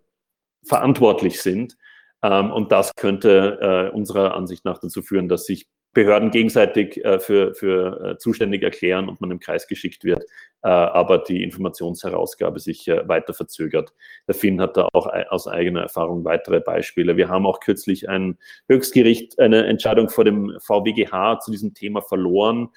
verantwortlich 0.63 1.41
sind. 1.41 1.75
Ähm, 2.21 2.51
und 2.51 2.71
das 2.71 2.95
könnte 2.95 3.89
äh, 3.91 3.95
unserer 3.95 4.35
Ansicht 4.35 4.63
nach 4.63 4.77
dazu 4.77 5.01
führen, 5.01 5.27
dass 5.27 5.45
sich 5.47 5.67
Behörden 5.93 6.31
gegenseitig 6.31 7.03
äh, 7.05 7.19
für, 7.19 7.53
für 7.53 8.13
äh, 8.13 8.17
zuständig 8.17 8.63
erklären 8.63 9.09
und 9.09 9.21
man 9.21 9.29
im 9.29 9.39
Kreis 9.39 9.67
geschickt 9.67 10.03
wird, 10.03 10.23
äh, 10.63 10.67
aber 10.67 11.19
die 11.19 11.43
Informationsherausgabe 11.43 12.59
sich 12.59 12.87
äh, 12.87 13.07
weiter 13.07 13.33
verzögert. 13.35 13.93
Der 14.27 14.33
Finn 14.33 14.59
hat 14.59 14.75
da 14.75 14.87
auch 14.93 15.07
aus 15.29 15.47
eigener 15.47 15.81
Erfahrung 15.81 16.25
weitere 16.25 16.61
Beispiele. 16.61 17.15
Wir 17.15 17.29
haben 17.29 17.45
auch 17.45 17.59
kürzlich 17.59 18.09
ein 18.09 18.39
Höchstgericht, 18.67 19.39
eine 19.39 19.65
Entscheidung 19.67 20.09
vor 20.09 20.25
dem 20.25 20.57
VWGH 20.59 21.39
zu 21.41 21.51
diesem 21.51 21.75
Thema 21.75 22.01
verloren, 22.01 22.69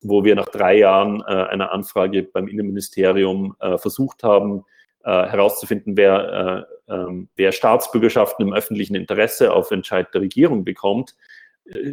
wo 0.00 0.24
wir 0.24 0.34
nach 0.34 0.48
drei 0.48 0.78
Jahren 0.78 1.20
äh, 1.20 1.24
einer 1.24 1.72
Anfrage 1.72 2.24
beim 2.24 2.48
Innenministerium 2.48 3.54
äh, 3.60 3.78
versucht 3.78 4.22
haben, 4.22 4.64
herauszufinden, 5.08 5.96
wer, 5.96 6.66
ähm, 6.88 7.28
wer 7.36 7.52
Staatsbürgerschaften 7.52 8.44
im 8.44 8.52
öffentlichen 8.52 8.96
Interesse 8.96 9.52
auf 9.52 9.70
Entscheid 9.70 10.12
der 10.12 10.22
Regierung 10.22 10.64
bekommt 10.64 11.14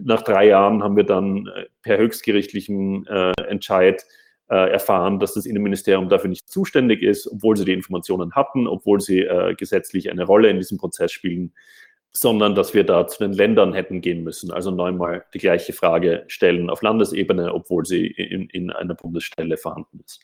nach 0.04 0.22
drei 0.22 0.48
Jahren 0.48 0.84
haben 0.84 0.96
wir 0.96 1.04
dann 1.04 1.48
äh, 1.48 1.66
per 1.82 1.98
höchstgerichtlichen 1.98 3.08
äh, 3.08 3.32
Entscheid 3.48 4.04
äh, 4.50 4.72
erfahren, 4.72 5.20
dass 5.20 5.34
das 5.34 5.46
Innenministerium 5.46 6.10
dafür 6.10 6.30
nicht 6.30 6.50
zuständig 6.50 7.02
ist, 7.02 7.28
obwohl 7.28 7.58
sie 7.58 7.66
die 7.66 7.74
Informationen 7.74 8.34
hatten, 8.34 8.68
obwohl 8.68 9.00
sie 9.02 9.26
gesetzlich 9.58 10.12
eine 10.12 10.24
Rolle 10.24 10.50
in 10.50 10.58
diesem 10.58 10.78
Prozess 10.78 11.12
spielen, 11.12 11.54
sondern 12.12 12.54
dass 12.54 12.74
wir 12.74 12.84
da 12.84 13.08
zu 13.08 13.24
den 13.24 13.34
Ländern 13.34 13.74
hätten 13.74 14.02
gehen 14.02 14.24
müssen. 14.24 14.52
Also 14.52 14.70
neunmal 14.70 15.26
die 15.34 15.40
gleiche 15.40 15.74
Frage 15.74 16.26
stellen 16.28 16.70
auf 16.70 16.82
Landesebene, 16.82 17.54
obwohl 17.54 17.86
sie 17.86 18.06
in, 18.06 18.50
in 18.50 18.70
einer 18.70 18.94
Bundesstelle 18.94 19.58
vorhanden 19.58 20.02
ist. 20.06 20.22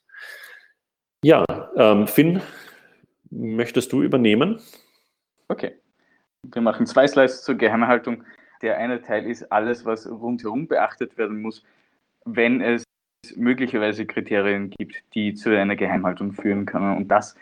Ja, 1.23 1.43
ähm, 1.75 2.07
Finn, 2.07 2.41
möchtest 3.31 3.91
du 3.91 4.03
übernehmen? 4.03 4.61
Okay. 5.47 5.79
Wir 6.43 6.61
machen 6.61 6.85
zwei 6.85 7.07
Slides 7.07 7.43
zur 7.43 7.55
Geheimhaltung. 7.55 8.23
Der 8.61 8.77
eine 8.77 9.01
Teil 9.01 9.25
ist 9.25 9.51
alles, 9.51 9.85
was 9.85 10.09
rundherum 10.09 10.67
beachtet 10.67 11.17
werden 11.17 11.41
muss, 11.41 11.63
wenn 12.25 12.61
es 12.61 12.83
möglicherweise 13.35 14.05
Kriterien 14.05 14.69
gibt, 14.71 15.03
die 15.13 15.33
zu 15.33 15.57
einer 15.57 15.75
Geheimhaltung 15.75 16.33
führen 16.33 16.65
können. 16.65 16.97
Und 16.97 17.07
das 17.09 17.35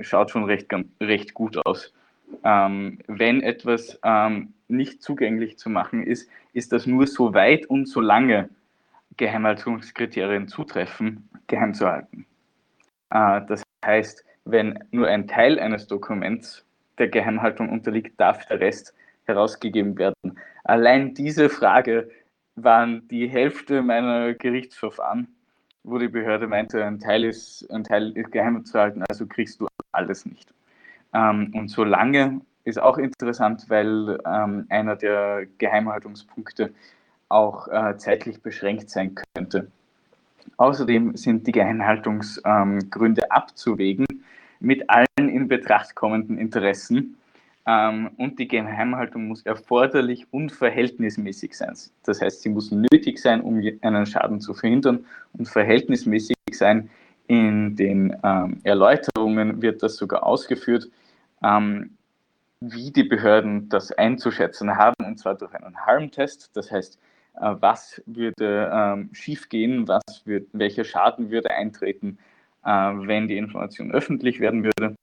schaut 0.00 0.30
schon 0.30 0.44
recht, 0.44 0.68
recht 1.00 1.34
gut 1.34 1.58
aus. 1.66 1.92
Ähm, 2.44 2.98
wenn 3.06 3.42
etwas 3.42 3.98
ähm, 4.04 4.52
nicht 4.68 5.02
zugänglich 5.02 5.58
zu 5.58 5.70
machen 5.70 6.02
ist, 6.02 6.28
ist 6.52 6.72
das 6.72 6.86
nur 6.86 7.06
so 7.06 7.34
weit 7.34 7.66
und 7.66 7.86
so 7.86 8.00
lange 8.00 8.48
Geheimhaltungskriterien 9.16 10.48
zutreffen, 10.48 11.28
geheim 11.46 11.74
zu 11.74 11.86
halten. 11.86 12.26
Äh, 13.10 13.42
das 13.46 13.62
heißt, 13.84 14.24
wenn 14.44 14.78
nur 14.90 15.08
ein 15.08 15.26
Teil 15.26 15.58
eines 15.58 15.86
Dokuments 15.86 16.64
der 16.98 17.08
Geheimhaltung 17.08 17.68
unterliegt, 17.68 18.20
darf 18.20 18.46
der 18.46 18.60
Rest 18.60 18.94
herausgegeben 19.28 19.96
werden. 19.98 20.38
Allein 20.64 21.14
diese 21.14 21.48
Frage 21.48 22.10
waren 22.56 23.06
die 23.08 23.28
Hälfte 23.28 23.82
meiner 23.82 24.34
Gerichtsverfahren, 24.34 25.28
wo 25.84 25.98
die 25.98 26.08
Behörde 26.08 26.46
meinte, 26.46 26.84
ein 26.84 26.98
Teil 26.98 27.24
ist, 27.24 27.70
ein 27.70 27.84
Teil 27.84 28.12
ist 28.16 28.32
geheim 28.32 28.64
zu 28.64 28.78
halten, 28.78 29.04
also 29.08 29.26
kriegst 29.26 29.60
du 29.60 29.68
alles 29.92 30.26
nicht. 30.26 30.52
Ähm, 31.14 31.52
und 31.54 31.68
so 31.68 31.84
lange 31.84 32.40
ist 32.64 32.80
auch 32.80 32.98
interessant, 32.98 33.66
weil 33.68 34.18
ähm, 34.26 34.66
einer 34.68 34.96
der 34.96 35.46
Geheimhaltungspunkte 35.58 36.72
auch 37.28 37.68
äh, 37.68 37.96
zeitlich 37.96 38.42
beschränkt 38.42 38.90
sein 38.90 39.14
könnte. 39.34 39.70
Außerdem 40.56 41.16
sind 41.16 41.46
die 41.46 41.52
Geheimhaltungsgründe 41.52 43.22
ähm, 43.22 43.30
abzuwägen 43.30 44.06
mit 44.60 44.88
allen 44.90 45.28
in 45.28 45.46
Betracht 45.46 45.94
kommenden 45.94 46.38
Interessen 46.38 47.17
ähm, 47.68 48.10
und 48.16 48.38
die 48.38 48.48
Geheimhaltung 48.48 49.28
muss 49.28 49.42
erforderlich 49.42 50.26
und 50.30 50.50
verhältnismäßig 50.50 51.54
sein. 51.54 51.74
Das 52.02 52.22
heißt, 52.22 52.40
sie 52.40 52.48
muss 52.48 52.70
nötig 52.70 53.18
sein, 53.18 53.42
um 53.42 53.62
einen 53.82 54.06
Schaden 54.06 54.40
zu 54.40 54.54
verhindern 54.54 55.04
und 55.34 55.46
verhältnismäßig 55.46 56.34
sein. 56.52 56.88
In 57.26 57.76
den 57.76 58.16
ähm, 58.24 58.60
Erläuterungen 58.64 59.60
wird 59.60 59.82
das 59.82 59.96
sogar 59.96 60.22
ausgeführt, 60.22 60.88
ähm, 61.42 61.90
wie 62.60 62.90
die 62.90 63.04
Behörden 63.04 63.68
das 63.68 63.92
einzuschätzen 63.92 64.74
haben, 64.74 65.04
und 65.04 65.18
zwar 65.18 65.34
durch 65.34 65.54
einen 65.54 65.76
Harm-Test. 65.76 66.56
Das 66.56 66.72
heißt, 66.72 66.98
äh, 67.34 67.54
was 67.60 68.00
würde 68.06 68.70
ähm, 68.72 69.10
schiefgehen, 69.12 69.86
welcher 70.52 70.84
Schaden 70.84 71.30
würde 71.30 71.50
eintreten, 71.50 72.16
äh, 72.64 72.70
wenn 72.70 73.28
die 73.28 73.36
Information 73.36 73.92
öffentlich 73.92 74.40
werden 74.40 74.64
würde 74.64 74.96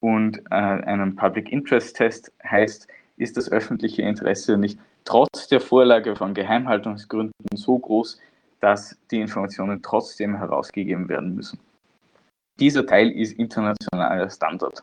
und 0.00 0.38
äh, 0.50 0.54
einen 0.54 1.14
Public 1.14 1.52
Interest 1.52 1.96
Test 1.96 2.32
heißt, 2.44 2.88
ist 3.16 3.36
das 3.36 3.50
öffentliche 3.50 4.02
Interesse 4.02 4.56
nicht 4.56 4.78
trotz 5.04 5.48
der 5.48 5.60
Vorlage 5.60 6.16
von 6.16 6.34
Geheimhaltungsgründen 6.34 7.32
so 7.54 7.78
groß, 7.78 8.18
dass 8.60 8.96
die 9.10 9.20
Informationen 9.20 9.82
trotzdem 9.82 10.36
herausgegeben 10.36 11.08
werden 11.08 11.34
müssen. 11.34 11.58
Dieser 12.58 12.86
Teil 12.86 13.10
ist 13.10 13.38
internationaler 13.38 14.28
Standard. 14.28 14.82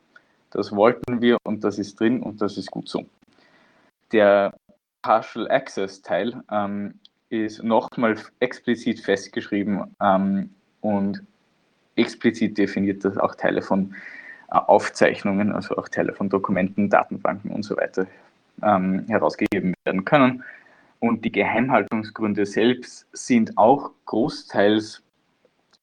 Das 0.52 0.72
wollten 0.72 1.22
wir 1.22 1.38
und 1.44 1.64
das 1.64 1.78
ist 1.78 2.00
drin 2.00 2.22
und 2.24 2.42
das 2.42 2.58
ist 2.58 2.72
gut 2.72 2.90
so. 2.90 3.06
Der 4.12 4.54
Partial 5.02 5.50
Access 5.52 6.02
Teil 6.02 6.42
ähm, 6.52 7.00
ist 7.30 7.64
nochmal 7.64 8.18
explizit 8.40 9.00
festgeschrieben 9.00 9.96
ähm, 10.02 10.50
und 10.82 11.24
explizit 11.96 12.58
definiert, 12.58 13.04
dass 13.04 13.18
auch 13.18 13.36
Teile 13.36 13.62
von 13.62 13.94
Aufzeichnungen, 14.48 15.52
also 15.52 15.78
auch 15.78 15.90
Teile 15.90 16.14
von 16.14 16.30
Dokumenten, 16.30 16.90
Datenbanken 16.90 17.52
und 17.52 17.64
so 17.64 17.76
weiter 17.78 18.08
ähm, 18.64 19.06
herausgegeben 19.08 19.74
werden 19.84 20.06
können. 20.06 20.44
Und 21.00 21.26
die 21.26 21.32
Geheimhaltungsgründe 21.32 22.46
selbst 22.46 23.08
sind 23.14 23.58
auch 23.58 23.92
großteils 24.06 25.04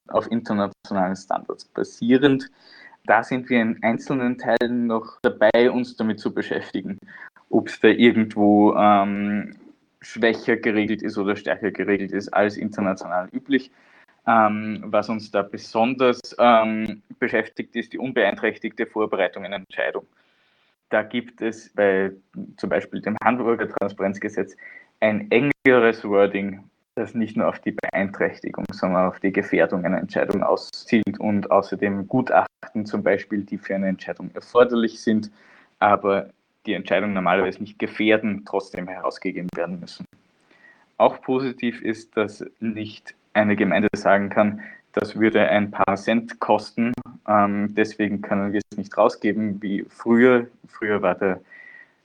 auf 0.09 0.31
internationalen 0.31 1.17
Standards 1.17 1.65
basierend. 1.67 2.51
Da 3.07 3.23
sind 3.23 3.49
wir 3.49 3.61
in 3.61 3.83
einzelnen 3.83 4.39
Teilen 4.39 4.87
noch 4.87 5.19
dabei, 5.23 5.71
uns 5.71 5.97
damit 5.97 6.19
zu 6.19 6.33
beschäftigen, 6.33 6.99
ob 7.51 7.69
es 7.69 7.79
da 7.81 7.89
irgendwo 7.89 8.75
ähm, 8.75 9.57
schwächer 10.01 10.57
geregelt 10.57 11.03
ist 11.03 11.19
oder 11.19 11.37
stärker 11.37 11.71
geregelt 11.71 12.13
ist 12.13 12.29
als 12.31 12.57
international 12.57 13.29
üblich. 13.33 13.71
Ähm, 14.27 14.83
was 14.87 15.09
uns 15.09 15.31
da 15.31 15.43
besonders 15.43 16.21
ähm, 16.39 17.03
beschäftigt, 17.19 17.77
ist 17.77 17.93
die 17.93 17.99
unbeeinträchtigte 17.99 18.87
Vorbereitung 18.87 19.45
einer 19.45 19.57
Entscheidung. 19.57 20.07
Da 20.89 21.03
gibt 21.03 21.43
es 21.43 21.71
bei 21.75 22.13
zum 22.57 22.71
Beispiel 22.71 23.01
dem 23.03 23.17
Hamburger 23.23 23.69
Transparenzgesetz 23.69 24.57
ein 25.01 25.31
engeres 25.31 26.05
Wording, 26.05 26.65
das 26.95 27.15
nicht 27.15 27.37
nur 27.37 27.49
auf 27.49 27.59
die 27.59 27.73
Beeinträchtigung, 27.73 28.65
sondern 28.73 29.09
auf 29.09 29.21
die 29.21 29.33
Gefährdung 29.33 29.85
einer 29.85 29.99
Entscheidung 29.99 30.43
auszielt 30.43 31.19
und 31.19 31.51
außerdem 31.51 32.07
Gutachten 32.07 32.87
zum 32.87 33.03
Beispiel, 33.03 33.43
die 33.43 33.59
für 33.59 33.75
eine 33.75 33.89
Entscheidung 33.89 34.31
erforderlich 34.35 35.03
sind, 35.03 35.31
aber 35.81 36.31
die 36.67 36.75
Entscheidung 36.75 37.13
normalerweise 37.13 37.61
nicht 37.61 37.79
gefährden, 37.79 38.45
trotzdem 38.47 38.89
herausgegeben 38.89 39.51
werden 39.55 39.81
müssen. 39.81 40.07
Auch 40.97 41.21
positiv 41.21 41.83
ist, 41.83 42.17
dass 42.17 42.45
nicht 42.61 43.15
eine 43.35 43.57
Gemeinde 43.57 43.89
sagen 43.95 44.31
kann, 44.31 44.63
das 44.93 45.19
würde 45.19 45.49
ein 45.49 45.71
paar 45.71 45.97
Cent 45.97 46.39
kosten, 46.41 46.93
ähm, 47.29 47.75
deswegen 47.75 48.23
können 48.23 48.53
wir 48.53 48.61
es 48.71 48.79
nicht 48.79 48.97
rausgeben 48.97 49.61
wie 49.61 49.85
früher. 49.89 50.47
Früher 50.69 51.03
war 51.03 51.17
der 51.17 51.41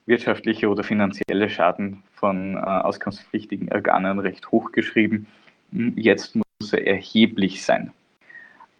wirtschaftliche 0.08 0.70
oder 0.70 0.84
finanzielle 0.84 1.50
Schaden 1.50 2.04
von 2.14 2.56
äh, 2.56 2.60
auskunftspflichtigen 2.60 3.72
Organen 3.72 4.20
recht 4.20 4.52
hoch 4.52 4.72
geschrieben. 4.72 5.28
Jetzt 5.72 6.36
muss 6.36 6.74
er 6.74 6.88
erheblich 6.88 7.64
sein. 7.64 7.94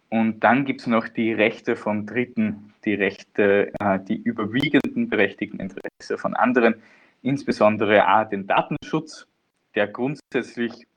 Und 0.08 0.40
dann 0.40 0.64
gibt 0.64 0.80
es 0.80 0.86
noch 0.88 1.06
die 1.06 1.32
Rechte 1.32 1.76
von 1.76 2.04
Dritten, 2.04 2.74
die 2.84 2.94
Rechte, 2.94 3.72
äh, 3.78 4.00
die 4.00 4.16
überwiegenden 4.16 5.08
berechtigten 5.08 5.60
Interesse 5.60 6.18
von 6.18 6.34
anderen, 6.34 6.74
insbesondere 7.22 8.06
A, 8.06 8.24
den 8.24 8.48
Datenschutz, 8.48 9.28
der 9.76 9.86
grundsätzlich 9.86 10.88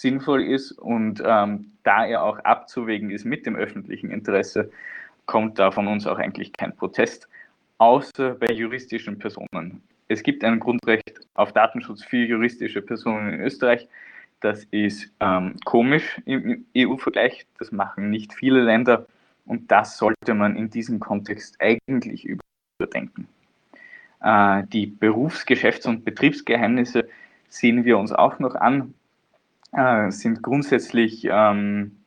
sinnvoll 0.00 0.42
ist 0.42 0.72
und 0.72 1.22
ähm, 1.24 1.72
da 1.82 2.06
er 2.06 2.22
auch 2.22 2.38
abzuwägen 2.40 3.10
ist 3.10 3.24
mit 3.24 3.46
dem 3.46 3.56
öffentlichen 3.56 4.10
Interesse, 4.10 4.70
kommt 5.26 5.58
da 5.58 5.70
von 5.70 5.88
uns 5.88 6.06
auch 6.06 6.18
eigentlich 6.18 6.52
kein 6.52 6.74
Protest, 6.74 7.28
außer 7.78 8.34
bei 8.34 8.52
juristischen 8.52 9.18
Personen. 9.18 9.82
Es 10.08 10.22
gibt 10.22 10.44
ein 10.44 10.60
Grundrecht 10.60 11.20
auf 11.34 11.52
Datenschutz 11.52 12.04
für 12.04 12.24
juristische 12.24 12.82
Personen 12.82 13.34
in 13.34 13.40
Österreich. 13.40 13.88
Das 14.40 14.64
ist 14.70 15.10
ähm, 15.20 15.56
komisch 15.64 16.20
im 16.26 16.66
EU-Vergleich. 16.76 17.46
Das 17.58 17.72
machen 17.72 18.10
nicht 18.10 18.34
viele 18.34 18.62
Länder. 18.62 19.06
Und 19.46 19.70
das 19.70 19.96
sollte 19.98 20.34
man 20.34 20.56
in 20.56 20.70
diesem 20.70 21.00
Kontext 21.00 21.56
eigentlich 21.60 22.28
überdenken. 22.78 23.28
Äh, 24.20 24.64
die 24.72 24.86
Berufs-, 24.86 25.46
Geschäfts- 25.46 25.86
und 25.86 26.04
Betriebsgeheimnisse 26.04 27.08
sehen 27.48 27.84
wir 27.84 27.98
uns 27.98 28.12
auch 28.12 28.38
noch 28.38 28.54
an 28.54 28.94
äh, 29.72 30.10
sind 30.10 30.42
grundsätzlich 30.42 31.26
ähm, 31.30 32.04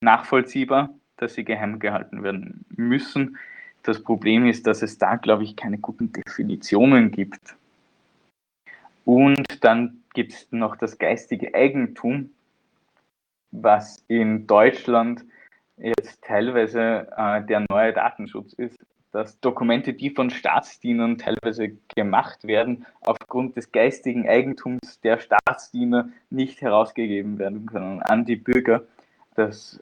nachvollziehbar, 0.00 0.90
dass 1.16 1.34
sie 1.34 1.44
geheim 1.44 1.78
gehalten 1.78 2.22
werden 2.22 2.64
müssen. 2.68 3.38
Das 3.82 4.02
Problem 4.02 4.46
ist, 4.46 4.66
dass 4.66 4.82
es 4.82 4.98
da, 4.98 5.16
glaube 5.16 5.44
ich, 5.44 5.56
keine 5.56 5.78
guten 5.78 6.12
Definitionen 6.12 7.10
gibt. 7.10 7.56
Und 9.04 9.62
dann 9.62 10.02
gibt 10.14 10.32
es 10.32 10.48
noch 10.50 10.76
das 10.76 10.98
geistige 10.98 11.54
Eigentum, 11.54 12.30
was 13.50 14.04
in 14.08 14.46
Deutschland 14.46 15.24
jetzt 15.76 16.22
teilweise 16.22 17.08
äh, 17.16 17.42
der 17.44 17.64
neue 17.68 17.92
Datenschutz 17.92 18.52
ist, 18.54 18.78
dass 19.14 19.38
Dokumente, 19.38 19.92
die 19.92 20.10
von 20.10 20.28
Staatsdienern 20.28 21.18
teilweise 21.18 21.76
gemacht 21.94 22.42
werden, 22.48 22.84
aufgrund 23.02 23.56
des 23.56 23.70
geistigen 23.70 24.28
Eigentums 24.28 25.00
der 25.04 25.20
Staatsdiener 25.20 26.08
nicht 26.30 26.60
herausgegeben 26.60 27.38
werden 27.38 27.64
können 27.64 28.02
an 28.02 28.24
die 28.24 28.34
Bürger. 28.34 28.82
Das 29.36 29.80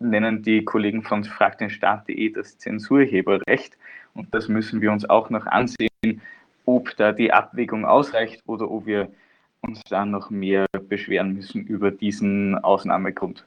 nennen 0.00 0.42
die 0.42 0.64
Kollegen 0.64 1.04
von 1.04 1.22
fragdenstaat.de 1.22 2.30
das 2.30 2.58
Zensurheberrecht. 2.58 3.78
Und 4.14 4.34
das 4.34 4.48
müssen 4.48 4.80
wir 4.80 4.90
uns 4.90 5.08
auch 5.08 5.30
noch 5.30 5.46
ansehen, 5.46 6.20
ob 6.66 6.96
da 6.96 7.12
die 7.12 7.32
Abwägung 7.32 7.84
ausreicht 7.84 8.42
oder 8.48 8.68
ob 8.68 8.86
wir 8.86 9.12
uns 9.60 9.80
da 9.88 10.04
noch 10.04 10.28
mehr 10.28 10.66
beschweren 10.88 11.34
müssen 11.34 11.64
über 11.68 11.92
diesen 11.92 12.58
Ausnahmegrund. 12.58 13.46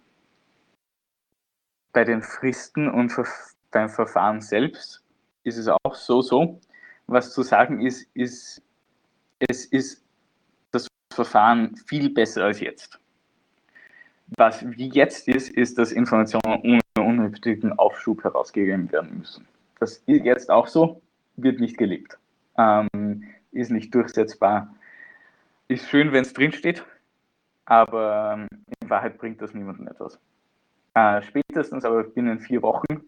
Bei 1.91 2.05
den 2.05 2.21
Fristen 2.21 2.89
und 2.89 3.13
beim 3.71 3.89
Verfahren 3.89 4.39
selbst 4.39 5.04
ist 5.45 5.57
es 5.57 5.67
auch 5.67 5.95
so, 5.95 6.21
so. 6.21 6.59
Was 7.07 7.33
zu 7.33 7.43
sagen 7.43 7.85
ist, 7.85 8.09
ist, 8.15 8.61
es 9.39 9.65
ist 9.65 10.03
das 10.71 10.87
Verfahren 11.13 11.75
viel 11.87 12.09
besser 12.09 12.45
als 12.45 12.59
jetzt. 12.59 12.99
Was 14.37 14.65
wie 14.65 14.89
jetzt 14.89 15.27
ist, 15.27 15.49
ist, 15.49 15.77
dass 15.77 15.91
Informationen 15.91 16.81
ohne 16.97 17.07
unnötigen 17.07 17.73
Aufschub 17.73 18.23
herausgegeben 18.23 18.91
werden 18.91 19.19
müssen. 19.19 19.47
Das 19.79 19.97
ist 20.07 20.25
jetzt 20.25 20.49
auch 20.49 20.67
so, 20.67 21.01
wird 21.35 21.59
nicht 21.59 21.77
gelebt, 21.77 22.17
ähm, 22.57 23.23
ist 23.51 23.69
nicht 23.69 23.93
durchsetzbar. 23.93 24.73
Ist 25.67 25.87
schön, 25.89 26.11
wenn 26.11 26.23
es 26.23 26.33
drinsteht, 26.33 26.83
aber 27.65 28.33
ähm, 28.33 28.47
in 28.81 28.89
Wahrheit 28.89 29.17
bringt 29.19 29.41
das 29.41 29.53
niemandem 29.53 29.87
etwas. 29.87 30.19
Äh, 30.95 31.21
spätestens 31.21 31.85
aber 31.85 32.03
binnen 32.03 32.39
vier 32.39 32.63
Wochen 32.63 33.03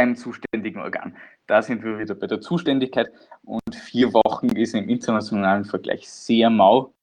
beim 0.00 0.16
zuständigen 0.16 0.80
Organ. 0.80 1.14
Da 1.46 1.60
sind 1.60 1.84
wir 1.84 1.98
wieder 1.98 2.14
bei 2.14 2.26
der 2.26 2.40
Zuständigkeit 2.40 3.12
und 3.44 3.74
vier 3.74 4.14
Wochen 4.14 4.48
ist 4.56 4.74
im 4.74 4.88
internationalen 4.88 5.66
Vergleich 5.66 6.08
sehr 6.08 6.48
mau. 6.48 6.94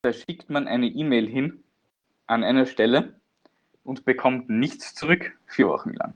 Da 0.00 0.14
schickt 0.14 0.48
man 0.48 0.66
eine 0.66 0.86
E-Mail 0.86 1.28
hin 1.28 1.62
an 2.26 2.42
einer 2.42 2.64
Stelle 2.64 3.12
und 3.84 4.06
bekommt 4.06 4.48
nichts 4.48 4.94
zurück, 4.94 5.36
vier 5.44 5.68
Wochen 5.68 5.92
lang. 5.92 6.14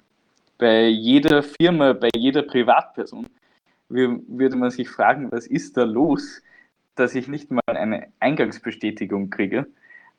Bei 0.56 0.86
jeder 0.86 1.42
Firma, 1.42 1.92
bei 1.92 2.08
jeder 2.16 2.40
Privatperson 2.40 3.26
würde 3.90 4.56
man 4.56 4.70
sich 4.70 4.88
fragen, 4.88 5.30
was 5.30 5.46
ist 5.46 5.76
da 5.76 5.84
los, 5.84 6.40
dass 6.94 7.14
ich 7.14 7.28
nicht 7.28 7.50
mal 7.50 7.60
eine 7.66 8.06
Eingangsbestätigung 8.20 9.28
kriege 9.28 9.66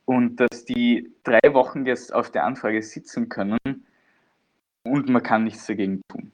und 0.06 0.36
dass 0.36 0.66
die 0.66 1.12
drei 1.24 1.52
Wochen 1.54 1.88
jetzt 1.88 2.14
auf 2.14 2.30
der 2.30 2.44
Anfrage 2.44 2.84
sitzen 2.84 3.28
können 3.28 3.58
und 4.86 5.10
man 5.10 5.24
kann 5.24 5.44
nichts 5.44 5.66
dagegen 5.66 6.02
tun. 6.08 6.32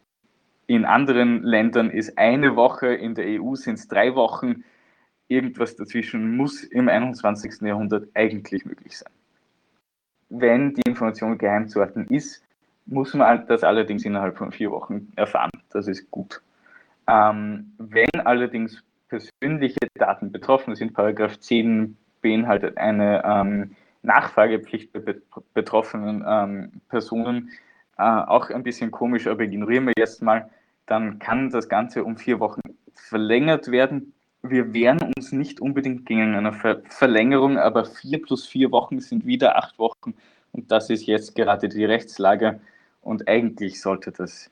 In 0.67 0.85
anderen 0.85 1.43
Ländern 1.43 1.89
ist 1.89 2.17
eine 2.17 2.55
Woche, 2.55 2.93
in 2.93 3.15
der 3.15 3.41
EU 3.41 3.55
sind 3.55 3.79
es 3.79 3.87
drei 3.87 4.15
Wochen. 4.15 4.63
Irgendwas 5.27 5.75
dazwischen 5.75 6.37
muss 6.37 6.63
im 6.63 6.87
21. 6.87 7.61
Jahrhundert 7.61 8.07
eigentlich 8.13 8.65
möglich 8.65 8.97
sein 8.97 9.11
wenn 10.31 10.73
die 10.73 10.81
Information 10.87 11.37
geheim 11.37 11.67
zu 11.67 11.81
halten 11.81 12.07
ist, 12.09 12.43
muss 12.85 13.13
man 13.13 13.45
das 13.47 13.63
allerdings 13.63 14.05
innerhalb 14.05 14.37
von 14.37 14.51
vier 14.51 14.71
Wochen 14.71 15.11
erfahren. 15.15 15.51
Das 15.71 15.87
ist 15.87 16.09
gut. 16.09 16.41
Ähm, 17.07 17.73
wenn 17.77 18.09
allerdings 18.23 18.83
persönliche 19.09 19.87
Daten 19.95 20.31
betroffen 20.31 20.75
sind, 20.75 20.93
Paragraph 20.93 21.37
10 21.39 21.97
beinhaltet 22.21 22.77
eine 22.77 23.23
ähm, 23.25 23.75
Nachfragepflicht 24.03 24.93
bei 24.93 25.15
betroffenen 25.53 26.23
ähm, 26.25 26.81
Personen. 26.89 27.51
Äh, 28.01 28.27
auch 28.27 28.49
ein 28.49 28.63
bisschen 28.63 28.91
komisch, 28.91 29.27
aber 29.27 29.43
ignorieren 29.43 29.85
wir 29.85 29.93
jetzt 29.97 30.21
mal. 30.21 30.49
Dann 30.87 31.19
kann 31.19 31.49
das 31.49 31.69
Ganze 31.69 32.03
um 32.03 32.17
vier 32.17 32.39
Wochen 32.39 32.61
verlängert 32.93 33.71
werden 33.71 34.13
wir 34.43 34.73
wehren 34.73 34.99
uns 35.15 35.31
nicht 35.31 35.61
unbedingt 35.61 36.05
gegen 36.05 36.35
eine 36.35 36.53
Ver 36.53 36.81
Verlängerung, 36.89 37.57
aber 37.57 37.85
vier 37.85 38.21
plus 38.21 38.47
vier 38.47 38.71
Wochen 38.71 38.99
sind 38.99 39.25
wieder 39.25 39.57
acht 39.57 39.77
Wochen 39.77 40.13
und 40.51 40.71
das 40.71 40.89
ist 40.89 41.05
jetzt 41.05 41.35
gerade 41.35 41.69
die 41.69 41.85
Rechtslage 41.85 42.59
und 43.01 43.27
eigentlich 43.27 43.81
sollte 43.81 44.11
das 44.11 44.49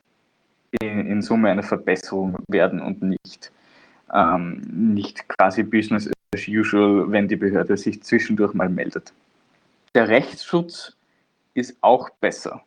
in, 0.81 1.07
in 1.07 1.21
Summe 1.21 1.49
eine 1.49 1.63
Verbesserung 1.63 2.37
werden 2.47 2.81
und 2.81 3.01
nicht, 3.01 3.51
ähm, 4.13 4.61
nicht 4.93 5.27
quasi 5.27 5.63
Business 5.63 6.09
as 6.35 6.47
usual, 6.47 7.11
wenn 7.11 7.27
die 7.27 7.35
Behörde 7.35 7.75
sich 7.75 8.03
zwischendurch 8.03 8.53
mal 8.53 8.69
meldet. 8.69 9.11
Der 9.95 10.07
Rechtsschutz 10.07 10.95
ist 11.55 11.75
auch 11.81 12.11
besser. 12.11 12.63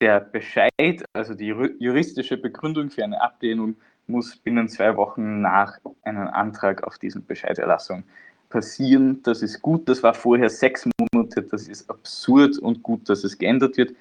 Der 0.00 0.20
Bescheid, 0.20 1.04
also 1.12 1.34
die 1.34 1.46
juristische 1.46 2.36
Begründung 2.36 2.88
für 2.88 3.02
eine 3.02 3.20
Ablehnung, 3.20 3.76
muss 4.06 4.36
binnen 4.36 4.68
zwei 4.68 4.96
Wochen 4.96 5.40
nach 5.40 5.78
einem 6.02 6.28
Antrag 6.28 6.84
auf 6.84 6.98
diesen 6.98 7.26
Bescheiderlassung 7.26 8.04
passieren. 8.48 9.20
Das 9.24 9.42
ist 9.42 9.60
gut, 9.60 9.88
das 9.88 10.02
war 10.04 10.14
vorher 10.14 10.50
sechs 10.50 10.88
Monate, 11.12 11.42
das 11.42 11.66
ist 11.66 11.90
absurd 11.90 12.58
und 12.58 12.82
gut, 12.84 13.08
dass 13.08 13.24
es 13.24 13.36
geändert 13.36 13.76
wird. 13.76 13.96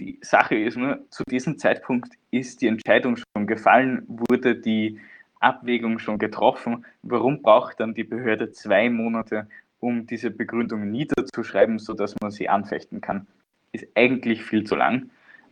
Die 0.00 0.18
Sache 0.20 0.56
ist 0.56 0.76
nur, 0.76 0.98
zu 1.10 1.22
diesem 1.24 1.58
Zeitpunkt 1.58 2.14
ist 2.32 2.60
die 2.60 2.66
Entscheidung 2.66 3.16
schon 3.16 3.46
gefallen, 3.46 4.04
wurde 4.08 4.56
die 4.56 4.98
Abwägung 5.38 6.00
schon 6.00 6.18
getroffen. 6.18 6.84
Warum 7.02 7.40
braucht 7.40 7.78
dann 7.78 7.94
die 7.94 8.04
Behörde 8.04 8.50
zwei 8.50 8.90
Monate, 8.90 9.46
um 9.78 10.06
diese 10.06 10.30
Begründung 10.30 10.90
niederzuschreiben, 10.90 11.78
sodass 11.78 12.16
man 12.20 12.32
sie 12.32 12.48
anfechten 12.48 13.00
kann? 13.00 13.28
Ist 13.72 13.86
eigentlich 13.94 14.42
viel 14.42 14.64
zu 14.64 14.74
lang. 14.74 15.10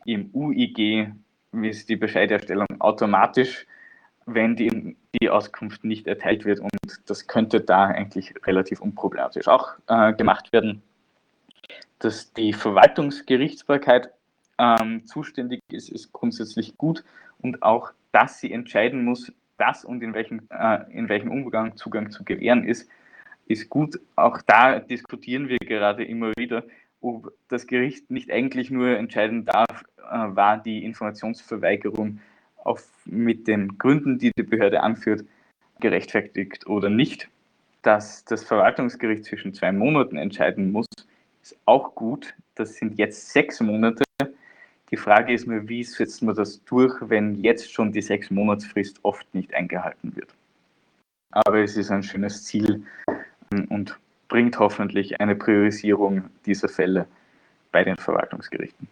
Im 0.08 0.30
UIG 0.32 1.12
ist 1.52 1.88
die 1.88 1.96
Bescheiderstellung 1.96 2.66
automatisch 2.78 3.66
wenn 4.28 4.56
die, 4.56 4.96
die 5.20 5.30
Auskunft 5.30 5.84
nicht 5.84 6.06
erteilt 6.06 6.44
wird. 6.44 6.60
Und 6.60 6.70
das 7.06 7.26
könnte 7.26 7.60
da 7.60 7.86
eigentlich 7.86 8.34
relativ 8.46 8.80
unproblematisch 8.80 9.48
auch 9.48 9.72
äh, 9.88 10.12
gemacht 10.12 10.52
werden. 10.52 10.82
Dass 11.98 12.32
die 12.34 12.52
Verwaltungsgerichtsbarkeit 12.52 14.10
ähm, 14.58 15.06
zuständig 15.06 15.60
ist, 15.70 15.88
ist 15.88 16.12
grundsätzlich 16.12 16.76
gut 16.76 17.04
und 17.40 17.62
auch, 17.62 17.90
dass 18.12 18.38
sie 18.40 18.52
entscheiden 18.52 19.04
muss, 19.04 19.32
dass 19.56 19.84
und 19.84 20.02
in 20.02 20.14
welchem, 20.14 20.42
äh, 20.50 20.90
in 20.92 21.08
welchem 21.08 21.30
Umgang 21.30 21.76
Zugang 21.76 22.10
zu 22.10 22.24
gewähren 22.24 22.64
ist, 22.64 22.88
ist 23.46 23.68
gut. 23.70 23.98
Auch 24.14 24.40
da 24.46 24.78
diskutieren 24.78 25.48
wir 25.48 25.58
gerade 25.58 26.04
immer 26.04 26.32
wieder, 26.36 26.64
ob 27.00 27.32
das 27.48 27.66
Gericht 27.66 28.10
nicht 28.10 28.30
eigentlich 28.30 28.70
nur 28.70 28.96
entscheiden 28.96 29.44
darf, 29.44 29.84
äh, 29.98 30.02
war 30.02 30.58
die 30.58 30.84
Informationsverweigerung 30.84 32.20
auf, 32.56 32.88
mit 33.04 33.46
den 33.46 33.78
Gründen, 33.78 34.18
die 34.18 34.32
die 34.36 34.42
Behörde 34.42 34.82
anführt, 34.82 35.24
gerechtfertigt 35.80 36.66
oder 36.66 36.90
nicht. 36.90 37.28
Dass 37.82 38.24
das 38.24 38.44
Verwaltungsgericht 38.44 39.24
zwischen 39.24 39.54
zwei 39.54 39.72
Monaten 39.72 40.16
entscheiden 40.16 40.72
muss, 40.72 40.86
ist 41.42 41.56
auch 41.64 41.94
gut. 41.94 42.34
Das 42.56 42.74
sind 42.74 42.98
jetzt 42.98 43.30
sechs 43.30 43.60
Monate. 43.60 44.04
Die 44.90 44.96
Frage 44.96 45.32
ist 45.32 45.46
nur, 45.46 45.68
wie 45.68 45.84
setzt 45.84 46.22
man 46.22 46.34
das 46.34 46.64
durch, 46.64 46.94
wenn 47.00 47.36
jetzt 47.36 47.72
schon 47.72 47.92
die 47.92 48.02
sechs 48.02 48.30
Monatsfrist 48.30 48.98
oft 49.04 49.32
nicht 49.34 49.54
eingehalten 49.54 50.16
wird. 50.16 50.34
Aber 51.30 51.58
es 51.62 51.76
ist 51.76 51.90
ein 51.90 52.02
schönes 52.02 52.44
Ziel 52.44 52.84
und 53.68 53.98
bringt 54.28 54.58
hoffentlich 54.58 55.20
eine 55.20 55.34
Priorisierung 55.34 56.24
dieser 56.46 56.68
Fälle 56.68 57.06
bei 57.72 57.84
den 57.84 57.96
Verwaltungsgerichten. 57.96 58.88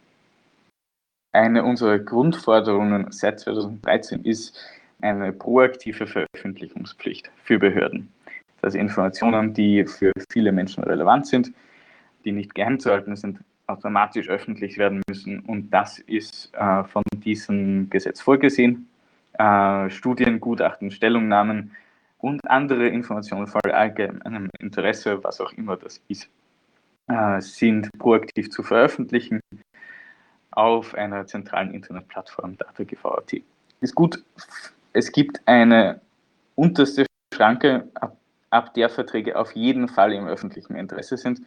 Eine 1.32 1.64
unserer 1.64 1.98
Grundforderungen 1.98 3.10
seit 3.10 3.40
2013 3.40 4.24
ist 4.24 4.58
eine 5.02 5.32
proaktive 5.32 6.06
Veröffentlichungspflicht 6.06 7.30
für 7.44 7.58
Behörden. 7.58 8.10
Dass 8.62 8.74
Informationen, 8.74 9.52
die 9.52 9.84
für 9.84 10.12
viele 10.30 10.50
Menschen 10.50 10.82
relevant 10.82 11.26
sind, 11.26 11.52
die 12.24 12.32
nicht 12.32 12.54
geheim 12.54 12.80
zu 12.80 12.90
halten 12.90 13.14
sind, 13.16 13.38
automatisch 13.66 14.28
öffentlich 14.28 14.78
werden 14.78 15.02
müssen. 15.08 15.40
Und 15.40 15.70
das 15.70 15.98
ist 15.98 16.52
äh, 16.54 16.84
von 16.84 17.02
diesem 17.16 17.90
Gesetz 17.90 18.20
vorgesehen. 18.20 18.88
Äh, 19.34 19.90
Studien, 19.90 20.40
Gutachten, 20.40 20.90
Stellungnahmen 20.90 21.72
und 22.18 22.48
andere 22.48 22.88
Informationen 22.88 23.46
voll 23.46 23.70
allgemeinem 23.72 24.50
Interesse, 24.58 25.22
was 25.22 25.40
auch 25.40 25.52
immer 25.52 25.76
das 25.76 26.00
ist, 26.08 26.28
äh, 27.08 27.40
sind 27.40 27.90
proaktiv 27.98 28.50
zu 28.50 28.62
veröffentlichen 28.62 29.40
auf 30.50 30.94
einer 30.94 31.26
zentralen 31.26 31.72
Internetplattform 31.72 32.56
DataGV.at. 32.56 33.34
Ist 33.80 33.94
gut, 33.94 34.24
es 34.92 35.12
gibt 35.12 35.40
eine 35.46 36.00
unterste 36.54 37.04
Schranke, 37.32 37.88
ab, 37.94 38.16
ab, 38.50 38.72
der 38.74 38.88
Verträge 38.88 39.38
auf 39.38 39.52
jeden 39.52 39.88
Fall 39.88 40.12
im 40.12 40.26
öffentlichen 40.26 40.74
Interesse 40.74 41.18
sind, 41.18 41.42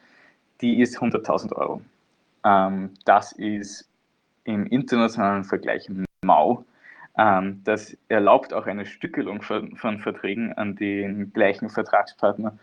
die 0.62 0.80
ist 0.80 1.00
100.000 1.00 1.54
Euro. 1.56 1.82
Ähm, 2.44 2.92
das 3.06 3.32
ist 3.32 3.90
im 4.44 4.68
internationalen 4.68 5.44
Vergleich 5.44 5.90
mau. 6.22 6.64
Ähm, 7.18 7.62
das 7.64 7.98
erlaubt 8.08 8.54
auch 8.54 8.66
eine 8.66 8.86
Stückelung 8.86 9.42
von, 9.42 9.76
von 9.76 10.00
Verträgen 10.00 10.54
an 10.54 10.76
den 10.76 11.34
gleichen 11.34 11.70
Vertragspartner, 11.70 12.58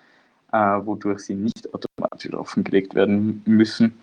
äh, 0.52 0.56
wodurch 0.56 1.20
sie 1.20 1.34
nicht 1.34 1.72
automatisch 1.74 2.32
offengelegt 2.32 2.94
werden 2.94 3.42
müssen. 3.46 3.98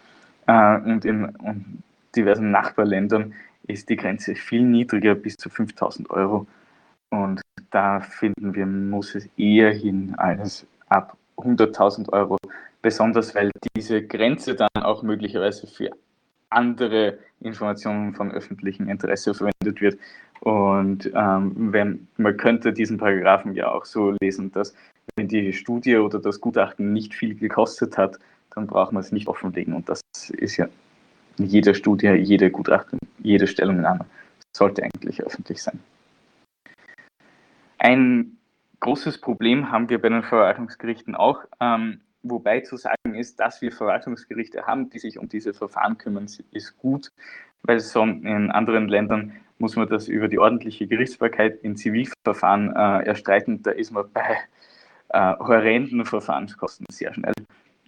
Äh, 0.47 0.79
und 0.79 1.05
in 1.05 1.25
und 1.25 1.83
diversen 2.15 2.51
Nachbarländern 2.51 3.33
ist 3.67 3.89
die 3.89 3.95
Grenze 3.95 4.35
viel 4.35 4.61
niedriger, 4.61 5.15
bis 5.15 5.37
zu 5.37 5.49
5000 5.49 6.09
Euro. 6.09 6.45
Und 7.09 7.41
da 7.71 7.99
finden 8.01 8.53
wir, 8.53 8.65
muss 8.65 9.15
es 9.15 9.29
eher 9.37 9.71
hin 9.71 10.13
als 10.17 10.65
ab 10.89 11.17
100.000 11.37 12.11
Euro, 12.11 12.37
besonders 12.81 13.33
weil 13.35 13.51
diese 13.75 14.01
Grenze 14.05 14.55
dann 14.55 14.83
auch 14.83 15.03
möglicherweise 15.03 15.67
für 15.67 15.91
andere 16.49 17.17
Informationen 17.39 18.13
von 18.13 18.31
öffentlichem 18.31 18.87
Interesse 18.89 19.33
verwendet 19.33 19.81
wird. 19.81 19.97
Und 20.43 21.09
ähm, 21.15 21.71
wenn, 21.71 22.07
man 22.17 22.35
könnte 22.35 22.73
diesen 22.73 22.97
Paragraphen 22.97 23.53
ja 23.53 23.71
auch 23.71 23.85
so 23.85 24.13
lesen, 24.21 24.51
dass 24.51 24.75
wenn 25.15 25.29
die 25.29 25.53
Studie 25.53 25.95
oder 25.95 26.19
das 26.19 26.41
Gutachten 26.41 26.91
nicht 26.91 27.13
viel 27.13 27.33
gekostet 27.33 27.97
hat, 27.97 28.19
dann 28.53 28.67
braucht 28.67 28.91
man 28.91 29.01
es 29.01 29.13
nicht 29.13 29.27
offenlegen. 29.29 29.73
Und 29.73 29.87
das 29.87 30.01
ist 30.31 30.57
ja 30.57 30.67
in 31.37 31.45
jeder 31.45 31.73
Studie, 31.73 32.07
jede 32.07 32.51
Gutachten, 32.51 32.99
jede 33.19 33.47
Stellungnahme 33.47 34.05
sollte 34.51 34.83
eigentlich 34.83 35.23
öffentlich 35.23 35.63
sein. 35.63 35.79
Ein 37.77 38.37
großes 38.81 39.21
Problem 39.21 39.71
haben 39.71 39.87
wir 39.87 40.01
bei 40.01 40.09
den 40.09 40.23
Verwaltungsgerichten 40.23 41.15
auch, 41.15 41.39
ähm, 41.61 42.01
wobei 42.21 42.59
zu 42.59 42.75
sagen 42.75 43.15
ist, 43.15 43.39
dass 43.39 43.61
wir 43.61 43.71
Verwaltungsgerichte 43.71 44.67
haben, 44.67 44.89
die 44.89 44.99
sich 44.99 45.17
um 45.17 45.29
diese 45.29 45.53
Verfahren 45.53 45.97
kümmern, 45.97 46.27
ist 46.51 46.77
gut, 46.77 47.11
weil 47.63 47.79
so 47.79 48.03
in 48.03 48.51
anderen 48.51 48.87
Ländern 48.87 49.33
muss 49.57 49.75
man 49.75 49.87
das 49.87 50.07
über 50.07 50.27
die 50.27 50.39
ordentliche 50.39 50.87
Gerichtsbarkeit 50.87 51.59
in 51.63 51.75
Zivilverfahren 51.77 52.75
äh, 52.75 53.05
erstreiten. 53.05 53.63
Da 53.63 53.71
ist 53.71 53.91
man 53.91 54.11
bei 54.11 54.37
äh, 55.09 55.37
horrenden 55.37 56.05
Verfahrenskosten 56.05 56.85
sehr 56.89 57.13
schnell. 57.13 57.33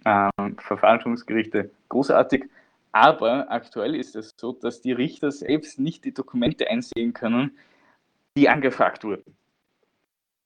Ähm, 0.04 0.56
Verwaltungsgerichte 0.58 1.70
großartig, 1.88 2.44
aber 2.92 3.50
aktuell 3.50 3.94
ist 3.94 4.16
es 4.16 4.32
so, 4.38 4.52
dass 4.52 4.80
die 4.80 4.92
Richter 4.92 5.30
selbst 5.32 5.78
nicht 5.78 6.04
die 6.04 6.14
Dokumente 6.14 6.70
einsehen 6.70 7.12
können, 7.12 7.58
die 8.36 8.48
angefragt 8.48 9.04
wurden. 9.04 9.36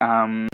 Ähm, 0.00 0.48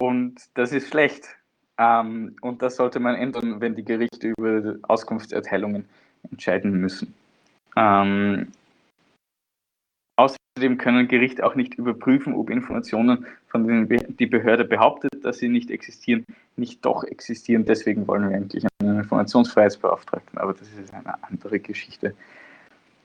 und 0.00 0.40
das 0.54 0.72
ist 0.72 0.88
schlecht. 0.88 1.28
Ähm, 1.76 2.36
und 2.40 2.62
das 2.62 2.76
sollte 2.76 3.00
man 3.00 3.16
ändern, 3.16 3.60
wenn 3.60 3.74
die 3.74 3.84
Gerichte 3.84 4.32
über 4.38 4.76
Auskunftserteilungen 4.82 5.88
entscheiden 6.30 6.72
müssen. 6.72 7.14
Ähm, 7.76 8.48
außerdem 10.16 10.78
können 10.78 11.08
Gerichte 11.08 11.46
auch 11.46 11.54
nicht 11.54 11.74
überprüfen, 11.74 12.34
ob 12.34 12.50
Informationen, 12.50 13.26
von 13.48 13.66
denen 13.66 14.16
die 14.16 14.26
Behörde 14.26 14.64
behauptet, 14.64 15.24
dass 15.24 15.38
sie 15.38 15.48
nicht 15.48 15.70
existieren, 15.70 16.26
nicht 16.56 16.84
doch 16.84 17.04
existieren. 17.04 17.64
Deswegen 17.64 18.06
wollen 18.06 18.28
wir 18.28 18.36
eigentlich 18.36 18.66
einen 18.80 18.98
Informationsfreiheitsbeauftragten, 18.98 20.38
aber 20.38 20.52
das 20.52 20.68
ist 20.68 20.92
eine 20.92 21.22
andere 21.22 21.60
Geschichte. 21.60 22.14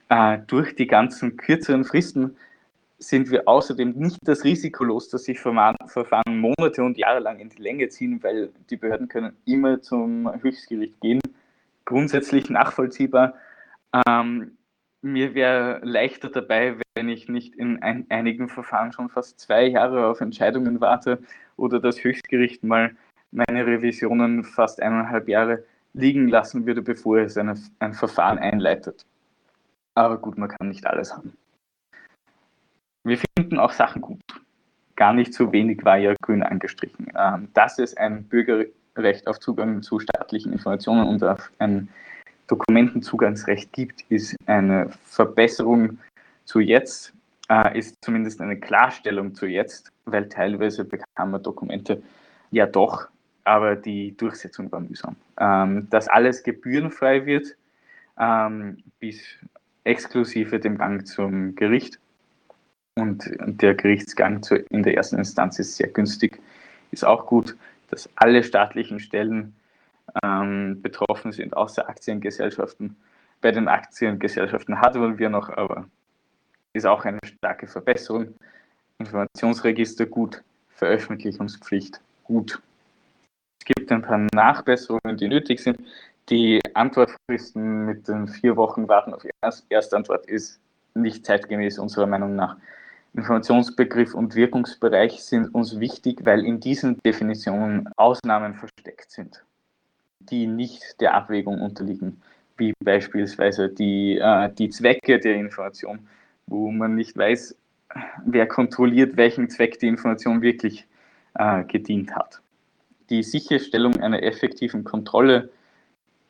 Äh, 0.08 0.38
durch 0.46 0.74
die 0.74 0.86
ganzen 0.86 1.36
kürzeren 1.36 1.84
Fristen 1.84 2.36
sind 2.98 3.30
wir 3.30 3.48
außerdem 3.48 3.92
nicht 3.92 4.18
das 4.22 4.44
Risiko 4.44 4.84
los, 4.84 5.08
dass 5.08 5.24
sich 5.24 5.40
Verfahren 5.40 6.38
Monate 6.38 6.82
und 6.82 6.96
Jahre 6.96 7.20
lang 7.20 7.38
in 7.38 7.48
die 7.48 7.60
Länge 7.60 7.88
ziehen, 7.88 8.22
weil 8.22 8.50
die 8.70 8.76
Behörden 8.76 9.08
können 9.08 9.36
immer 9.44 9.80
zum 9.82 10.30
Höchstgericht 10.42 11.00
gehen. 11.00 11.20
Grundsätzlich 11.84 12.50
nachvollziehbar. 12.50 13.34
Ähm, 14.06 14.56
mir 15.02 15.34
wäre 15.34 15.80
leichter 15.82 16.30
dabei, 16.30 16.76
wenn 16.94 17.08
ich 17.08 17.28
nicht 17.28 17.54
in 17.54 17.82
ein, 17.82 18.06
einigen 18.08 18.48
Verfahren 18.48 18.92
schon 18.92 19.08
fast 19.08 19.38
zwei 19.38 19.66
Jahre 19.66 20.06
auf 20.06 20.20
Entscheidungen 20.20 20.80
warte 20.80 21.22
oder 21.56 21.78
das 21.78 22.02
Höchstgericht 22.02 22.64
mal 22.64 22.96
meine 23.30 23.66
Revisionen 23.66 24.44
fast 24.44 24.80
eineinhalb 24.80 25.28
Jahre 25.28 25.64
liegen 25.92 26.28
lassen 26.28 26.66
würde, 26.66 26.82
bevor 26.82 27.18
es 27.18 27.36
eine, 27.36 27.54
ein 27.78 27.92
Verfahren 27.92 28.38
einleitet. 28.38 29.04
Aber 29.94 30.18
gut, 30.18 30.38
man 30.38 30.48
kann 30.48 30.68
nicht 30.68 30.86
alles 30.86 31.14
haben. 31.14 31.36
Wir 33.04 33.18
finden 33.36 33.58
auch 33.58 33.72
Sachen 33.72 34.02
gut. 34.02 34.20
Gar 34.96 35.12
nicht 35.12 35.34
so 35.34 35.52
wenig 35.52 35.84
war 35.84 35.98
ja 35.98 36.14
grün 36.22 36.42
angestrichen. 36.42 37.12
Ähm, 37.16 37.48
dass 37.54 37.78
es 37.78 37.96
ein 37.96 38.24
Bürgerrecht 38.24 39.26
auf 39.26 39.38
Zugang 39.38 39.82
zu 39.82 39.98
staatlichen 40.00 40.52
Informationen 40.52 41.06
und 41.08 41.22
auf 41.22 41.50
ein 41.58 41.88
Dokumentenzugangsrecht 42.46 43.72
gibt, 43.72 44.02
ist 44.08 44.36
eine 44.46 44.90
Verbesserung 45.04 45.98
zu 46.44 46.60
jetzt, 46.60 47.12
äh, 47.48 47.78
ist 47.78 47.96
zumindest 48.02 48.40
eine 48.40 48.58
Klarstellung 48.58 49.34
zu 49.34 49.46
jetzt, 49.46 49.90
weil 50.04 50.28
teilweise 50.28 50.84
bekam 50.84 51.30
man 51.30 51.42
Dokumente 51.42 52.02
ja 52.50 52.66
doch, 52.66 53.08
aber 53.44 53.76
die 53.76 54.16
Durchsetzung 54.16 54.70
war 54.72 54.80
mühsam. 54.80 55.16
Ähm, 55.38 55.88
dass 55.90 56.08
alles 56.08 56.42
gebührenfrei 56.42 57.26
wird, 57.26 57.56
ähm, 58.18 58.82
bis 59.00 59.22
exklusive 59.84 60.60
dem 60.60 60.78
Gang 60.78 61.06
zum 61.06 61.54
Gericht, 61.54 61.98
und 62.96 63.28
der 63.44 63.74
Gerichtsgang 63.74 64.40
in 64.70 64.82
der 64.84 64.96
ersten 64.96 65.18
Instanz 65.18 65.58
ist 65.58 65.76
sehr 65.76 65.88
günstig. 65.88 66.40
Ist 66.92 67.04
auch 67.04 67.26
gut, 67.26 67.56
dass 67.90 68.08
alle 68.14 68.44
staatlichen 68.44 69.00
Stellen 69.00 69.54
ähm, 70.22 70.80
betroffen 70.82 71.32
sind, 71.32 71.56
außer 71.56 71.88
Aktiengesellschaften. 71.88 72.96
Bei 73.40 73.50
den 73.50 73.68
Aktiengesellschaften 73.68 74.80
hatten 74.80 75.18
wir 75.18 75.28
noch, 75.28 75.50
aber 75.50 75.86
ist 76.72 76.86
auch 76.86 77.04
eine 77.04 77.18
starke 77.24 77.66
Verbesserung. 77.66 78.34
Informationsregister 78.98 80.06
gut, 80.06 80.42
Veröffentlichungspflicht 80.70 82.00
gut. 82.24 82.60
Es 83.60 83.66
gibt 83.66 83.90
ein 83.92 84.02
paar 84.02 84.26
Nachbesserungen, 84.32 85.16
die 85.16 85.28
nötig 85.28 85.60
sind. 85.60 85.78
Die 86.28 86.60
Antwortfristen 86.74 87.86
mit 87.86 88.08
den 88.08 88.28
vier 88.28 88.56
Wochen 88.56 88.88
Warten 88.88 89.14
auf 89.14 89.24
Erstantwort 89.68 90.26
ist 90.26 90.58
nicht 90.94 91.26
zeitgemäß 91.26 91.78
unserer 91.78 92.06
Meinung 92.06 92.34
nach. 92.34 92.56
Informationsbegriff 93.14 94.14
und 94.14 94.34
Wirkungsbereich 94.34 95.22
sind 95.22 95.54
uns 95.54 95.78
wichtig, 95.78 96.24
weil 96.24 96.44
in 96.44 96.60
diesen 96.60 96.98
Definitionen 97.02 97.88
Ausnahmen 97.96 98.54
versteckt 98.54 99.10
sind, 99.10 99.44
die 100.30 100.46
nicht 100.46 101.00
der 101.00 101.14
Abwägung 101.14 101.60
unterliegen, 101.60 102.20
wie 102.56 102.72
beispielsweise 102.82 103.68
die, 103.68 104.18
äh, 104.18 104.50
die 104.52 104.70
Zwecke 104.70 105.18
der 105.18 105.34
Information, 105.36 106.06
wo 106.46 106.70
man 106.70 106.94
nicht 106.94 107.16
weiß, 107.16 107.56
wer 108.24 108.46
kontrolliert, 108.46 109.16
welchen 109.16 109.48
Zweck 109.48 109.78
die 109.78 109.88
Information 109.88 110.42
wirklich 110.42 110.86
äh, 111.34 111.64
gedient 111.64 112.14
hat. 112.14 112.40
Die 113.10 113.22
Sicherstellung 113.22 113.96
einer 114.00 114.22
effektiven 114.22 114.84
Kontrolle 114.84 115.50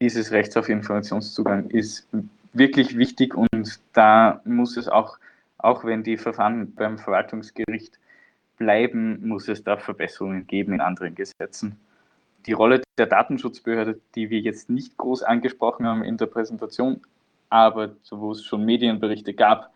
dieses 0.01 0.32
Rechts 0.32 0.57
auf 0.57 0.68
Informationszugang 0.68 1.70
ist 1.70 2.09
wirklich 2.53 2.97
wichtig 2.97 3.34
und 3.34 3.80
da 3.92 4.40
muss 4.45 4.76
es 4.76 4.88
auch 4.88 5.18
auch 5.64 5.82
wenn 5.84 6.03
die 6.03 6.18
Verfahren 6.18 6.74
beim 6.74 6.99
Verwaltungsgericht 6.99 7.99
bleiben, 8.59 9.26
muss 9.26 9.49
es 9.49 9.64
da 9.64 9.78
Verbesserungen 9.78 10.47
geben 10.47 10.74
in 10.74 10.82
anderen 10.82 11.14
Gesetzen. 11.14 11.78
Die 12.47 12.53
Rolle 12.53 12.82
der 12.99 13.07
Datenschutzbehörde, 13.07 14.01
die 14.14 14.30
wir 14.30 14.40
jetzt 14.40 14.68
nicht 14.68 14.97
groß 14.97 15.22
angesprochen 15.22 15.86
haben 15.86 16.05
in 16.05 16.16
der 16.16 16.26
Präsentation, 16.26 17.01
aber 17.49 17.97
wo 18.11 18.32
es 18.32 18.45
schon 18.45 18.64
Medienberichte 18.64 19.32
gab, 19.32 19.70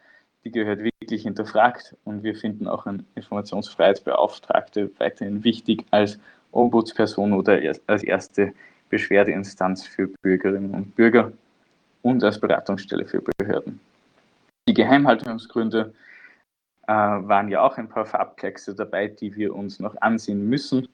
die 0.45 0.51
gehört 0.51 0.81
wirklich 0.81 1.23
hinterfragt 1.23 1.97
und 2.05 2.23
wir 2.23 2.35
finden 2.35 2.69
auch 2.69 2.87
einen 2.87 3.07
Informationsfreiheitsbeauftragte 3.15 4.91
weiterhin 4.99 5.45
wichtig 5.45 5.85
als 5.91 6.19
Ombudsperson 6.53 7.33
oder 7.33 7.61
als 7.87 8.03
erste 8.03 8.53
Beschwerdeinstanz 8.89 9.87
für 9.87 10.09
Bürgerinnen 10.23 10.75
und 10.75 10.95
Bürger 10.95 11.33
und 12.03 12.23
als 12.25 12.41
Beratungsstelle 12.41 13.05
für 13.05 13.23
Behörden. 13.23 13.81
Die 14.69 14.75
Geheimhaltungsgründe 14.75 15.93
äh, 16.87 16.93
waren 16.93 17.49
ja 17.49 17.63
auch 17.63 17.77
ein 17.77 17.89
paar 17.89 18.07
Farbkleckse 18.07 18.75
dabei, 18.75 19.09
die 19.09 19.35
wir 19.35 19.55
uns 19.55 19.81
noch 19.81 19.97
ansehen 20.01 20.49
müssen. 20.49 20.89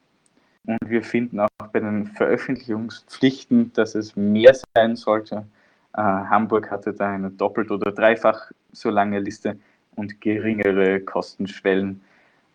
Und 0.66 0.78
wir 0.86 1.02
finden 1.02 1.40
auch 1.40 1.48
bei 1.72 1.80
den 1.80 2.06
Veröffentlichungspflichten, 2.06 3.72
dass 3.74 3.94
es 3.94 4.16
mehr 4.16 4.54
sein 4.74 4.96
sollte. 4.96 5.46
Äh, 5.94 6.00
Hamburg 6.00 6.70
hatte 6.70 6.92
da 6.92 7.10
eine 7.10 7.30
doppelt 7.30 7.70
oder 7.70 7.92
dreifach 7.92 8.50
so 8.72 8.90
lange 8.90 9.20
Liste 9.20 9.58
und 9.94 10.20
geringere 10.20 11.00
Kostenschwellen. 11.00 12.00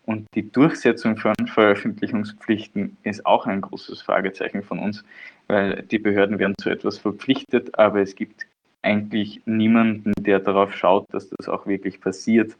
Und 0.06 0.26
die 0.34 0.50
Durchsetzung 0.50 1.16
von 1.16 1.34
Veröffentlichungspflichten 1.46 2.96
ist 3.04 3.24
auch 3.26 3.46
ein 3.46 3.60
großes 3.60 4.02
Fragezeichen 4.02 4.62
von 4.62 4.80
uns, 4.80 5.04
weil 5.46 5.82
die 5.82 5.98
Behörden 5.98 6.38
werden 6.38 6.54
zu 6.60 6.70
etwas 6.70 6.98
verpflichtet, 6.98 7.78
aber 7.78 8.00
es 8.00 8.16
gibt 8.16 8.46
eigentlich 8.82 9.42
niemanden, 9.44 10.12
der 10.20 10.40
darauf 10.40 10.74
schaut, 10.74 11.06
dass 11.12 11.28
das 11.28 11.48
auch 11.48 11.66
wirklich 11.66 12.00
passiert 12.00 12.56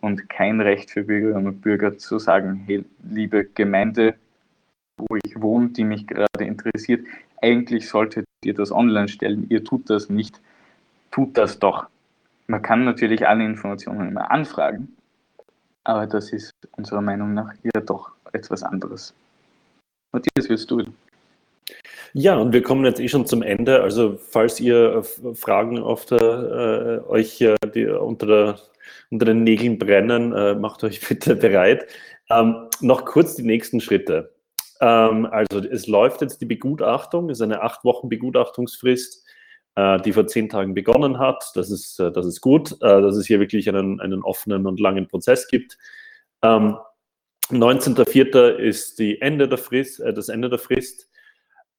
und 0.00 0.28
kein 0.28 0.60
Recht 0.60 0.90
für 0.90 1.04
Bürgerinnen 1.04 1.46
und 1.46 1.60
Bürger 1.60 1.98
zu 1.98 2.18
sagen, 2.18 2.62
hey, 2.66 2.84
liebe 3.08 3.44
Gemeinde, 3.44 4.14
wo 4.98 5.16
ich 5.24 5.40
wohne, 5.40 5.70
die 5.70 5.84
mich 5.84 6.06
gerade 6.06 6.44
interessiert, 6.44 7.06
eigentlich 7.40 7.88
solltet 7.88 8.26
ihr 8.44 8.54
das 8.54 8.72
online 8.72 9.08
stellen, 9.08 9.46
ihr 9.48 9.64
tut 9.64 9.88
das 9.90 10.08
nicht, 10.08 10.40
tut 11.10 11.36
das 11.36 11.58
doch. 11.58 11.86
Man 12.46 12.62
kann 12.62 12.84
natürlich 12.84 13.26
alle 13.26 13.44
Informationen 13.44 14.08
immer 14.08 14.30
anfragen, 14.30 14.96
aber 15.84 16.06
das 16.06 16.32
ist 16.32 16.52
unserer 16.76 17.02
Meinung 17.02 17.34
nach 17.34 17.52
ja 17.62 17.80
doch 17.80 18.12
etwas 18.32 18.62
anderes. 18.62 19.14
Matthias, 20.12 20.48
wirst 20.48 20.70
du? 20.70 20.84
Ja, 22.14 22.36
und 22.36 22.52
wir 22.52 22.62
kommen 22.62 22.84
jetzt 22.84 23.00
eh 23.00 23.08
schon 23.08 23.26
zum 23.26 23.42
Ende. 23.42 23.82
Also 23.82 24.16
falls 24.16 24.60
ihr 24.60 25.04
äh, 25.22 25.34
Fragen 25.34 25.78
auf 25.78 26.06
der, 26.06 27.02
äh, 27.06 27.10
euch 27.10 27.40
äh, 27.40 27.54
die, 27.74 27.86
unter, 27.86 28.26
der, 28.26 28.58
unter 29.10 29.26
den 29.26 29.44
Nägeln 29.44 29.78
brennen, 29.78 30.32
äh, 30.32 30.54
macht 30.54 30.82
euch 30.84 31.00
bitte 31.08 31.36
bereit. 31.36 31.86
Ähm, 32.30 32.68
noch 32.80 33.04
kurz 33.04 33.34
die 33.36 33.42
nächsten 33.42 33.80
Schritte. 33.80 34.32
Ähm, 34.80 35.26
also 35.26 35.58
es 35.58 35.86
läuft 35.86 36.20
jetzt 36.20 36.40
die 36.40 36.46
Begutachtung, 36.46 37.30
es 37.30 37.38
ist 37.38 37.42
eine 37.42 37.62
acht 37.62 37.84
Wochen 37.84 38.08
Begutachtungsfrist, 38.08 39.26
äh, 39.74 40.00
die 40.02 40.12
vor 40.12 40.26
zehn 40.26 40.48
Tagen 40.48 40.74
begonnen 40.74 41.18
hat. 41.18 41.50
Das 41.54 41.70
ist, 41.70 41.98
äh, 42.00 42.12
das 42.12 42.26
ist 42.26 42.40
gut, 42.40 42.72
äh, 42.80 43.00
dass 43.00 43.16
es 43.16 43.26
hier 43.26 43.40
wirklich 43.40 43.68
einen, 43.68 44.00
einen 44.00 44.22
offenen 44.22 44.66
und 44.66 44.80
langen 44.80 45.08
Prozess 45.08 45.48
gibt. 45.48 45.78
Ähm, 46.42 46.76
19.04. 47.50 48.56
ist 48.56 48.98
die 48.98 49.20
Ende 49.20 49.48
der 49.48 49.58
Frist, 49.58 50.00
äh, 50.00 50.12
das 50.12 50.28
Ende 50.28 50.50
der 50.50 50.58
Frist. 50.58 51.07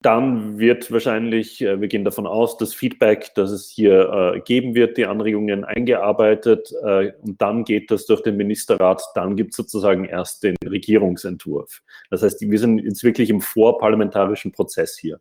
Dann 0.02 0.58
wird 0.60 0.93
wahrscheinlich, 0.93 1.62
äh, 1.62 1.82
wir 1.82 1.89
gehen 1.89 2.06
davon 2.06 2.26
aus, 2.26 2.58
das 2.58 2.74
Feedback, 2.74 3.32
das 3.36 3.52
es 3.52 3.70
hier 3.70 4.34
äh, 4.36 4.39
geben 4.39 4.74
wird, 4.74 4.97
die 4.97 5.06
Anregungen 5.06 5.66
eingearbeitet 5.66 6.72
äh, 6.86 7.12
und 7.22 7.41
dann 7.41 7.66
geht 7.66 7.91
das 7.91 8.06
durch 8.06 8.22
den 8.24 8.38
Ministerrat, 8.38 9.04
dann 9.16 9.36
gibt 9.36 9.52
es 9.52 9.58
sozusagen 9.58 10.06
erst 10.06 10.43
den 10.43 10.56
Regierungsentwurf. 10.66 11.82
Das 12.10 12.24
heißt, 12.24 12.39
wir 12.50 12.60
sind 12.60 12.80
jetzt 12.80 13.04
wirklich 13.04 13.30
im 13.30 13.41
vorparlamentarischen 13.41 14.54
Prozess 14.54 14.97
hier. 14.97 15.20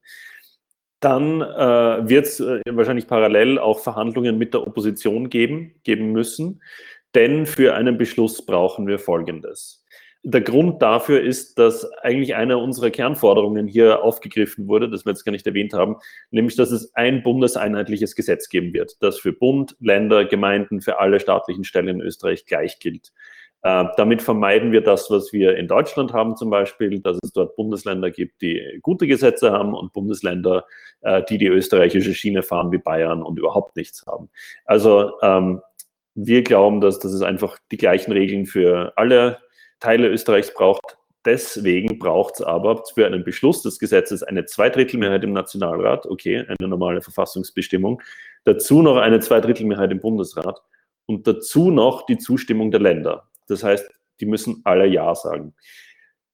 Dann 1.00 1.40
äh, 1.40 2.08
wird 2.08 2.26
es 2.26 2.40
wahrscheinlich 2.40 3.08
parallel 3.08 3.58
auch 3.58 3.80
Verhandlungen 3.80 4.38
mit 4.38 4.54
der 4.54 4.64
Opposition 4.64 5.28
geben, 5.28 5.74
geben 5.82 6.12
müssen, 6.12 6.62
denn 7.16 7.46
für 7.46 7.74
einen 7.74 7.98
Beschluss 7.98 8.44
brauchen 8.44 8.86
wir 8.86 9.00
Folgendes. 9.00 9.84
Der 10.24 10.40
Grund 10.40 10.82
dafür 10.82 11.22
ist, 11.22 11.58
dass 11.58 11.84
eigentlich 12.02 12.34
eine 12.34 12.58
unserer 12.58 12.90
Kernforderungen 12.90 13.68
hier 13.68 14.02
aufgegriffen 14.02 14.66
wurde, 14.66 14.90
das 14.90 15.06
wir 15.06 15.12
jetzt 15.12 15.24
gar 15.24 15.32
nicht 15.32 15.46
erwähnt 15.46 15.72
haben, 15.72 15.96
nämlich, 16.30 16.56
dass 16.56 16.72
es 16.72 16.92
ein 16.94 17.22
bundeseinheitliches 17.22 18.16
Gesetz 18.16 18.48
geben 18.48 18.74
wird, 18.74 18.96
das 19.00 19.18
für 19.18 19.32
Bund, 19.32 19.76
Länder, 19.80 20.24
Gemeinden, 20.24 20.80
für 20.80 20.98
alle 20.98 21.20
staatlichen 21.20 21.64
Stellen 21.64 21.88
in 21.88 22.00
Österreich 22.00 22.46
gleich 22.46 22.80
gilt. 22.80 23.12
Äh, 23.62 23.84
damit 23.96 24.22
vermeiden 24.22 24.70
wir 24.70 24.82
das, 24.82 25.10
was 25.10 25.32
wir 25.32 25.56
in 25.56 25.66
Deutschland 25.66 26.12
haben 26.12 26.36
zum 26.36 26.48
Beispiel, 26.48 27.00
dass 27.00 27.18
es 27.22 27.32
dort 27.32 27.56
Bundesländer 27.56 28.10
gibt, 28.10 28.40
die 28.40 28.78
gute 28.82 29.06
Gesetze 29.06 29.50
haben 29.50 29.74
und 29.74 29.92
Bundesländer, 29.92 30.64
äh, 31.00 31.22
die 31.28 31.38
die 31.38 31.48
österreichische 31.48 32.14
Schiene 32.14 32.42
fahren 32.42 32.70
wie 32.70 32.78
Bayern 32.78 33.22
und 33.22 33.38
überhaupt 33.38 33.76
nichts 33.76 34.06
haben. 34.06 34.30
Also 34.64 35.12
ähm, 35.22 35.60
wir 36.14 36.42
glauben, 36.42 36.80
dass, 36.80 37.00
dass 37.00 37.12
es 37.12 37.22
einfach 37.22 37.58
die 37.72 37.76
gleichen 37.76 38.12
Regeln 38.12 38.46
für 38.46 38.92
alle 38.96 39.38
Teile 39.80 40.08
Österreichs 40.08 40.52
braucht. 40.52 40.96
Deswegen 41.24 41.98
braucht 41.98 42.34
es 42.36 42.42
aber 42.42 42.82
für 42.94 43.06
einen 43.06 43.24
Beschluss 43.24 43.62
des 43.62 43.78
Gesetzes 43.78 44.22
eine 44.22 44.44
Zweidrittelmehrheit 44.46 45.24
im 45.24 45.32
Nationalrat, 45.32 46.06
okay, 46.06 46.44
eine 46.46 46.68
normale 46.68 47.02
Verfassungsbestimmung, 47.02 48.00
dazu 48.44 48.82
noch 48.82 48.96
eine 48.96 49.20
Zweidrittelmehrheit 49.20 49.90
im 49.90 50.00
Bundesrat 50.00 50.62
und 51.06 51.26
dazu 51.26 51.70
noch 51.70 52.06
die 52.06 52.18
Zustimmung 52.18 52.70
der 52.70 52.80
Länder. 52.80 53.28
Das 53.48 53.62
heißt, 53.64 53.90
die 54.20 54.26
müssen 54.26 54.62
alle 54.64 54.86
Ja 54.86 55.14
sagen. 55.14 55.54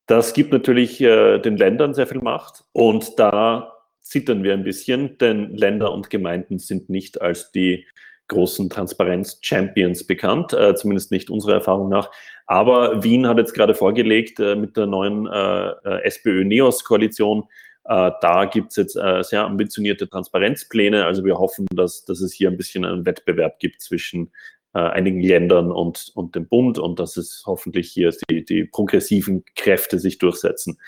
Das 0.07 0.35
gibt 0.35 0.53
natürlich 0.53 1.01
äh, 1.01 1.39
den 1.39 1.57
Ländern 1.57 1.95
sehr 1.95 2.07
viel 2.07 2.21
Macht 2.21 2.65
und 2.73 3.19
da 3.19 3.73
zittern 4.01 4.43
wir 4.45 4.53
ein 4.53 4.65
bisschen, 4.65 5.17
denn 5.19 5.57
Länder 5.57 5.93
und 5.93 6.11
Gemeinden 6.11 6.59
sind 6.59 6.91
nicht 6.91 7.23
als 7.23 7.53
die 7.53 7.87
großen 8.29 8.71
Transparenz-Champions 8.71 10.07
bekannt, 10.07 10.53
äh, 10.53 10.75
zumindest 10.75 11.11
nicht 11.11 11.31
unserer 11.31 11.55
Erfahrung 11.55 11.89
nach. 11.89 12.11
Aber 12.47 13.03
Wien 13.03 13.27
hat 13.27 13.39
jetzt 13.39 13.55
gerade 13.55 13.75
vorgelegt 13.75 14.41
äh, 14.41 14.57
mit 14.57 14.77
der 14.77 14.87
neuen 14.87 15.27
äh, 15.27 15.69
äh 15.71 16.03
SPÖ-NEOS-Koalition, 16.05 17.45
äh, 17.85 18.11
da 18.21 18.45
gibt 18.47 18.71
es 18.71 18.77
jetzt 18.77 18.97
äh, 18.97 19.23
sehr 19.23 19.45
ambitionierte 19.45 20.09
Transparenzpläne. 20.09 21.05
Also 21.05 21.25
wir 21.25 21.39
hoffen, 21.39 21.67
dass, 21.75 22.05
dass 22.05 22.21
es 22.21 22.33
hier 22.33 22.51
ein 22.51 22.57
bisschen 22.57 22.85
einen 22.85 23.07
Wettbewerb 23.07 23.59
gibt 23.59 23.81
zwischen 23.83 24.33
einigen 24.77 25.21
Ländern 25.21 25.71
und, 25.71 26.11
und 26.17 26.35
dem 26.35 26.49
Bund 26.49 26.81
und 26.81 26.99
dass 26.99 27.17
es 27.17 27.45
hoffentlich 27.47 27.93
hier 27.93 28.13
die, 28.29 28.45
die 28.45 28.65
progressiven 28.65 29.45
Kräfte 29.55 30.01
sich 30.01 30.19
durchsetzen. 30.19 30.81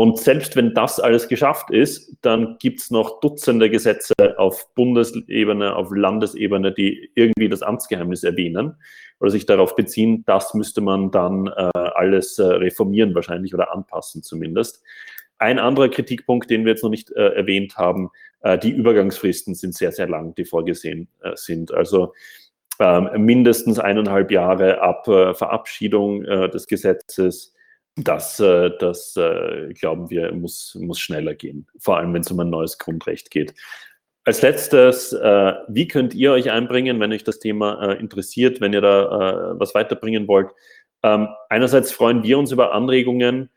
Und 0.00 0.18
selbst 0.18 0.56
wenn 0.56 0.72
das 0.72 0.98
alles 0.98 1.28
geschafft 1.28 1.70
ist, 1.70 2.16
dann 2.22 2.56
gibt 2.58 2.80
es 2.80 2.90
noch 2.90 3.20
Dutzende 3.20 3.68
Gesetze 3.68 4.14
auf 4.38 4.74
Bundesebene, 4.74 5.76
auf 5.76 5.94
Landesebene, 5.94 6.72
die 6.72 7.10
irgendwie 7.14 7.50
das 7.50 7.60
Amtsgeheimnis 7.60 8.24
erwähnen 8.24 8.76
oder 9.20 9.30
sich 9.30 9.44
darauf 9.44 9.76
beziehen. 9.76 10.24
Das 10.24 10.54
müsste 10.54 10.80
man 10.80 11.10
dann 11.10 11.48
äh, 11.48 11.70
alles 11.74 12.38
äh, 12.38 12.44
reformieren 12.44 13.14
wahrscheinlich 13.14 13.52
oder 13.52 13.74
anpassen 13.74 14.22
zumindest. 14.22 14.82
Ein 15.36 15.58
anderer 15.58 15.90
Kritikpunkt, 15.90 16.48
den 16.48 16.64
wir 16.64 16.72
jetzt 16.72 16.82
noch 16.82 16.88
nicht 16.88 17.10
äh, 17.10 17.34
erwähnt 17.34 17.76
haben, 17.76 18.08
äh, 18.40 18.56
die 18.56 18.70
Übergangsfristen 18.70 19.54
sind 19.54 19.74
sehr, 19.74 19.92
sehr 19.92 20.08
lang, 20.08 20.34
die 20.34 20.46
vorgesehen 20.46 21.08
äh, 21.20 21.32
sind. 21.34 21.74
Also 21.74 22.14
ähm, 22.78 23.10
mindestens 23.18 23.78
eineinhalb 23.78 24.30
Jahre 24.30 24.80
ab 24.80 25.06
äh, 25.08 25.34
Verabschiedung 25.34 26.22
des 26.22 26.66
Gesetzes 26.68 27.52
das, 28.04 28.38
äh, 28.40 28.70
das 28.78 29.16
äh, 29.16 29.72
glauben 29.74 30.10
wir, 30.10 30.32
muss, 30.32 30.76
muss 30.80 30.98
schneller 30.98 31.34
gehen, 31.34 31.66
vor 31.78 31.96
allem 31.98 32.14
wenn 32.14 32.22
es 32.22 32.30
um 32.30 32.40
ein 32.40 32.50
neues 32.50 32.78
Grundrecht 32.78 33.30
geht. 33.30 33.54
Als 34.24 34.42
letztes, 34.42 35.12
äh, 35.12 35.54
wie 35.68 35.88
könnt 35.88 36.14
ihr 36.14 36.32
euch 36.32 36.50
einbringen, 36.50 37.00
wenn 37.00 37.12
euch 37.12 37.24
das 37.24 37.38
Thema 37.38 37.92
interessiert, 37.94 38.60
wenn 38.60 38.72
ihr 38.72 38.82
da 38.82 39.54
was 39.58 39.74
weiterbringen 39.74 40.28
wollt? 40.28 40.50
Ähm, 41.02 41.28
einerseits 41.48 41.90
freuen 41.90 42.22
wir 42.22 42.38
uns 42.38 42.52
über 42.52 42.72
Anregungen 42.72 43.50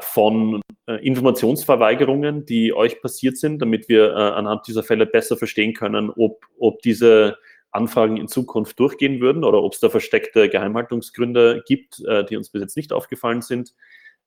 von 0.00 0.62
Informationsverweigerungen, 0.86 2.46
die 2.46 2.72
euch 2.72 3.02
passiert 3.02 3.36
sind, 3.36 3.60
damit 3.60 3.86
wir 3.90 4.16
anhand 4.16 4.66
dieser 4.66 4.82
Fälle 4.82 5.04
besser 5.04 5.36
verstehen 5.36 5.74
können, 5.74 6.08
ob, 6.08 6.46
ob 6.58 6.80
diese 6.80 7.36
Anfragen 7.78 8.16
in 8.16 8.28
Zukunft 8.28 8.78
durchgehen 8.78 9.20
würden 9.20 9.44
oder 9.44 9.62
ob 9.62 9.72
es 9.72 9.80
da 9.80 9.88
versteckte 9.88 10.48
Geheimhaltungsgründe 10.48 11.62
gibt, 11.66 12.04
äh, 12.06 12.24
die 12.24 12.36
uns 12.36 12.50
bis 12.50 12.60
jetzt 12.60 12.76
nicht 12.76 12.92
aufgefallen 12.92 13.40
sind. 13.40 13.74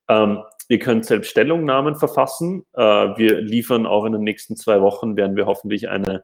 Ähm, 0.07 0.39
ihr 0.67 0.79
könnt 0.79 1.05
selbst 1.05 1.29
Stellungnahmen 1.29 1.95
verfassen. 1.95 2.65
Äh, 2.73 2.81
wir 2.81 3.41
liefern 3.41 3.85
auch 3.85 4.05
in 4.05 4.13
den 4.13 4.23
nächsten 4.23 4.55
zwei 4.55 4.81
Wochen, 4.81 5.15
werden 5.15 5.35
wir 5.35 5.45
hoffentlich 5.45 5.89
eine, 5.89 6.23